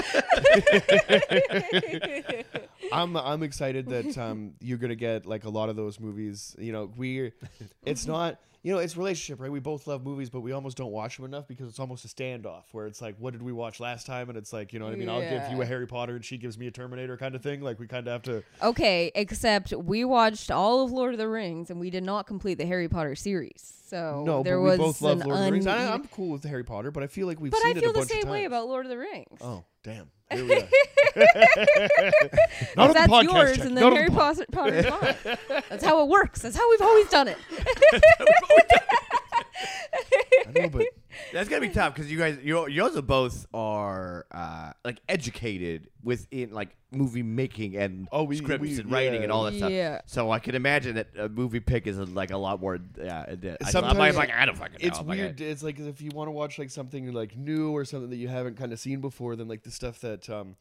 I'm 2.94 3.16
I'm 3.16 3.42
excited 3.42 3.88
that 3.88 4.16
um 4.18 4.54
you're 4.60 4.78
gonna 4.78 4.94
get 4.94 5.26
like 5.26 5.44
a 5.44 5.50
lot 5.50 5.68
of 5.68 5.76
those 5.76 5.98
movies. 6.00 6.54
You 6.58 6.72
know, 6.72 6.90
we 6.96 7.32
it's 7.84 8.06
not 8.14 8.38
you 8.62 8.72
know 8.72 8.78
it's 8.78 8.96
relationship, 8.96 9.40
right? 9.42 9.50
We 9.52 9.60
both 9.60 9.86
love 9.86 10.04
movies, 10.04 10.30
but 10.30 10.40
we 10.40 10.52
almost 10.52 10.76
don't 10.78 10.90
watch 10.90 11.16
them 11.16 11.26
enough 11.26 11.46
because 11.46 11.68
it's 11.68 11.78
almost 11.78 12.04
a 12.06 12.08
standoff 12.08 12.62
where 12.72 12.86
it's 12.86 13.02
like, 13.02 13.14
what 13.18 13.32
did 13.34 13.42
we 13.42 13.52
watch 13.52 13.78
last 13.78 14.06
time? 14.06 14.30
And 14.30 14.38
it's 14.38 14.54
like, 14.54 14.72
you 14.72 14.78
know 14.78 14.86
what 14.86 14.94
I 14.94 14.96
mean? 14.96 15.08
I'll 15.10 15.20
give 15.20 15.50
you 15.52 15.60
a 15.60 15.66
Harry 15.66 15.86
Potter 15.86 16.16
and 16.16 16.24
she 16.24 16.38
gives 16.38 16.56
me 16.56 16.66
a 16.66 16.70
Terminator 16.70 17.16
kind 17.18 17.34
of 17.34 17.42
thing. 17.42 17.60
Like 17.60 17.78
we 17.78 17.86
kind 17.86 18.06
of 18.08 18.12
have 18.12 18.22
to. 18.22 18.42
Okay, 18.62 19.12
except 19.14 19.72
we 19.74 20.04
watched 20.04 20.50
all 20.50 20.82
of 20.84 20.92
Lord 20.92 21.12
of 21.12 21.18
the 21.18 21.28
Rings 21.28 21.68
and 21.70 21.78
we 21.78 21.90
did 21.90 22.04
not 22.04 22.26
complete 22.26 22.54
the 22.54 22.64
Harry 22.66 22.88
Potter 22.88 23.14
series. 23.14 23.72
So 23.86 24.24
no, 24.26 24.42
there 24.42 24.56
but 24.58 24.62
was 24.62 24.78
we 24.78 24.84
both 24.86 25.02
love 25.02 25.20
an 25.20 25.26
Lord 25.28 25.38
of 25.40 25.44
the 25.44 25.52
Rings. 25.52 25.66
I, 25.66 25.76
uneven- 25.76 25.92
I'm 26.00 26.08
cool 26.08 26.30
with 26.30 26.44
Harry 26.44 26.64
Potter, 26.64 26.90
but 26.90 27.02
I 27.02 27.06
feel 27.06 27.26
like 27.26 27.38
we've 27.38 27.52
but 27.52 27.60
seen 27.60 27.76
I 27.76 27.78
it 27.78 27.80
feel 27.82 27.90
a 27.90 27.92
the 27.92 27.98
bunch 27.98 28.10
of 28.12 28.16
same 28.22 28.30
way 28.30 28.38
times. 28.42 28.46
about 28.46 28.66
Lord 28.68 28.86
of 28.86 28.90
the 28.90 28.98
Rings. 28.98 29.38
Oh 29.42 29.64
damn! 29.82 30.10
Here 30.34 30.44
we 30.44 30.54
are. 30.54 30.68
Not 32.76 32.82
on 32.82 32.88
the 32.88 32.94
that's 32.94 33.12
podcast, 33.12 33.22
yours, 33.24 33.56
Jack. 33.56 33.66
and 33.66 33.74
Not 33.74 33.80
then 33.80 33.84
on 33.84 33.90
the 33.90 33.96
Harry 33.96 34.10
pod- 34.10 34.36
Potter 34.36 34.46
Potter's 34.52 34.86
mine. 34.90 35.38
That's 35.70 35.84
how 35.84 36.02
it 36.02 36.08
works. 36.08 36.42
That's 36.42 36.56
how 36.56 36.68
we've 36.70 36.80
always 36.82 37.08
done 37.08 37.28
it. 37.28 37.38
I 40.46 40.50
know, 40.60 40.68
but 40.68 40.86
That's 41.32 41.48
gonna 41.48 41.60
be 41.60 41.68
tough 41.68 41.94
because 41.94 42.10
you 42.10 42.18
guys, 42.18 42.38
you 42.42 42.68
you 42.68 42.82
also 42.82 43.02
both 43.02 43.46
are 43.54 44.26
uh, 44.30 44.72
like 44.84 45.00
educated 45.08 45.88
within 46.02 46.50
like 46.52 46.76
movie 46.92 47.22
making 47.22 47.76
and 47.76 48.06
Oh, 48.12 48.22
we- 48.24 48.36
scripts 48.36 48.62
we- 48.62 48.78
and 48.78 48.90
writing 48.90 49.22
and 49.22 49.32
all 49.32 49.44
that 49.44 49.54
stuff. 49.54 49.70
Yeah. 49.70 49.96
stuff. 49.98 50.08
So 50.10 50.30
I 50.30 50.38
can 50.38 50.54
imagine 50.54 50.94
that 50.96 51.08
a 51.18 51.28
movie 51.28 51.60
pick 51.60 51.86
is 51.86 51.98
like 51.98 52.30
a 52.30 52.36
lot 52.36 52.60
more. 52.60 52.78
Yeah, 52.96 53.22
it 53.22 53.40
did. 53.40 53.52
I- 53.54 53.56
I'm 53.66 53.70
Sometimes 53.72 54.16
like, 54.16 54.30
I 54.30 54.46
don't 54.46 54.56
fucking 54.56 54.74
know. 54.80 54.86
it's 54.88 54.98
I'm 54.98 55.06
like, 55.06 55.18
weird. 55.18 55.40
It's 55.40 55.62
like 55.62 55.78
if 55.80 56.00
you 56.00 56.10
want 56.14 56.28
to 56.28 56.32
watch 56.32 56.58
like 56.58 56.70
something 56.70 57.12
like 57.12 57.36
new 57.36 57.70
or 57.70 57.84
something 57.84 58.10
that 58.10 58.16
you 58.16 58.28
haven't 58.28 58.56
kind 58.56 58.72
of 58.72 58.78
seen 58.78 59.00
before, 59.00 59.34
then 59.36 59.48
like 59.48 59.62
the 59.62 59.70
stuff 59.70 60.00
that 60.00 60.28
um, 60.30 60.56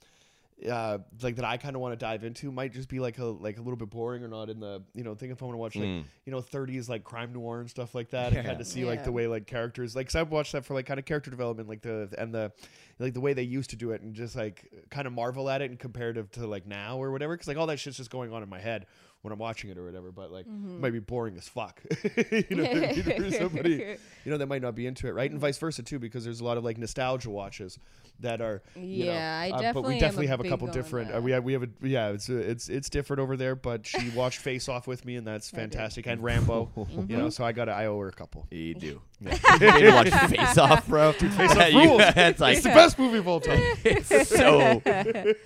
uh, 0.70 1.00
like 1.22 1.36
that 1.38 1.46
I 1.46 1.58
kind 1.58 1.76
of 1.76 1.82
want 1.82 1.92
to 1.94 2.06
dive 2.06 2.24
into 2.24 2.52
might 2.52 2.72
just 2.74 2.88
be 2.88 3.00
like 3.00 3.18
a 3.20 3.26
like 3.26 3.58
a 3.58 3.62
little 3.62 3.76
bit 3.76 3.90
boring 3.90 4.24
or 4.24 4.28
not 4.28 4.50
in 4.50 4.60
the 4.60 4.82
you 4.94 5.04
know 5.04 5.14
thing 5.16 5.30
if 5.32 5.42
I 5.42 5.46
want 5.46 5.54
to 5.56 5.60
watch 5.60 5.76
like 5.76 5.86
Mm. 5.86 6.04
you 6.26 6.32
know 6.32 6.40
30s 6.42 6.88
like 6.90 7.04
crime 7.04 7.34
noir 7.34 7.60
and 7.60 7.70
stuff 7.70 7.94
like 7.96 8.12
that 8.12 8.34
and 8.34 8.46
kind 8.46 8.62
of 8.62 8.68
see 8.68 8.86
like 8.86 9.04
the 9.04 9.12
way 9.12 9.28
like 9.28 9.46
characters 9.48 9.96
like 9.96 10.08
'cause 10.08 10.16
I've 10.16 10.32
watched 10.32 10.52
that 10.54 10.64
for 10.66 10.74
like 10.74 10.86
kind 10.86 11.00
of 11.00 11.06
character 11.06 11.30
development 11.32 11.68
like 11.68 11.82
the 11.82 12.10
and 12.18 12.34
the 12.34 12.52
like 13.00 13.14
the 13.14 13.22
way 13.22 13.34
they 13.34 13.44
used 13.44 13.72
to 13.72 13.76
do 13.76 13.92
it 13.92 14.02
and 14.02 14.14
just 14.14 14.36
like 14.36 14.72
kind 14.90 15.08
of 15.08 15.14
marvel 15.14 15.50
at 15.50 15.62
it 15.62 15.72
in 15.72 15.78
comparative 15.78 16.32
to 16.32 16.48
like 16.48 16.66
now 16.66 16.98
or 16.98 17.12
whatever 17.12 17.34
because 17.36 17.48
like 17.48 17.58
all 17.58 17.68
that 17.68 17.80
shit's 17.80 17.98
just 17.98 18.10
going 18.12 18.32
on 18.32 18.42
in 18.44 18.50
my 18.50 18.60
head 18.60 18.86
when 19.24 19.32
I'm 19.34 19.40
watching 19.40 19.70
it 19.72 19.78
or 19.78 19.84
whatever 19.86 20.12
but 20.12 20.32
like 20.32 20.46
Mm-hmm. 20.46 20.76
it 20.76 20.82
might 20.82 20.92
be 20.92 21.00
boring 21.00 21.36
as 21.38 21.48
fuck 21.48 21.82
you 22.04 22.56
know 22.56 22.64
what 22.64 22.78
I 22.78 22.92
mean? 22.94 23.04
for 23.22 23.32
somebody 23.32 23.98
you 24.26 24.32
know 24.32 24.38
that 24.38 24.48
might 24.48 24.62
not 24.62 24.76
be 24.76 24.86
into 24.86 25.08
it 25.08 25.12
right 25.12 25.32
and 25.32 25.40
vice 25.40 25.58
versa 25.58 25.82
too 25.82 25.98
because 25.98 26.24
there's 26.26 26.42
a 26.42 26.44
lot 26.44 26.58
of 26.58 26.64
like 26.64 26.78
nostalgia 26.78 27.30
watches 27.30 27.80
that 28.20 28.42
are 28.42 28.62
you 28.76 29.06
know, 29.06 29.14
Yeah, 29.14 29.42
I 29.42 29.50
uh, 29.70 29.74
but 29.74 29.84
we 29.86 29.98
definitely 30.00 30.28
a 30.28 30.30
have 30.30 30.40
a 30.42 30.48
couple 30.50 30.68
different 30.68 31.16
uh, 31.16 31.20
we 31.22 31.32
have 31.32 31.44
we 31.44 31.54
have 31.54 31.64
a 31.64 31.70
yeah 31.82 32.10
it's 32.10 32.30
uh, 32.30 32.34
it's 32.36 32.70
it's 32.70 32.90
different 32.90 33.22
over 33.22 33.36
there 33.38 33.56
but 33.56 33.86
she 33.88 34.10
watched 34.16 34.40
Face 34.40 34.70
Off 34.70 34.86
with 34.88 35.04
me 35.06 35.16
and 35.16 35.26
that's 35.26 35.52
I 35.54 35.58
did. 35.58 35.62
fantastic 35.62 36.06
and 36.08 36.22
Rambo 36.24 36.70
Mm-hmm. 36.76 37.10
you 37.12 37.18
know 37.18 37.30
so 37.30 37.44
I 37.44 37.52
got 37.54 37.66
to 37.66 37.72
I 37.72 37.88
owe 37.88 38.00
her 38.00 38.08
a 38.10 38.12
couple 38.14 38.46
you 38.52 38.76
do. 38.76 39.02
you 39.62 39.72
need 39.74 39.82
to 39.82 39.92
watch 39.92 40.10
Face 40.30 40.58
Off, 40.58 40.88
bro. 40.88 41.12
Dude, 41.20 41.32
Face 41.34 41.52
Off 41.56 41.74
rules. 41.74 42.02
It's 42.16 42.40
like 42.40 42.56
it's 42.58 42.64
the 42.64 42.70
best 42.70 42.98
movie 43.00 43.18
of 43.20 43.28
all 43.28 43.40
time 43.40 43.62
it's 43.84 44.30
so 44.30 44.82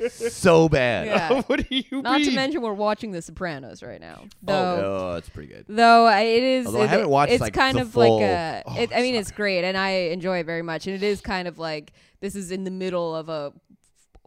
so 0.10 0.70
bad. 0.70 1.08
Yeah. 1.08 1.42
what 1.44 1.68
do 1.68 1.76
you 1.76 2.02
Not 2.02 2.22
to 2.24 2.32
mention 2.32 2.62
we're 2.62 2.74
watching 2.74 3.12
The 3.12 3.22
Sopranos 3.22 3.84
right 3.84 4.00
now. 4.02 4.22
Oh, 4.24 4.28
though 4.44 5.08
Oh, 5.10 5.14
that's 5.14 5.30
pretty 5.30 5.54
good. 5.54 5.66
Though 5.68 6.06
I- 6.06 6.22
it 6.22 6.44
is, 6.44 6.66
Although 6.68 6.82
I 6.82 6.84
it- 6.86 6.90
haven't 6.90 7.10
watched, 7.10 7.32
it's 7.34 7.42
like, 7.42 7.54
kind 7.54 7.78
the 7.78 7.82
of 7.84 7.92
full- 7.92 8.20
like 8.20 8.26
a. 8.30 8.64
Oh, 8.66 8.80
it, 8.80 8.92
I 8.96 9.02
mean, 9.02 9.16
it's 9.16 9.32
great, 9.32 9.64
and 9.64 9.78
I 9.78 9.90
enjoy 9.90 10.40
it 10.40 10.46
very 10.46 10.62
much. 10.62 10.88
And 10.88 10.96
it 10.96 11.04
is 11.04 11.22
kind 11.22 11.48
of 11.48 11.60
like 11.60 11.94
this 12.20 12.36
is 12.36 12.52
in 12.52 12.64
the 12.64 12.72
middle 12.72 13.16
of 13.16 13.30
a 13.30 13.54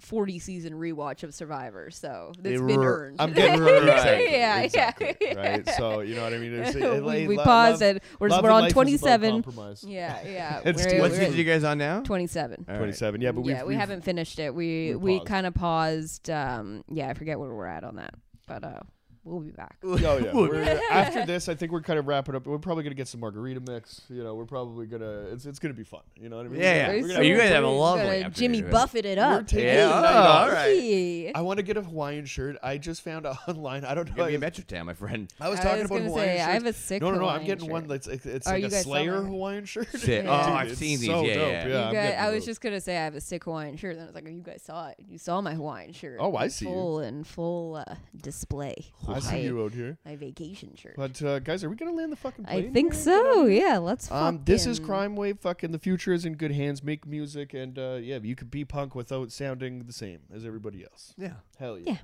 forty 0.01 0.39
season 0.39 0.73
rewatch 0.75 1.23
of 1.23 1.33
Survivor, 1.35 1.91
so 1.91 2.33
it's 2.43 2.61
been 2.63 2.79
R- 2.81 2.85
earned. 3.05 3.17
I'm 3.21 3.33
getting 3.33 3.61
right, 3.61 3.83
Exactly, 3.83 4.33
yeah, 4.33 4.61
exactly, 4.61 5.17
yeah, 5.21 5.35
right 5.35 5.69
so 5.71 6.01
you 6.01 6.15
know 6.15 6.23
what 6.25 6.35
I 6.35 6.39
mean 6.39 6.55
It's- 6.55 6.75
it- 6.75 7.05
we, 7.05 7.27
we 7.29 7.37
lo- 7.37 7.45
paused 7.45 7.81
love- 7.83 7.91
and 7.91 8.01
we're, 8.19 8.29
love 8.29 8.43
we're 8.45 8.51
on 8.51 8.63
life 8.63 8.69
is 8.69 8.73
above 8.73 8.75
twenty 8.75 8.97
seven. 8.97 9.31
compromise. 9.43 9.85
Yeah, 9.87 10.19
yeah. 10.27 10.61
It's 10.65 10.85
we're, 10.85 11.01
What 11.01 11.11
we're 11.13 11.19
season 11.19 11.37
you 11.37 11.45
guys 11.45 11.65
on 11.65 11.79
now? 11.79 12.01
twenty 12.03 12.27
seven. 12.27 12.65
All 12.69 12.75
right. 12.75 12.79
27 12.81 13.21
yeah 13.21 13.33
but 13.33 13.43
we've, 13.43 13.55
yeah, 13.57 13.63
we 13.63 13.69
we've- 13.69 13.79
haven't 13.81 14.03
finished 14.03 14.39
it. 14.39 14.55
We 14.55 14.95
we 14.95 15.19
we 15.19 15.25
kind 15.25 15.47
of 15.47 15.55
paused. 15.55 16.31
Um, 16.31 16.85
yeah, 16.89 17.09
I 17.09 17.15
forget 17.15 17.39
where 17.39 17.53
we're 17.55 17.67
at 17.67 17.85
on 17.85 17.97
that, 17.97 18.15
but 18.47 18.65
uh, 18.65 18.81
we'll 19.25 19.41
be 19.41 19.51
back. 19.51 19.77
Oh 19.85 19.97
yeah. 19.97 20.33
We're, 20.35 20.65
after 20.91 21.25
this, 21.27 21.49
I 21.49 21.55
think 21.55 21.73
we're 21.73 21.83
kind 21.83 21.99
of 21.99 22.07
wrapping 22.07 22.35
up. 22.35 22.47
We're 22.47 22.59
probably 22.59 22.83
gonna 22.85 22.95
get 22.95 23.09
some 23.09 23.21
margarita 23.21 23.61
mix. 23.61 24.03
You 24.09 24.23
know, 24.25 24.35
we're 24.35 24.45
probably 24.47 24.87
gonna. 24.87 25.27
It's, 25.33 25.47
it's 25.47 25.59
gonna 25.59 25.75
be 25.75 25.85
fun. 25.85 26.01
You 26.17 26.29
know 26.29 26.37
what 26.39 26.47
I 26.47 26.49
mean? 26.49 26.61
Yeah, 26.61 26.89
We're 26.89 26.95
yeah. 26.97 27.01
gonna- 27.03 27.15
Oh, 27.19 27.23
you 27.23 27.35
we're 27.35 27.39
guys 27.41 27.49
have 27.51 27.65
a 27.65 27.67
gonna- 27.67 27.77
lovely 27.77 28.03
Gonna 28.05 28.17
afternoon, 28.19 28.33
Jimmy 28.35 28.63
right? 28.63 28.73
Buffett 28.73 29.05
it 29.07 29.19
We're 29.19 29.25
up. 29.25 29.47
taking 29.47 29.65
Yeah, 29.67 29.91
oh, 29.93 30.29
all 30.45 30.49
right. 30.51 30.67
Hey. 30.79 31.33
I 31.35 31.41
want 31.43 31.59
to 31.59 31.63
get 31.63 31.77
a 31.77 31.83
Hawaiian 31.83 32.25
shirt. 32.25 32.57
I 32.63 32.79
just 32.79 33.03
found 33.03 33.27
out 33.27 33.37
online. 33.49 33.85
I 33.85 33.95
don't 33.95 34.09
know. 34.09 34.15
Give 34.29 34.41
me 34.41 34.47
I, 34.47 34.49
a 34.49 34.51
Metrotown, 34.51 34.87
my 34.87 34.95
friend. 34.95 35.33
I 35.41 35.49
was 35.49 35.61
I 35.61 35.63
talking 35.65 35.83
was 35.83 35.87
about 35.91 35.99
gonna 35.99 36.09
Hawaiian 36.11 36.29
say, 36.29 36.37
shirts. 36.39 36.49
I 36.49 36.53
have 36.53 36.67
a 36.67 36.73
sick 36.73 37.03
no, 37.03 37.11
no, 37.11 37.19
no. 37.19 37.25
I'm 37.27 37.41
Hawaiian 37.41 37.47
getting 37.47 37.71
one 37.71 37.87
that's 37.89 38.07
it's, 38.07 38.27
it's 38.27 38.47
Are 38.47 38.55
like 38.59 38.65
a 38.65 38.71
Slayer 38.83 39.13
selling? 39.13 39.27
Hawaiian 39.29 39.65
shirt. 39.65 39.89
Sick. 39.93 40.25
Yeah. 40.25 40.31
Oh, 40.31 40.53
I've 40.55 40.77
seen 40.77 40.99
these. 40.99 41.09
so 41.09 41.25
Yeah, 41.25 41.35
dope. 41.35 41.51
yeah. 41.51 41.59
I'm 41.89 41.93
guys, 41.93 41.93
getting 41.93 42.21
I 42.21 42.31
was 42.31 42.45
just 42.45 42.61
gonna 42.61 42.81
say 42.81 42.97
I 42.97 43.05
have 43.05 43.15
a 43.15 43.21
sick 43.21 43.45
Hawaiian 43.45 43.77
shirt, 43.77 43.93
and 43.97 44.03
I 44.03 44.07
was 44.07 44.15
like, 44.15 44.25
you 44.27 44.43
guys 44.43 44.63
saw 44.65 44.89
it. 44.89 44.97
You 45.09 45.19
saw 45.19 45.41
my 45.41 45.55
Hawaiian 45.55 45.93
shirt. 45.93 46.19
Oh, 46.21 46.37
I 46.37 46.49
see. 46.49 46.65
Full 46.65 47.01
and 47.01 47.27
full 47.27 47.77
uh, 47.77 47.95
display. 48.17 48.87
I 49.17 49.21
see 49.21 49.31
my, 49.33 49.39
you 49.39 49.63
out 49.65 49.73
here. 49.73 49.99
My 50.05 50.17
vacation 50.17 50.75
shirt. 50.77 50.95
But 50.97 51.23
uh, 51.23 51.39
guys, 51.41 51.65
are 51.65 51.71
we 51.71 51.77
gonna 51.77 51.93
land 51.93 52.13
the 52.13 52.17
fucking 52.17 52.45
plane? 52.45 52.71
I 52.71 52.73
think 52.73 52.95
so. 52.95 53.47
Yeah, 53.47 53.79
let's. 53.79 54.11
Um, 54.11 54.41
this 54.45 54.67
is 54.67 54.79
Crime 54.79 55.17
Wave. 55.17 55.39
Fucking 55.41 55.73
the 55.73 55.79
future 55.79 56.13
is 56.13 56.25
in 56.25 56.35
good 56.35 56.53
hands. 56.53 56.83
Make 56.83 57.07
music, 57.07 57.55
and 57.55 57.79
uh, 57.79 57.99
yeah, 58.01 58.19
you 58.23 58.37
could 58.37 58.51
be 58.51 58.65
punk 58.65 58.95
without 58.95 59.33
sounding 59.33 59.85
the 59.85 59.93
same 59.93 60.21
as 60.33 60.45
everybody 60.45 60.85
else. 60.85 61.15
Yeah. 61.17 61.35
Hell 61.59 61.79
yeah. 61.79 61.93
Yeah. 61.93 61.99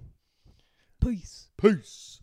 Peace. 1.01 1.49
Peace. 1.57 2.21